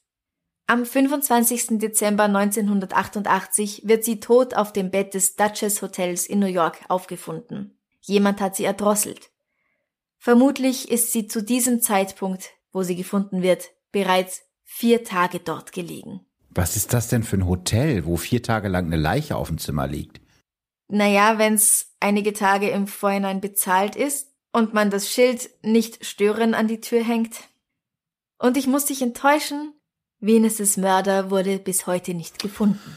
Am 0.66 0.84
25. 0.84 1.78
Dezember 1.78 2.24
1988 2.24 3.84
wird 3.86 4.04
sie 4.04 4.20
tot 4.20 4.54
auf 4.54 4.74
dem 4.74 4.90
Bett 4.90 5.14
des 5.14 5.36
Duchess 5.36 5.80
Hotels 5.80 6.26
in 6.26 6.38
New 6.38 6.46
York 6.46 6.80
aufgefunden. 6.88 7.78
Jemand 8.02 8.42
hat 8.42 8.56
sie 8.56 8.64
erdrosselt. 8.64 9.30
Vermutlich 10.18 10.90
ist 10.90 11.12
sie 11.12 11.28
zu 11.28 11.42
diesem 11.42 11.80
Zeitpunkt, 11.80 12.50
wo 12.72 12.82
sie 12.82 12.96
gefunden 12.96 13.40
wird, 13.40 13.70
bereits 13.90 14.42
vier 14.64 15.02
Tage 15.02 15.40
dort 15.40 15.72
gelegen. 15.72 16.26
Was 16.50 16.76
ist 16.76 16.92
das 16.92 17.08
denn 17.08 17.22
für 17.22 17.38
ein 17.38 17.48
Hotel, 17.48 18.04
wo 18.04 18.16
vier 18.16 18.42
Tage 18.42 18.68
lang 18.68 18.86
eine 18.86 18.96
Leiche 18.96 19.36
auf 19.36 19.48
dem 19.48 19.56
Zimmer 19.56 19.86
liegt? 19.86 20.20
Naja, 20.88 21.38
wenn's 21.38 21.85
einige 22.06 22.32
Tage 22.32 22.70
im 22.70 22.86
Vorhinein 22.86 23.40
bezahlt 23.40 23.96
ist 23.96 24.32
und 24.52 24.72
man 24.74 24.90
das 24.90 25.10
Schild 25.10 25.50
nicht 25.62 26.06
stören 26.06 26.54
an 26.54 26.68
die 26.68 26.80
Tür 26.80 27.02
hängt. 27.02 27.40
Und 28.38 28.56
ich 28.56 28.68
muss 28.68 28.84
dich 28.84 29.02
enttäuschen, 29.02 29.74
Venus' 30.20 30.76
Mörder 30.76 31.30
wurde 31.30 31.58
bis 31.58 31.88
heute 31.88 32.14
nicht 32.14 32.38
gefunden. 32.38 32.96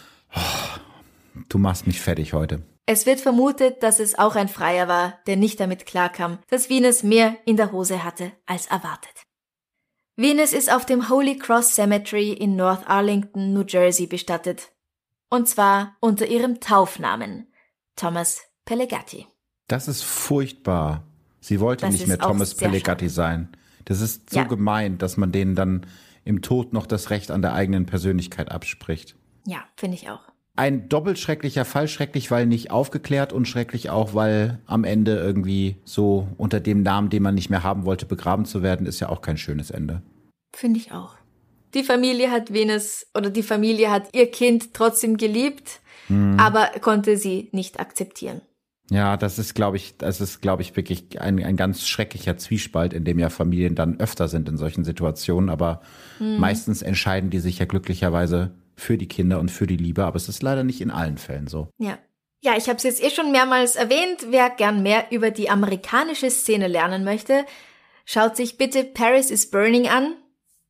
Du 1.49 1.57
machst 1.57 1.87
mich 1.87 1.99
fertig 1.99 2.33
heute. 2.33 2.61
Es 2.85 3.07
wird 3.07 3.19
vermutet, 3.19 3.81
dass 3.81 3.99
es 3.99 4.17
auch 4.17 4.35
ein 4.35 4.47
Freier 4.47 4.87
war, 4.87 5.19
der 5.25 5.37
nicht 5.37 5.59
damit 5.59 5.87
klarkam, 5.87 6.37
dass 6.47 6.69
Venus 6.69 7.01
mehr 7.01 7.35
in 7.45 7.57
der 7.57 7.71
Hose 7.71 8.03
hatte 8.03 8.31
als 8.45 8.67
erwartet. 8.67 9.25
Venus 10.15 10.53
ist 10.53 10.71
auf 10.71 10.85
dem 10.85 11.09
Holy 11.09 11.37
Cross 11.37 11.73
Cemetery 11.73 12.31
in 12.31 12.55
North 12.55 12.87
Arlington, 12.87 13.53
New 13.53 13.63
Jersey 13.67 14.05
bestattet. 14.05 14.71
Und 15.29 15.47
zwar 15.47 15.97
unter 15.99 16.27
ihrem 16.27 16.59
Taufnamen 16.59 17.51
Thomas 17.95 18.48
Pellegatti. 18.65 19.25
Das 19.67 19.87
ist 19.87 20.03
furchtbar. 20.03 21.03
Sie 21.41 21.59
wollte 21.59 21.85
Das 21.85 21.93
nicht 21.93 22.07
mehr 22.07 22.19
Thomas 22.19 22.55
Pellegatti 22.55 23.09
sein. 23.09 23.49
Das 23.85 24.01
ist 24.01 24.29
so 24.29 24.39
Ja. 24.39 24.43
gemein, 24.45 24.97
dass 24.97 25.17
man 25.17 25.31
denen 25.31 25.55
dann 25.55 25.85
im 26.25 26.41
Tod 26.41 26.73
noch 26.73 26.85
das 26.85 27.09
Recht 27.09 27.31
an 27.31 27.41
der 27.41 27.53
eigenen 27.53 27.85
Persönlichkeit 27.85 28.51
abspricht. 28.51 29.15
Ja, 29.45 29.63
finde 29.75 29.95
ich 29.97 30.09
auch. 30.09 30.21
Ein 30.55 30.89
doppelt 30.89 31.17
schrecklicher 31.17 31.63
Fall, 31.63 31.87
schrecklich, 31.87 32.29
weil 32.31 32.45
nicht 32.45 32.69
aufgeklärt 32.69 33.31
und 33.31 33.47
schrecklich 33.47 33.89
auch, 33.89 34.13
weil 34.13 34.59
am 34.65 34.83
Ende 34.83 35.15
irgendwie 35.17 35.77
so 35.85 36.27
unter 36.37 36.59
dem 36.59 36.83
Namen, 36.83 37.09
den 37.09 37.23
man 37.23 37.33
nicht 37.35 37.49
mehr 37.49 37.63
haben 37.63 37.85
wollte, 37.85 38.05
begraben 38.05 38.43
zu 38.43 38.61
werden, 38.61 38.85
ist 38.85 38.99
ja 38.99 39.07
auch 39.07 39.21
kein 39.21 39.37
schönes 39.37 39.71
Ende. 39.71 40.01
Finde 40.53 40.79
ich 40.79 40.91
auch. 40.91 41.15
Die 41.73 41.83
Familie 41.83 42.29
hat 42.31 42.51
Venus 42.51 43.07
oder 43.15 43.29
die 43.29 43.43
Familie 43.43 43.89
hat 43.89 44.09
ihr 44.13 44.29
Kind 44.31 44.73
trotzdem 44.73 45.17
geliebt, 45.17 45.79
aber 46.37 46.71
konnte 46.81 47.15
sie 47.17 47.49
nicht 47.51 47.79
akzeptieren. 47.79 48.41
Ja, 48.89 49.17
das 49.17 49.37
ist, 49.37 49.53
glaube 49.53 49.77
ich, 49.77 49.97
das 49.97 50.19
ist, 50.19 50.41
glaube 50.41 50.61
ich, 50.63 50.75
wirklich 50.75 51.21
ein, 51.21 51.43
ein 51.43 51.55
ganz 51.55 51.87
schrecklicher 51.87 52.37
Zwiespalt, 52.37 52.93
in 52.93 53.03
dem 53.03 53.19
ja 53.19 53.29
Familien 53.29 53.75
dann 53.75 53.99
öfter 53.99 54.27
sind 54.27 54.49
in 54.49 54.57
solchen 54.57 54.83
Situationen, 54.83 55.49
aber 55.49 55.81
meistens 56.19 56.81
entscheiden 56.81 57.29
die 57.29 57.39
sich 57.39 57.59
ja 57.59 57.65
glücklicherweise 57.65 58.51
für 58.75 58.97
die 58.97 59.07
Kinder 59.07 59.39
und 59.39 59.51
für 59.51 59.67
die 59.67 59.77
Liebe, 59.77 60.05
aber 60.05 60.15
es 60.15 60.29
ist 60.29 60.41
leider 60.41 60.63
nicht 60.63 60.81
in 60.81 60.91
allen 60.91 61.17
Fällen 61.17 61.47
so. 61.47 61.69
Ja. 61.77 61.97
Ja, 62.41 62.55
ich 62.55 62.69
habe 62.69 62.77
es 62.77 62.83
jetzt 62.83 63.03
eh 63.03 63.09
schon 63.09 63.33
mehrmals 63.33 63.75
erwähnt. 63.75 64.27
Wer 64.29 64.49
gern 64.49 64.81
mehr 64.81 65.07
über 65.11 65.29
die 65.29 65.49
amerikanische 65.49 66.31
Szene 66.31 66.67
lernen 66.67 67.03
möchte, 67.03 67.45
schaut 68.05 68.37
sich 68.37 68.57
bitte 68.57 68.85
Paris 68.85 69.29
is 69.29 69.51
Burning 69.51 69.89
an. 69.89 70.15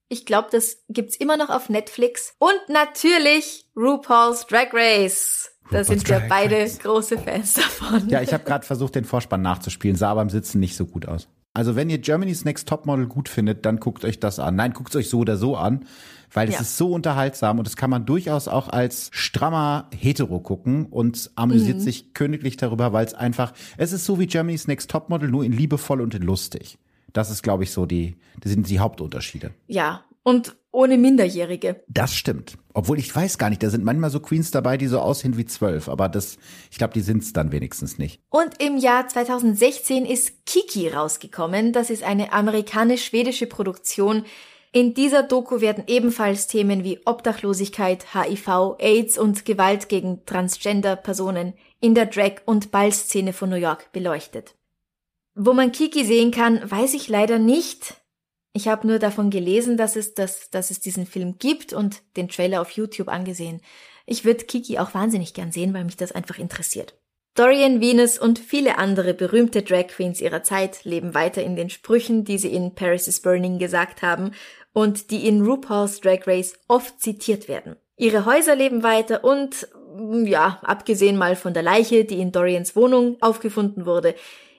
Ich 0.10 0.26
glaube, 0.26 0.50
das 0.52 0.78
gibt's 0.90 1.16
immer 1.16 1.38
noch 1.38 1.50
auf 1.50 1.70
Netflix. 1.70 2.34
Und 2.40 2.58
natürlich 2.68 3.68
RuPaul's 3.76 4.46
Drag 4.48 4.74
Race. 4.74 5.52
Da 5.72 5.84
sind 5.84 6.08
wir 6.10 6.22
beide 6.28 6.56
Race. 6.58 6.80
große 6.80 7.20
Fans 7.20 7.54
davon. 7.54 8.10
Ja, 8.10 8.22
ich 8.24 8.34
habe 8.34 8.44
gerade 8.44 8.66
versucht, 8.66 8.96
den 8.96 9.06
Vorspann 9.06 9.44
nachzuspielen, 9.44 9.96
sah 9.96 10.14
beim 10.16 10.30
Sitzen 10.32 10.60
nicht 10.60 10.76
so 10.76 10.86
gut 10.88 11.08
aus. 11.08 11.28
Also 11.54 11.76
wenn 11.76 11.90
ihr 11.92 12.00
Germany's 12.00 12.44
Next 12.46 12.68
Topmodel 12.68 13.06
gut 13.08 13.30
findet, 13.30 13.66
dann 13.66 13.80
guckt 13.80 14.04
euch 14.06 14.20
das 14.20 14.40
an. 14.40 14.56
Nein, 14.56 14.74
guckt 14.74 14.96
euch 14.96 15.10
so 15.10 15.20
oder 15.20 15.36
so 15.38 15.56
an, 15.58 15.86
weil 16.32 16.48
es 16.48 16.56
Ja. 16.56 16.62
ist 16.62 16.78
so 16.78 16.92
unterhaltsam 16.94 17.60
und 17.60 17.68
das 17.68 17.76
kann 17.76 17.90
man 17.90 18.06
durchaus 18.06 18.48
auch 18.48 18.68
als 18.70 19.10
strammer 19.14 19.90
Hetero 19.96 20.40
gucken 20.40 20.86
und 20.88 21.30
amüsiert 21.36 21.78
Mhm. 21.78 21.82
sich 21.82 22.14
königlich 22.16 22.58
darüber, 22.58 22.94
weil 22.94 23.06
es 23.06 23.14
einfach, 23.14 23.54
es 23.78 23.94
ist 23.94 24.06
so 24.06 24.20
wie 24.20 24.28
Germany's 24.28 24.68
Next 24.68 24.90
Topmodel, 24.90 25.30
nur 25.30 25.44
in 25.44 25.52
liebevoll 25.52 26.02
und 26.02 26.16
in 26.16 26.22
lustig. 26.24 26.78
Das 27.14 27.32
ist, 27.32 27.42
glaube 27.42 27.64
ich, 27.64 27.72
so 27.72 27.86
die, 27.88 28.16
das 28.40 28.52
sind 28.52 28.70
die 28.70 28.80
Hauptunterschiede. 28.80 29.52
ja, 29.68 30.04
und 30.30 30.56
ohne 30.72 30.98
Minderjährige. 30.98 31.84
Das 31.88 32.14
stimmt. 32.14 32.58
Obwohl 32.74 33.00
ich 33.00 33.14
weiß 33.14 33.40
gar 33.40 33.50
nicht, 33.50 33.64
da 33.64 33.72
sind 33.72 33.84
manchmal 33.84 34.12
so 34.12 34.20
Queens 34.20 34.52
dabei, 34.52 34.78
die 34.78 34.86
so 34.86 35.00
aussehen 35.00 35.36
wie 35.36 35.46
zwölf, 35.46 35.90
aber 35.90 36.08
das, 36.08 36.38
ich 36.70 36.78
glaube, 36.78 36.94
die 36.94 37.02
sind's 37.02 37.34
dann 37.34 37.52
wenigstens 37.52 37.98
nicht. 37.98 38.22
Und 38.30 38.62
im 38.62 38.78
Jahr 38.78 39.08
2016 39.08 40.06
ist 40.06 40.46
Kiki 40.46 40.90
rausgekommen. 40.90 41.74
Das 41.74 41.90
ist 41.90 42.04
eine 42.04 42.32
amerikanisch-schwedische 42.32 43.48
Produktion. 43.48 44.24
In 44.72 44.94
dieser 44.94 45.24
Doku 45.24 45.62
werden 45.62 45.86
ebenfalls 45.88 46.46
Themen 46.46 46.84
wie 46.84 47.00
Obdachlosigkeit, 47.04 48.14
HIV, 48.14 48.76
AIDS 48.78 49.18
und 49.18 49.46
Gewalt 49.46 49.90
gegen 49.90 50.24
Transgender-Personen 50.28 51.54
in 51.82 51.96
der 51.96 52.06
Drag- 52.06 52.44
und 52.46 52.70
Ballszene 52.70 53.34
von 53.34 53.50
New 53.50 53.56
York 53.56 53.92
beleuchtet. 53.92 54.54
Wo 55.34 55.54
man 55.54 55.72
Kiki 55.72 56.06
sehen 56.06 56.30
kann, 56.30 56.62
weiß 56.70 56.94
ich 56.94 57.08
leider 57.08 57.40
nicht. 57.40 57.96
Ich 58.54 58.68
habe 58.68 58.88
nur 58.88 59.00
davon 59.00 59.30
gelesen, 59.30 59.78
dass 59.78 59.96
es, 59.96 60.14
das, 60.16 60.50
dass 60.50 60.72
es 60.72 60.80
diesen 60.80 61.06
Film 61.06 61.38
gibt 61.38 61.72
und 61.74 62.02
den 62.18 62.30
Trailer 62.30 62.62
auf 62.62 62.72
YouTube 62.72 63.08
angesehen. 63.08 63.62
Ich 64.06 64.26
würde 64.26 64.46
Kiki 64.46 64.80
auch 64.80 64.94
wahnsinnig 64.94 65.34
gern 65.34 65.52
sehen, 65.52 65.74
weil 65.74 65.86
mich 65.86 65.98
das 65.98 66.12
einfach 66.12 66.40
interessiert. 66.40 66.96
Dorian 67.36 67.80
Venus 67.80 68.18
und 68.18 68.40
viele 68.40 68.78
andere 68.80 69.14
berühmte 69.14 69.62
Drag 69.62 69.88
Queens 69.88 70.20
ihrer 70.20 70.44
Zeit 70.44 70.84
leben 70.84 71.14
weiter 71.14 71.44
in 71.44 71.56
den 71.56 71.70
Sprüchen, 71.70 72.26
die 72.26 72.38
sie 72.38 72.52
in 72.52 72.74
Paris 72.76 73.08
is 73.08 73.22
Burning 73.22 73.60
gesagt 73.60 74.02
haben 74.02 74.32
und 74.74 75.12
die 75.12 75.28
in 75.28 75.46
RuPaul's 75.46 76.02
Drag 76.02 76.26
Race 76.26 76.54
oft 76.68 77.00
zitiert 77.00 77.48
werden. 77.48 77.76
Ihre 77.96 78.26
Häuser 78.26 78.56
leben 78.56 78.82
weiter 78.82 79.24
und, 79.24 79.68
ja, 80.26 80.60
abgesehen 80.64 81.18
mal 81.18 81.36
von 81.36 81.54
der 81.54 81.64
Leiche, 81.64 82.04
die 82.04 82.20
in 82.20 82.32
Dorians 82.32 82.76
Wohnung 82.76 83.18
aufgefunden 83.22 83.86
wurde, 83.86 84.16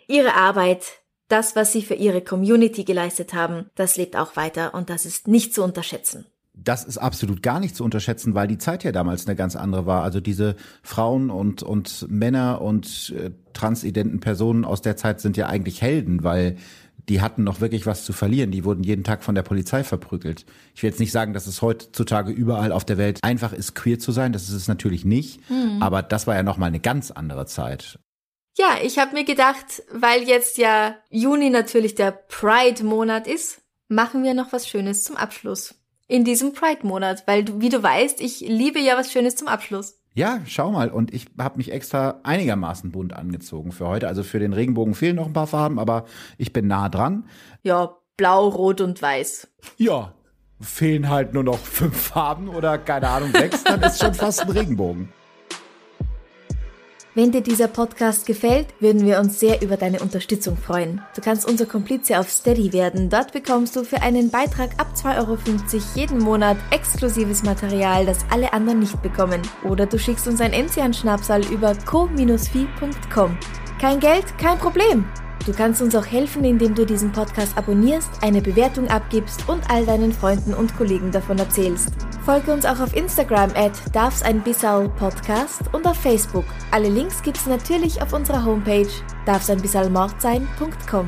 ihre 0.09 0.35
Arbeit, 0.35 1.00
das, 1.31 1.57
was 1.57 1.73
sie 1.73 1.83
für 1.83 1.95
ihre 1.95 2.21
Community 2.21 2.85
geleistet 2.85 3.35
haben, 3.35 3.71
das 3.75 3.97
lebt 3.97 4.17
auch 4.17 4.37
weiter 4.37 4.75
und 4.75 4.91
das 4.91 5.07
ist 5.07 5.29
nicht 5.29 5.55
zu 5.55 5.63
unterschätzen. 5.63 6.27
Das 6.53 6.85
ist 6.85 6.99
absolut 6.99 7.43
gar 7.43 7.59
nicht 7.59 7.75
zu 7.75 7.85
unterschätzen, 7.85 8.35
weil 8.35 8.47
die 8.47 8.59
Zeit 8.59 8.85
ja 8.85 8.93
damals 8.93 9.27
eine 9.27 9.37
ganz 9.37 9.57
andere 9.57 9.87
war. 9.87 10.03
Also 10.03 10.21
diese 10.21 10.57
Frauen 10.83 11.31
und, 11.31 11.63
und 11.63 12.07
Männer 12.11 12.61
und 12.61 13.15
äh, 13.17 13.31
transidenten 13.55 14.21
Personen 14.21 14.65
aus 14.65 14.83
der 14.83 14.97
Zeit 14.97 15.21
sind 15.21 15.39
ja 15.39 15.47
eigentlich 15.47 15.81
Helden, 15.81 16.23
weil 16.23 16.57
die 17.09 17.21
hatten 17.21 17.45
noch 17.45 17.61
wirklich 17.61 17.87
was 17.87 18.05
zu 18.05 18.13
verlieren. 18.13 18.51
Die 18.51 18.65
wurden 18.65 18.85
jeden 18.85 19.05
Tag 19.05 19.25
von 19.25 19.35
der 19.35 19.43
Polizei 19.43 19.85
verprügelt. 19.85 20.45
Ich 20.75 20.83
will 20.83 20.91
jetzt 20.91 21.01
nicht 21.01 21.13
sagen, 21.13 21.33
dass 21.33 21.47
es 21.47 21.63
heutzutage 21.63 22.31
überall 22.31 22.73
auf 22.73 22.85
der 22.85 22.99
Welt 22.99 23.21
einfach 23.23 23.53
ist, 23.53 23.75
queer 23.75 23.99
zu 23.99 24.13
sein. 24.13 24.33
Das 24.33 24.45
ist 24.45 24.55
es 24.55 24.69
natürlich 24.69 25.05
nicht. 25.05 25.41
Mhm. 25.51 25.83
Aber 25.83 26.03
das 26.03 26.27
war 26.27 26.35
ja 26.35 26.43
nochmal 26.43 26.69
eine 26.69 26.81
ganz 26.81 27.11
andere 27.11 27.47
Zeit. 27.47 27.99
Ja, 28.59 28.79
ich 28.83 28.99
habe 28.99 29.15
mir 29.15 29.25
gedacht, 29.25 29.83
weil 29.93 30.23
jetzt 30.25 30.59
ja 30.59 30.97
Juni 31.09 31.51
natürlich 31.51 31.95
der 31.95 32.11
Pride-Monat 32.11 33.27
ist, 33.27 33.63
machen 33.89 34.23
wir 34.23 34.35
noch 34.35 34.53
was 34.53 34.69
Schönes 34.69 35.05
zum 35.05 35.17
Abschluss 35.17 35.75
in 36.09 36.25
diesem 36.25 36.53
Pride-Monat, 36.53 37.25
weil 37.27 37.45
du, 37.45 37.61
wie 37.61 37.69
du 37.69 37.83
weißt, 37.83 38.21
ich 38.21 38.41
liebe 38.41 38.81
ja 38.81 38.97
was 38.97 39.13
Schönes 39.13 39.37
zum 39.37 39.47
Abschluss. 39.47 40.01
Ja, 40.13 40.41
schau 40.47 40.73
mal. 40.73 40.91
Und 40.91 41.15
ich 41.15 41.27
habe 41.39 41.59
mich 41.59 41.71
extra 41.71 42.21
einigermaßen 42.25 42.91
bunt 42.91 43.13
angezogen 43.13 43.71
für 43.71 43.87
heute. 43.87 44.09
Also 44.09 44.25
für 44.25 44.41
den 44.41 44.53
Regenbogen 44.53 44.95
fehlen 44.95 45.17
noch 45.17 45.27
ein 45.27 45.33
paar 45.33 45.47
Farben, 45.47 45.79
aber 45.79 46.05
ich 46.37 46.53
bin 46.53 46.67
nah 46.67 46.89
dran. 46.89 47.29
Ja, 47.63 47.97
blau, 48.17 48.49
rot 48.49 48.81
und 48.81 49.01
weiß. 49.01 49.49
Ja, 49.77 50.15
fehlen 50.61 51.09
halt 51.09 51.33
nur 51.33 51.45
noch 51.45 51.59
fünf 51.59 51.97
Farben 51.97 52.49
oder 52.49 52.77
keine 52.77 53.09
Ahnung, 53.09 53.31
sechs, 53.33 53.65
dann 53.65 53.83
ist 53.83 54.01
schon 54.01 54.15
fast 54.15 54.43
ein 54.43 54.51
Regenbogen. 54.51 55.13
Wenn 57.13 57.33
dir 57.33 57.41
dieser 57.41 57.67
Podcast 57.67 58.25
gefällt, 58.25 58.69
würden 58.79 59.05
wir 59.05 59.19
uns 59.19 59.41
sehr 59.41 59.63
über 59.63 59.77
deine 59.77 59.99
Unterstützung 59.99 60.57
freuen. 60.57 61.03
Du 61.17 61.21
kannst 61.21 61.45
unser 61.45 61.67
Komplize 61.67 62.21
auf 62.21 62.31
Steady 62.31 62.73
werden. 62.73 63.11
Dort 63.11 63.33
bekommst 63.33 63.75
du 63.75 63.83
für 63.83 64.01
einen 64.01 64.31
Beitrag 64.31 64.71
ab 64.79 64.93
2,50 64.95 65.19
Euro 65.19 65.37
jeden 65.97 66.19
Monat 66.19 66.57
exklusives 66.71 67.43
Material, 67.43 68.07
das 68.07 68.19
alle 68.31 68.53
anderen 68.53 68.79
nicht 68.79 69.03
bekommen. 69.03 69.43
Oder 69.69 69.87
du 69.87 69.99
schickst 69.99 70.29
uns 70.29 70.41
ein 70.41 70.53
Enzian-Schnapsal 70.53 71.45
über 71.47 71.75
co-fi.com. 71.75 73.39
Kein 73.81 73.99
Geld, 73.99 74.39
kein 74.39 74.59
Problem. 74.59 75.05
Du 75.47 75.55
kannst 75.55 75.81
uns 75.81 75.97
auch 75.97 76.05
helfen, 76.05 76.45
indem 76.45 76.75
du 76.75 76.85
diesen 76.85 77.13
Podcast 77.13 77.57
abonnierst, 77.57 78.11
eine 78.21 78.43
Bewertung 78.43 78.89
abgibst 78.89 79.49
und 79.49 79.71
all 79.71 79.87
deinen 79.87 80.13
Freunden 80.13 80.53
und 80.53 80.77
Kollegen 80.77 81.11
davon 81.11 81.39
erzählst. 81.39 81.95
Folge 82.27 82.53
uns 82.53 82.67
auch 82.67 82.79
auf 82.79 82.95
Instagram 82.95 83.51
at 83.55 83.73
darfseinbissal-podcast 83.95 85.73
und 85.73 85.87
auf 85.87 85.97
Facebook. 85.97 86.45
Alle 86.71 86.91
Links 86.91 87.23
gibt's 87.23 87.47
natürlich 87.47 88.03
auf 88.03 88.13
unserer 88.13 88.45
Homepage 88.45 88.89
darfseinbissalmordsein.com. 89.25 91.07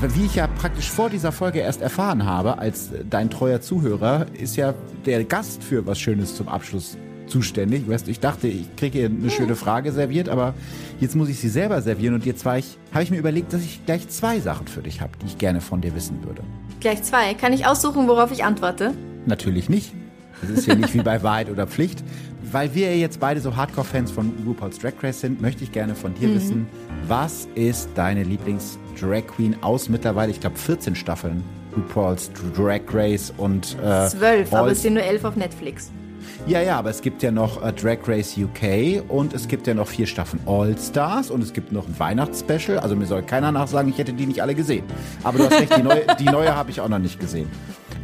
Wie 0.00 0.26
ich 0.26 0.34
ja 0.34 0.48
praktisch 0.48 0.90
vor 0.90 1.08
dieser 1.08 1.30
Folge 1.30 1.60
erst 1.60 1.80
erfahren 1.80 2.26
habe, 2.26 2.58
als 2.58 2.90
dein 3.08 3.30
treuer 3.30 3.60
Zuhörer, 3.60 4.26
ist 4.34 4.56
ja 4.56 4.74
der 5.06 5.24
Gast 5.24 5.62
für 5.62 5.86
was 5.86 6.00
Schönes 6.00 6.34
zum 6.34 6.48
Abschluss 6.48 6.98
zuständig. 7.26 7.88
Weißt, 7.88 8.08
ich 8.08 8.20
dachte, 8.20 8.48
ich 8.48 8.74
kriege 8.76 8.98
hier 8.98 9.08
eine 9.08 9.30
schöne 9.30 9.56
Frage 9.56 9.92
serviert, 9.92 10.28
aber 10.28 10.54
jetzt 11.00 11.16
muss 11.16 11.28
ich 11.28 11.38
sie 11.40 11.48
selber 11.48 11.80
servieren 11.82 12.14
und 12.14 12.26
jetzt 12.26 12.44
war 12.44 12.58
ich, 12.58 12.78
habe 12.92 13.02
ich 13.02 13.10
mir 13.10 13.18
überlegt, 13.18 13.52
dass 13.52 13.62
ich 13.62 13.84
gleich 13.86 14.08
zwei 14.08 14.40
Sachen 14.40 14.66
für 14.66 14.82
dich 14.82 15.00
habe, 15.00 15.12
die 15.22 15.26
ich 15.26 15.38
gerne 15.38 15.60
von 15.60 15.80
dir 15.80 15.94
wissen 15.94 16.24
würde. 16.24 16.42
Gleich 16.80 17.02
zwei. 17.02 17.34
Kann 17.34 17.52
ich 17.52 17.66
aussuchen, 17.66 18.08
worauf 18.08 18.30
ich 18.30 18.44
antworte? 18.44 18.92
Natürlich 19.26 19.68
nicht. 19.68 19.92
Das 20.40 20.50
ist 20.50 20.66
ja 20.66 20.74
nicht 20.74 20.92
wie 20.94 21.02
bei 21.02 21.22
Wahrheit 21.22 21.50
oder 21.50 21.66
Pflicht. 21.66 22.02
Weil 22.52 22.74
wir 22.74 22.96
jetzt 22.96 23.18
beide 23.18 23.40
so 23.40 23.56
Hardcore-Fans 23.56 24.10
von 24.12 24.32
RuPaul's 24.46 24.78
Drag 24.78 24.92
Race 25.02 25.20
sind, 25.20 25.40
möchte 25.40 25.64
ich 25.64 25.72
gerne 25.72 25.94
von 25.94 26.14
dir 26.14 26.28
mhm. 26.28 26.34
wissen, 26.36 26.66
was 27.08 27.48
ist 27.54 27.88
deine 27.94 28.22
Lieblings-Drag 28.22 29.26
Queen 29.26 29.56
aus 29.62 29.88
mittlerweile, 29.88 30.30
ich 30.30 30.40
glaube, 30.40 30.56
14 30.56 30.94
Staffeln 30.94 31.42
RuPaul's 31.76 32.30
Drag 32.56 32.82
Race 32.92 33.32
und 33.36 33.76
äh, 33.82 34.08
12, 34.08 34.52
aber 34.52 34.70
es 34.70 34.82
sind 34.82 34.94
nur 34.94 35.02
11 35.02 35.24
auf 35.24 35.36
Netflix. 35.36 35.90
Ja, 36.46 36.60
ja, 36.60 36.78
aber 36.78 36.90
es 36.90 37.00
gibt 37.00 37.22
ja 37.22 37.30
noch 37.30 37.62
äh, 37.62 37.72
Drag 37.72 37.98
Race 38.06 38.36
UK 38.36 39.02
und 39.08 39.34
es 39.34 39.48
gibt 39.48 39.66
ja 39.66 39.74
noch 39.74 39.88
vier 39.88 40.06
Staffeln 40.06 40.42
All 40.46 40.76
Stars 40.78 41.30
und 41.30 41.42
es 41.42 41.52
gibt 41.52 41.72
noch 41.72 41.86
ein 41.86 41.98
Weihnachtsspecial. 41.98 42.78
Also 42.78 42.96
mir 42.96 43.06
soll 43.06 43.22
keiner 43.22 43.52
nachsagen, 43.52 43.90
ich 43.90 43.98
hätte 43.98 44.12
die 44.12 44.26
nicht 44.26 44.42
alle 44.42 44.54
gesehen. 44.54 44.84
Aber 45.22 45.38
du 45.38 45.44
hast 45.44 45.60
recht, 45.60 45.76
die 45.76 45.82
neue, 45.82 46.04
die 46.18 46.24
neue 46.24 46.54
habe 46.54 46.70
ich 46.70 46.80
auch 46.80 46.88
noch 46.88 46.98
nicht 46.98 47.20
gesehen. 47.20 47.48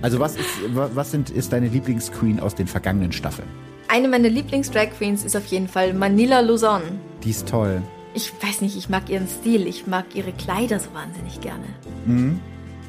Also 0.02 0.18
was 0.18 0.36
ist, 0.36 0.48
was 0.72 1.10
sind, 1.10 1.30
ist 1.30 1.52
deine 1.52 1.68
Lieblingsqueen 1.68 2.40
aus 2.40 2.54
den 2.54 2.66
vergangenen 2.66 3.12
Staffeln? 3.12 3.48
Eine 3.88 4.08
meiner 4.08 4.28
Lieblings-Drag 4.28 4.90
Queens 4.96 5.24
ist 5.24 5.36
auf 5.36 5.46
jeden 5.46 5.68
Fall 5.68 5.92
Manila 5.92 6.40
Luzon. 6.40 6.82
Die 7.24 7.30
ist 7.30 7.48
toll. 7.48 7.82
Ich 8.14 8.32
weiß 8.40 8.60
nicht, 8.60 8.76
ich 8.76 8.88
mag 8.88 9.08
ihren 9.10 9.28
Stil, 9.28 9.66
ich 9.66 9.86
mag 9.86 10.06
ihre 10.14 10.32
Kleider 10.32 10.80
so 10.80 10.92
wahnsinnig 10.94 11.40
gerne. 11.40 11.64
Mhm. 12.06 12.40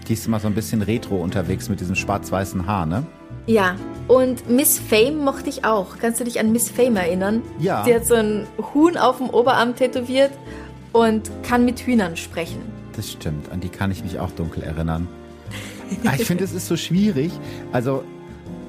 Die 0.08 0.14
ist 0.14 0.26
immer 0.26 0.40
so 0.40 0.48
ein 0.48 0.56
bisschen 0.56 0.82
retro 0.82 1.18
unterwegs 1.18 1.70
mit 1.70 1.80
diesem 1.80 1.96
schwarz-weißen 1.96 2.66
Haar, 2.66 2.86
ne? 2.86 3.06
Ja, 3.48 3.76
und 4.08 4.50
Miss 4.50 4.80
Fame 4.80 5.18
mochte 5.24 5.50
ich 5.50 5.66
auch. 5.66 5.98
Kannst 6.00 6.20
du 6.20 6.24
dich 6.24 6.40
an 6.40 6.52
Miss 6.52 6.70
Fame 6.70 6.98
erinnern? 6.98 7.42
Ja. 7.60 7.84
Sie 7.84 7.94
hat 7.94 8.06
so 8.06 8.16
ein 8.16 8.48
Huhn 8.74 8.98
auf 8.98 9.18
dem 9.18 9.30
Oberarm 9.30 9.76
tätowiert 9.76 10.32
und 10.94 11.30
kann 11.44 11.66
mit 11.66 11.80
Hühnern 11.80 12.18
sprechen. 12.18 12.62
Das 12.96 13.12
stimmt, 13.12 13.52
an 13.52 13.62
die 13.62 13.70
kann 13.70 13.92
ich 13.92 14.04
mich 14.04 14.20
auch 14.20 14.32
dunkel 14.32 14.64
erinnern. 14.64 15.08
Ah, 16.06 16.14
ich 16.18 16.26
finde, 16.26 16.44
es 16.44 16.54
ist 16.54 16.68
so 16.68 16.78
schwierig. 16.78 17.32
Also 17.74 18.04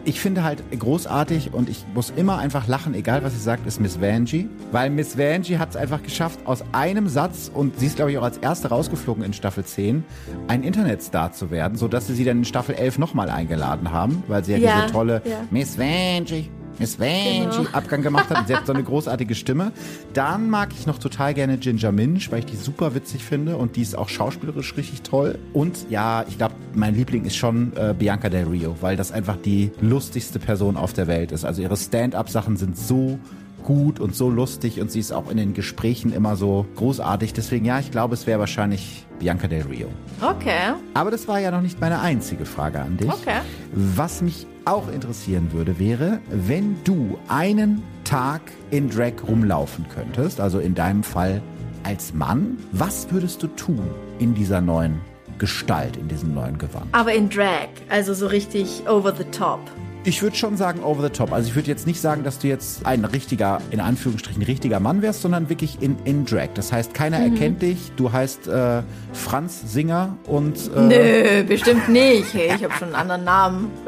ich 0.04 0.20
finde 0.20 0.44
halt 0.44 0.62
großartig 0.78 1.52
und 1.52 1.68
ich 1.68 1.84
muss 1.94 2.10
immer 2.10 2.38
einfach 2.38 2.66
lachen, 2.66 2.94
egal 2.94 3.22
was 3.22 3.32
sie 3.34 3.40
sagt, 3.40 3.66
ist 3.66 3.80
Miss 3.80 4.00
Vanjie. 4.00 4.48
Weil 4.70 4.90
Miss 4.90 5.16
Vanjie 5.16 5.58
hat 5.58 5.70
es 5.70 5.76
einfach 5.76 6.02
geschafft, 6.02 6.40
aus 6.44 6.64
einem 6.72 7.08
Satz, 7.08 7.50
und 7.52 7.78
sie 7.78 7.86
ist, 7.86 7.96
glaube 7.96 8.12
ich, 8.12 8.18
auch 8.18 8.22
als 8.22 8.38
erste 8.38 8.68
rausgeflogen 8.68 9.22
in 9.22 9.32
Staffel 9.32 9.64
10, 9.64 10.04
ein 10.48 10.62
Internetstar 10.62 11.32
zu 11.32 11.50
werden, 11.50 11.76
sodass 11.76 12.06
sie 12.06 12.14
sie 12.14 12.24
dann 12.24 12.38
in 12.38 12.44
Staffel 12.44 12.74
11 12.74 12.98
nochmal 12.98 13.30
eingeladen 13.30 13.90
haben, 13.92 14.22
weil 14.28 14.44
sie 14.44 14.52
ja, 14.52 14.58
ja 14.58 14.80
diese 14.82 14.92
tolle 14.92 15.22
ja. 15.24 15.38
Miss 15.50 15.78
Vanjie 15.78 16.50
Miss 16.78 16.98
Vanjie 16.98 17.40
genau. 17.40 17.68
Abgang 17.72 18.02
gemacht 18.02 18.30
hat. 18.30 18.46
sie 18.48 18.56
hat 18.56 18.66
so 18.66 18.72
eine 18.72 18.82
großartige 18.82 19.34
Stimme. 19.34 19.72
Dann 20.14 20.50
mag 20.50 20.70
ich 20.72 20.86
noch 20.86 20.98
total 20.98 21.34
gerne 21.34 21.58
Ginger 21.58 21.92
Minch, 21.92 22.30
weil 22.30 22.40
ich 22.40 22.46
die 22.46 22.56
super 22.56 22.94
witzig 22.94 23.24
finde 23.24 23.56
und 23.56 23.76
die 23.76 23.82
ist 23.82 23.96
auch 23.96 24.08
schauspielerisch 24.08 24.76
richtig 24.76 25.02
toll. 25.02 25.38
Und 25.52 25.86
ja, 25.90 26.24
ich 26.28 26.38
glaube, 26.38 26.54
mein 26.74 26.94
Liebling 26.94 27.24
ist 27.24 27.36
schon 27.36 27.72
äh, 27.76 27.94
Bianca 27.96 28.28
Del 28.28 28.46
Rio, 28.48 28.76
weil 28.80 28.96
das 28.96 29.12
einfach 29.12 29.36
die 29.36 29.70
lustigste 29.80 30.38
Person 30.38 30.76
auf 30.76 30.92
der 30.92 31.06
Welt 31.06 31.32
ist. 31.32 31.44
Also 31.44 31.62
ihre 31.62 31.76
Stand-up-Sachen 31.76 32.56
sind 32.56 32.76
so 32.76 33.18
gut 33.62 34.00
und 34.00 34.14
so 34.14 34.30
lustig 34.30 34.80
und 34.80 34.90
sie 34.90 35.00
ist 35.00 35.12
auch 35.12 35.30
in 35.30 35.36
den 35.36 35.54
Gesprächen 35.54 36.12
immer 36.12 36.36
so 36.36 36.66
großartig. 36.76 37.32
Deswegen 37.32 37.64
ja, 37.64 37.78
ich 37.78 37.90
glaube, 37.90 38.14
es 38.14 38.26
wäre 38.26 38.40
wahrscheinlich 38.40 39.06
Bianca 39.18 39.46
Del 39.46 39.62
Rio. 39.62 39.88
Okay. 40.20 40.74
Aber 40.94 41.10
das 41.10 41.28
war 41.28 41.38
ja 41.38 41.50
noch 41.50 41.62
nicht 41.62 41.80
meine 41.80 42.00
einzige 42.00 42.44
Frage 42.44 42.80
an 42.80 42.96
dich. 42.96 43.08
Okay. 43.08 43.40
Was 43.72 44.22
mich 44.22 44.46
auch 44.64 44.88
interessieren 44.92 45.52
würde, 45.52 45.78
wäre, 45.78 46.20
wenn 46.30 46.76
du 46.84 47.18
einen 47.28 47.82
Tag 48.04 48.42
in 48.70 48.90
Drag 48.90 49.12
rumlaufen 49.26 49.86
könntest, 49.88 50.40
also 50.40 50.58
in 50.58 50.74
deinem 50.74 51.02
Fall 51.02 51.42
als 51.84 52.14
Mann, 52.14 52.58
was 52.72 53.10
würdest 53.10 53.42
du 53.42 53.48
tun 53.48 53.82
in 54.18 54.34
dieser 54.34 54.60
neuen 54.60 55.00
Gestalt, 55.38 55.96
in 55.96 56.08
diesem 56.08 56.34
neuen 56.34 56.58
Gewand? 56.58 56.86
Aber 56.92 57.12
in 57.12 57.28
Drag, 57.28 57.68
also 57.88 58.14
so 58.14 58.26
richtig 58.26 58.84
over 58.88 59.14
the 59.16 59.24
top. 59.24 59.60
Ich 60.04 60.20
würde 60.20 60.34
schon 60.34 60.56
sagen 60.56 60.82
over 60.82 61.02
the 61.02 61.10
top. 61.10 61.32
Also 61.32 61.48
ich 61.48 61.54
würde 61.54 61.68
jetzt 61.68 61.86
nicht 61.86 62.00
sagen, 62.00 62.24
dass 62.24 62.40
du 62.40 62.48
jetzt 62.48 62.84
ein 62.84 63.04
richtiger, 63.04 63.60
in 63.70 63.78
Anführungsstrichen 63.78 64.42
richtiger 64.42 64.80
Mann 64.80 65.00
wärst, 65.00 65.22
sondern 65.22 65.48
wirklich 65.48 65.80
in, 65.80 65.96
in 66.04 66.24
Drag. 66.24 66.48
Das 66.54 66.72
heißt, 66.72 66.92
keiner 66.92 67.20
mhm. 67.20 67.34
erkennt 67.34 67.62
dich. 67.62 67.92
Du 67.94 68.10
heißt 68.10 68.48
äh, 68.48 68.82
Franz 69.12 69.62
Singer 69.72 70.16
und... 70.26 70.56
Äh 70.74 70.80
Nö, 70.80 71.44
bestimmt 71.44 71.88
nicht. 71.88 72.34
Hey, 72.34 72.52
ich 72.56 72.64
habe 72.64 72.74
schon 72.74 72.88
einen 72.88 72.96
anderen 72.96 73.24
Namen. 73.24 73.70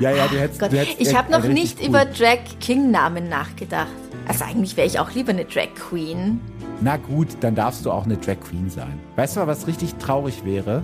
Ja, 0.00 0.10
ja, 0.10 0.26
du 0.26 0.40
hättest. 0.40 0.60
Du 0.60 0.66
hättest 0.76 1.00
ich 1.00 1.14
habe 1.16 1.30
noch 1.30 1.44
nicht 1.44 1.78
cool. 1.80 1.86
über 1.86 2.04
Drag 2.04 2.40
King 2.58 2.90
Namen 2.90 3.28
nachgedacht. 3.28 3.86
Also 4.26 4.44
eigentlich 4.44 4.76
wäre 4.76 4.88
ich 4.88 4.98
auch 4.98 5.12
lieber 5.12 5.30
eine 5.30 5.44
Drag 5.44 5.68
Queen. 5.88 6.40
Na 6.80 6.96
gut, 6.96 7.28
dann 7.40 7.54
darfst 7.54 7.86
du 7.86 7.92
auch 7.92 8.04
eine 8.04 8.16
Drag 8.16 8.40
Queen 8.40 8.68
sein. 8.68 8.98
Weißt 9.14 9.36
du, 9.36 9.46
was 9.46 9.68
richtig 9.68 9.94
traurig 9.94 10.44
wäre? 10.44 10.82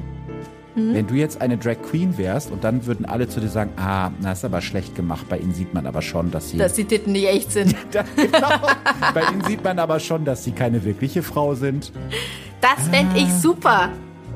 Hm? 0.74 0.94
Wenn 0.94 1.06
du 1.06 1.14
jetzt 1.14 1.40
eine 1.40 1.56
Drag 1.58 1.76
Queen 1.82 2.16
wärst 2.16 2.50
und 2.50 2.64
dann 2.64 2.86
würden 2.86 3.04
alle 3.04 3.28
zu 3.28 3.40
dir 3.40 3.48
sagen, 3.48 3.72
ah, 3.76 4.10
na, 4.20 4.32
ist 4.32 4.44
aber 4.44 4.60
schlecht 4.60 4.94
gemacht. 4.94 5.26
Bei 5.28 5.38
ihnen 5.38 5.52
sieht 5.52 5.74
man 5.74 5.86
aber 5.86 6.02
schon, 6.02 6.30
dass 6.30 6.50
sie... 6.50 6.58
Dass 6.58 6.74
die 6.74 6.84
Titten 6.84 7.12
nicht 7.12 7.26
echt 7.26 7.52
sind. 7.52 7.74
genau. 8.16 8.48
Bei 9.14 9.22
ihnen 9.22 9.42
sieht 9.44 9.64
man 9.64 9.78
aber 9.78 9.98
schon, 10.00 10.24
dass 10.24 10.44
sie 10.44 10.52
keine 10.52 10.84
wirkliche 10.84 11.22
Frau 11.22 11.54
sind. 11.54 11.92
Das 12.60 12.88
fände 12.88 13.18
ich 13.18 13.28
ah. 13.28 13.38
super. 13.40 13.88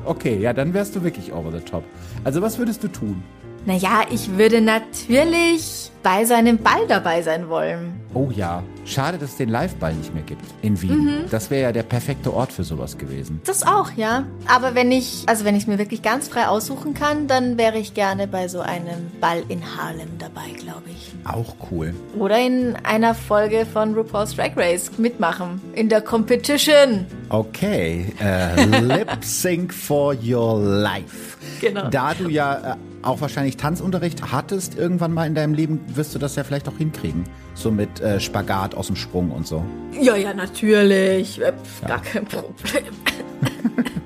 Okay, 0.05 0.37
ja, 0.39 0.53
dann 0.53 0.73
wärst 0.73 0.95
du 0.95 1.03
wirklich 1.03 1.33
over 1.33 1.51
the 1.51 1.59
top. 1.59 1.83
Also 2.23 2.41
was 2.41 2.57
würdest 2.57 2.83
du 2.83 2.87
tun? 2.87 3.23
Naja, 3.65 4.03
ich 4.11 4.37
würde 4.37 4.61
natürlich 4.61 5.89
bei 6.03 6.23
seinem 6.25 6.59
Ball 6.59 6.85
dabei 6.87 7.23
sein 7.23 7.49
wollen. 7.49 7.99
Oh 8.13 8.29
ja, 8.31 8.61
schade, 8.85 9.17
dass 9.17 9.31
es 9.31 9.37
den 9.37 9.49
Live-Ball 9.49 9.93
nicht 9.93 10.13
mehr 10.13 10.23
gibt 10.23 10.43
in 10.61 10.81
Wien. 10.81 11.05
Mhm. 11.05 11.29
Das 11.29 11.49
wäre 11.49 11.63
ja 11.63 11.71
der 11.71 11.83
perfekte 11.83 12.33
Ort 12.33 12.51
für 12.51 12.63
sowas 12.63 12.97
gewesen. 12.97 13.41
Das 13.45 13.63
auch, 13.63 13.91
ja. 13.95 14.25
Aber 14.47 14.75
wenn 14.75 14.91
ich, 14.91 15.23
also 15.27 15.45
wenn 15.45 15.55
ich 15.55 15.63
es 15.63 15.67
mir 15.67 15.77
wirklich 15.77 16.01
ganz 16.01 16.27
frei 16.27 16.47
aussuchen 16.47 16.93
kann, 16.93 17.27
dann 17.27 17.57
wäre 17.57 17.77
ich 17.77 17.93
gerne 17.93 18.27
bei 18.27 18.47
so 18.47 18.61
einem 18.61 19.11
Ball 19.19 19.43
in 19.49 19.61
Harlem 19.77 20.09
dabei, 20.19 20.51
glaube 20.57 20.89
ich. 20.89 21.13
Auch 21.25 21.55
cool. 21.71 21.93
Oder 22.17 22.39
in 22.39 22.75
einer 22.83 23.15
Folge 23.15 23.65
von 23.65 23.95
RuPaul's 23.95 24.35
Drag 24.35 24.55
Race 24.55 24.91
mitmachen. 24.97 25.61
In 25.73 25.89
der 25.89 26.01
Competition. 26.01 27.05
Okay, 27.29 28.13
uh, 28.21 28.81
Lip 28.81 29.23
Sync 29.23 29.73
for 29.73 30.15
Your 30.15 30.59
Life. 30.59 31.37
Genau. 31.59 31.89
Da 31.89 32.13
du 32.13 32.29
ja 32.29 32.73
äh, 32.73 32.75
auch 33.01 33.21
wahrscheinlich 33.21 33.57
Tanzunterricht 33.57 34.31
hattest 34.31 34.77
irgendwann 34.77 35.13
mal 35.13 35.25
in 35.25 35.33
deinem 35.33 35.53
Leben, 35.53 35.79
wirst 35.95 36.13
du 36.13 36.19
das 36.19 36.35
ja 36.35 36.43
vielleicht 36.43 36.67
auch 36.67 36.77
hinkriegen. 36.77 37.23
So 37.55 37.71
mit 37.71 37.99
äh, 37.99 38.19
Spagat 38.19 38.75
aus 38.75 38.87
dem 38.87 38.95
Sprung 38.95 39.31
und 39.31 39.47
so. 39.47 39.63
Ja, 39.99 40.15
ja, 40.15 40.33
natürlich. 40.33 41.41
Äh, 41.41 41.53
ja. 41.81 41.87
Gar 41.87 42.01
kein 42.01 42.25
Problem. 42.25 42.83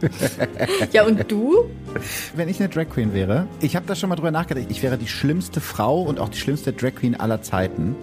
ja, 0.93 1.05
und 1.05 1.30
du? 1.30 1.65
Wenn 2.36 2.47
ich 2.47 2.59
eine 2.59 2.70
Drag 2.70 2.89
Queen 2.89 3.13
wäre, 3.13 3.47
ich 3.59 3.76
habe 3.76 3.86
da 3.86 3.95
schon 3.95 4.09
mal 4.09 4.15
drüber 4.15 4.32
nachgedacht, 4.32 4.67
ich 4.70 4.82
wäre 4.82 4.97
die 4.97 5.07
schlimmste 5.07 5.59
Frau 5.59 6.01
und 6.01 6.20
auch 6.20 6.30
die 6.30 6.38
schlimmste 6.38 6.72
Drag 6.72 6.95
Queen 6.95 7.20
aller 7.20 7.41
Zeiten. 7.41 7.95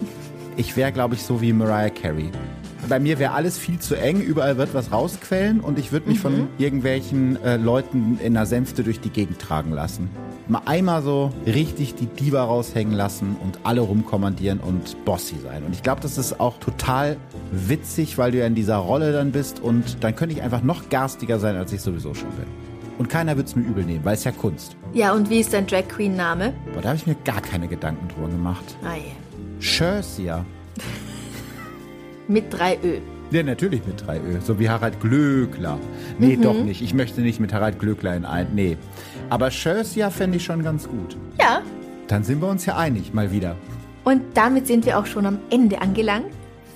Ich 0.58 0.76
wäre, 0.76 0.92
glaube 0.92 1.14
ich, 1.14 1.22
so 1.22 1.40
wie 1.40 1.52
Mariah 1.52 1.90
Carey 1.90 2.30
bei 2.88 2.98
mir 2.98 3.18
wäre 3.18 3.32
alles 3.32 3.58
viel 3.58 3.78
zu 3.78 3.94
eng, 3.94 4.20
überall 4.20 4.56
wird 4.56 4.74
was 4.74 4.92
rausquellen 4.92 5.60
und 5.60 5.78
ich 5.78 5.92
würde 5.92 6.08
mich 6.08 6.18
mhm. 6.18 6.22
von 6.22 6.48
irgendwelchen 6.58 7.42
äh, 7.42 7.56
Leuten 7.56 8.18
in 8.22 8.34
der 8.34 8.46
Sänfte 8.46 8.82
durch 8.82 9.00
die 9.00 9.10
Gegend 9.10 9.38
tragen 9.40 9.72
lassen. 9.72 10.10
Mal 10.48 10.62
einmal 10.64 11.02
so 11.02 11.32
richtig 11.44 11.96
die 11.96 12.06
Diva 12.06 12.44
raushängen 12.44 12.94
lassen 12.94 13.36
und 13.42 13.58
alle 13.64 13.80
rumkommandieren 13.80 14.60
und 14.60 15.04
bossy 15.04 15.36
sein. 15.42 15.64
Und 15.64 15.72
ich 15.72 15.82
glaube, 15.82 16.00
das 16.00 16.18
ist 16.18 16.38
auch 16.38 16.58
total 16.58 17.16
witzig, 17.50 18.16
weil 18.16 18.30
du 18.30 18.38
ja 18.38 18.46
in 18.46 18.54
dieser 18.54 18.76
Rolle 18.76 19.12
dann 19.12 19.32
bist 19.32 19.60
und 19.60 20.04
dann 20.04 20.14
könnte 20.14 20.34
ich 20.34 20.42
einfach 20.42 20.62
noch 20.62 20.88
garstiger 20.88 21.40
sein, 21.40 21.56
als 21.56 21.72
ich 21.72 21.80
sowieso 21.80 22.14
schon 22.14 22.30
bin. 22.30 22.46
Und 22.98 23.08
keiner 23.08 23.36
wird 23.36 23.48
es 23.48 23.56
mir 23.56 23.62
übel 23.62 23.84
nehmen, 23.84 24.04
weil 24.04 24.14
es 24.14 24.24
ja 24.24 24.30
Kunst. 24.30 24.76
Ja, 24.94 25.12
und 25.12 25.28
wie 25.28 25.40
ist 25.40 25.52
dein 25.52 25.66
Drag 25.66 25.86
Queen 25.88 26.16
Name? 26.16 26.54
Boah, 26.72 26.80
da 26.80 26.88
habe 26.90 26.96
ich 26.96 27.06
mir 27.06 27.16
gar 27.24 27.40
keine 27.40 27.68
Gedanken 27.68 28.08
drüber 28.08 28.28
gemacht. 28.28 28.76
Ah, 28.82 28.94
yeah. 28.94 29.02
Schersia. 29.58 30.44
Mit 32.28 32.52
drei 32.52 32.78
Ö. 32.82 32.98
Ja, 33.30 33.42
natürlich 33.42 33.84
mit 33.86 34.06
drei 34.06 34.18
Ö. 34.18 34.40
So 34.42 34.58
wie 34.58 34.68
Harald 34.68 35.00
Glöckler. 35.00 35.78
Nee, 36.18 36.36
mhm. 36.36 36.42
doch 36.42 36.62
nicht. 36.62 36.82
Ich 36.82 36.94
möchte 36.94 37.20
nicht 37.20 37.40
mit 37.40 37.52
Harald 37.52 37.78
Glöckler 37.78 38.16
in 38.16 38.24
ein. 38.24 38.48
Nee. 38.54 38.76
Aber 39.30 39.50
Schössia 39.50 40.10
fände 40.10 40.36
ich 40.36 40.44
schon 40.44 40.62
ganz 40.62 40.88
gut. 40.88 41.16
Ja. 41.38 41.62
Dann 42.08 42.24
sind 42.24 42.40
wir 42.40 42.48
uns 42.48 42.66
ja 42.66 42.76
einig, 42.76 43.14
mal 43.14 43.32
wieder. 43.32 43.56
Und 44.04 44.22
damit 44.34 44.66
sind 44.66 44.86
wir 44.86 44.98
auch 44.98 45.06
schon 45.06 45.26
am 45.26 45.38
Ende 45.50 45.80
angelangt. 45.80 46.26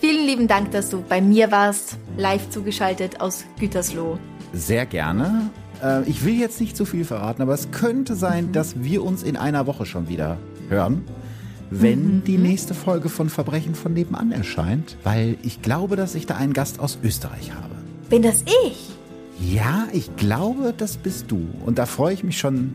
Vielen 0.01 0.27
lieben 0.27 0.49
Dank, 0.49 0.73
dass 0.73 0.91
du 0.91 1.05
bei 1.09 1.21
mir 1.21 1.53
warst, 1.53 1.99
live 2.17 2.49
zugeschaltet 2.51 3.21
aus 3.21 3.45
Gütersloh. 3.59 4.19
Sehr 4.53 4.87
gerne. 4.87 5.51
Äh, 5.83 6.03
ich 6.09 6.25
will 6.25 6.35
jetzt 6.35 6.61
nicht 6.61 6.77
zu 6.77 6.85
viel 6.85 7.05
verraten, 7.05 7.43
aber 7.43 7.55
es 7.55 7.71
könnte 7.71 8.17
sein, 8.17 8.51
dass 8.53 8.83
wir 8.83 9.05
uns 9.05 9.23
in 9.23 9.37
einer 9.37 9.67
Woche 9.67 9.87
schon 9.87 10.09
wieder 10.09 10.39
hören 10.69 11.05
wenn 11.71 12.17
mhm. 12.17 12.25
die 12.25 12.39
nächste 12.39 12.75
Folge 12.75 13.09
von 13.09 13.29
Verbrechen 13.29 13.75
von 13.75 13.93
nebenan 13.93 14.33
erscheint, 14.33 14.97
weil 15.05 15.37
ich 15.43 15.63
glaube, 15.63 15.97
dass 15.97 16.15
ich 16.15 16.27
da 16.27 16.37
einen 16.37 16.53
Gast 16.53 16.81
aus 16.81 16.99
Österreich 17.03 17.53
habe. 17.53 17.75
Bin 18.09 18.23
das 18.23 18.43
ich? 18.43 18.91
Ja, 19.41 19.89
ich 19.93 20.15
glaube, 20.17 20.75
das 20.77 20.97
bist 20.97 21.31
du. 21.31 21.49
Und 21.65 21.79
da 21.79 21.87
freue 21.87 22.13
ich 22.13 22.25
mich 22.25 22.39
schon 22.39 22.75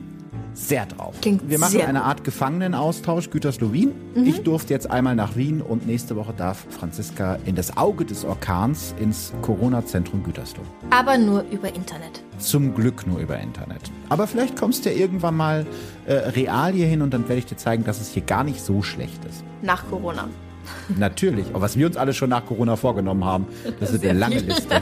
sehr 0.55 0.85
drauf. 0.85 1.15
Klingt 1.21 1.47
Wir 1.49 1.59
machen 1.59 1.81
eine 1.81 1.99
gut. 1.99 2.07
Art 2.07 2.23
Gefangenenaustausch 2.23 3.29
Gütersloh-Wien. 3.29 3.91
Mhm. 4.15 4.25
Ich 4.25 4.41
durfte 4.41 4.73
jetzt 4.73 4.89
einmal 4.89 5.15
nach 5.15 5.35
Wien 5.35 5.61
und 5.61 5.85
nächste 5.85 6.15
Woche 6.15 6.33
darf 6.35 6.65
Franziska 6.69 7.37
in 7.45 7.55
das 7.55 7.77
Auge 7.77 8.05
des 8.05 8.23
Orkans 8.25 8.95
ins 8.99 9.33
Corona-Zentrum 9.41 10.23
Gütersloh. 10.23 10.63
Aber 10.89 11.17
nur 11.17 11.43
über 11.51 11.75
Internet. 11.75 12.23
Zum 12.37 12.73
Glück 12.73 13.05
nur 13.05 13.19
über 13.19 13.37
Internet. 13.37 13.81
Aber 14.09 14.27
vielleicht 14.27 14.57
kommst 14.57 14.85
du 14.85 14.89
ja 14.89 14.95
irgendwann 14.95 15.35
mal 15.35 15.65
äh, 16.05 16.13
real 16.13 16.71
hier 16.71 16.87
hin 16.87 17.01
und 17.01 17.13
dann 17.13 17.27
werde 17.27 17.39
ich 17.39 17.45
dir 17.45 17.57
zeigen, 17.57 17.83
dass 17.83 17.99
es 17.99 18.09
hier 18.09 18.23
gar 18.23 18.43
nicht 18.43 18.61
so 18.61 18.81
schlecht 18.81 19.23
ist. 19.25 19.43
Nach 19.61 19.87
Corona. 19.89 20.29
Natürlich, 20.97 21.53
auch 21.53 21.61
was 21.61 21.77
wir 21.77 21.85
uns 21.85 21.97
alle 21.97 22.13
schon 22.13 22.29
nach 22.29 22.45
Corona 22.45 22.75
vorgenommen 22.75 23.25
haben. 23.25 23.45
Das 23.79 23.91
ist 23.91 24.03
eine 24.03 24.17
lange 24.17 24.39
Liste. 24.39 24.81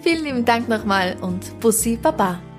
Vielen 0.00 0.24
lieben 0.24 0.44
Dank 0.44 0.68
nochmal 0.68 1.16
und 1.20 1.60
Bussi 1.60 1.96
Baba. 1.96 2.40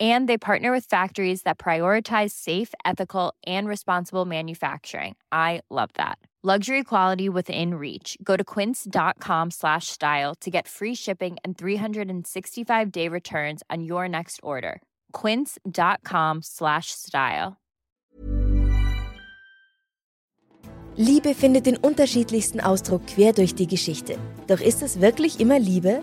and 0.00 0.28
they 0.28 0.38
partner 0.38 0.72
with 0.72 0.86
factories 0.86 1.42
that 1.42 1.58
prioritize 1.58 2.30
safe 2.30 2.72
ethical 2.86 3.34
and 3.46 3.68
responsible 3.68 4.24
manufacturing. 4.24 5.16
I 5.30 5.60
love 5.68 5.90
that. 5.94 6.16
Luxury 6.42 6.84
quality 6.84 7.28
within 7.28 7.74
reach. 7.74 8.16
Go 8.24 8.34
to 8.34 8.42
quince.com 8.42 9.50
slash 9.50 9.88
style 9.88 10.34
to 10.36 10.50
get 10.50 10.66
free 10.66 10.94
shipping 10.94 11.36
and 11.44 11.58
365 11.58 12.90
day 12.90 13.08
returns 13.08 13.62
on 13.68 13.84
your 13.84 14.08
next 14.08 14.40
order. 14.42 14.80
quince.com 15.12 16.40
slash 16.42 16.92
style. 16.92 17.58
Liebe 20.96 21.34
findet 21.34 21.66
den 21.66 21.76
unterschiedlichsten 21.76 22.60
Ausdruck 22.60 23.06
quer 23.06 23.32
durch 23.32 23.54
die 23.54 23.66
Geschichte. 23.66 24.18
Doch 24.48 24.60
ist 24.60 24.82
es 24.82 25.00
wirklich 25.00 25.40
immer 25.40 25.58
Liebe? 25.58 26.02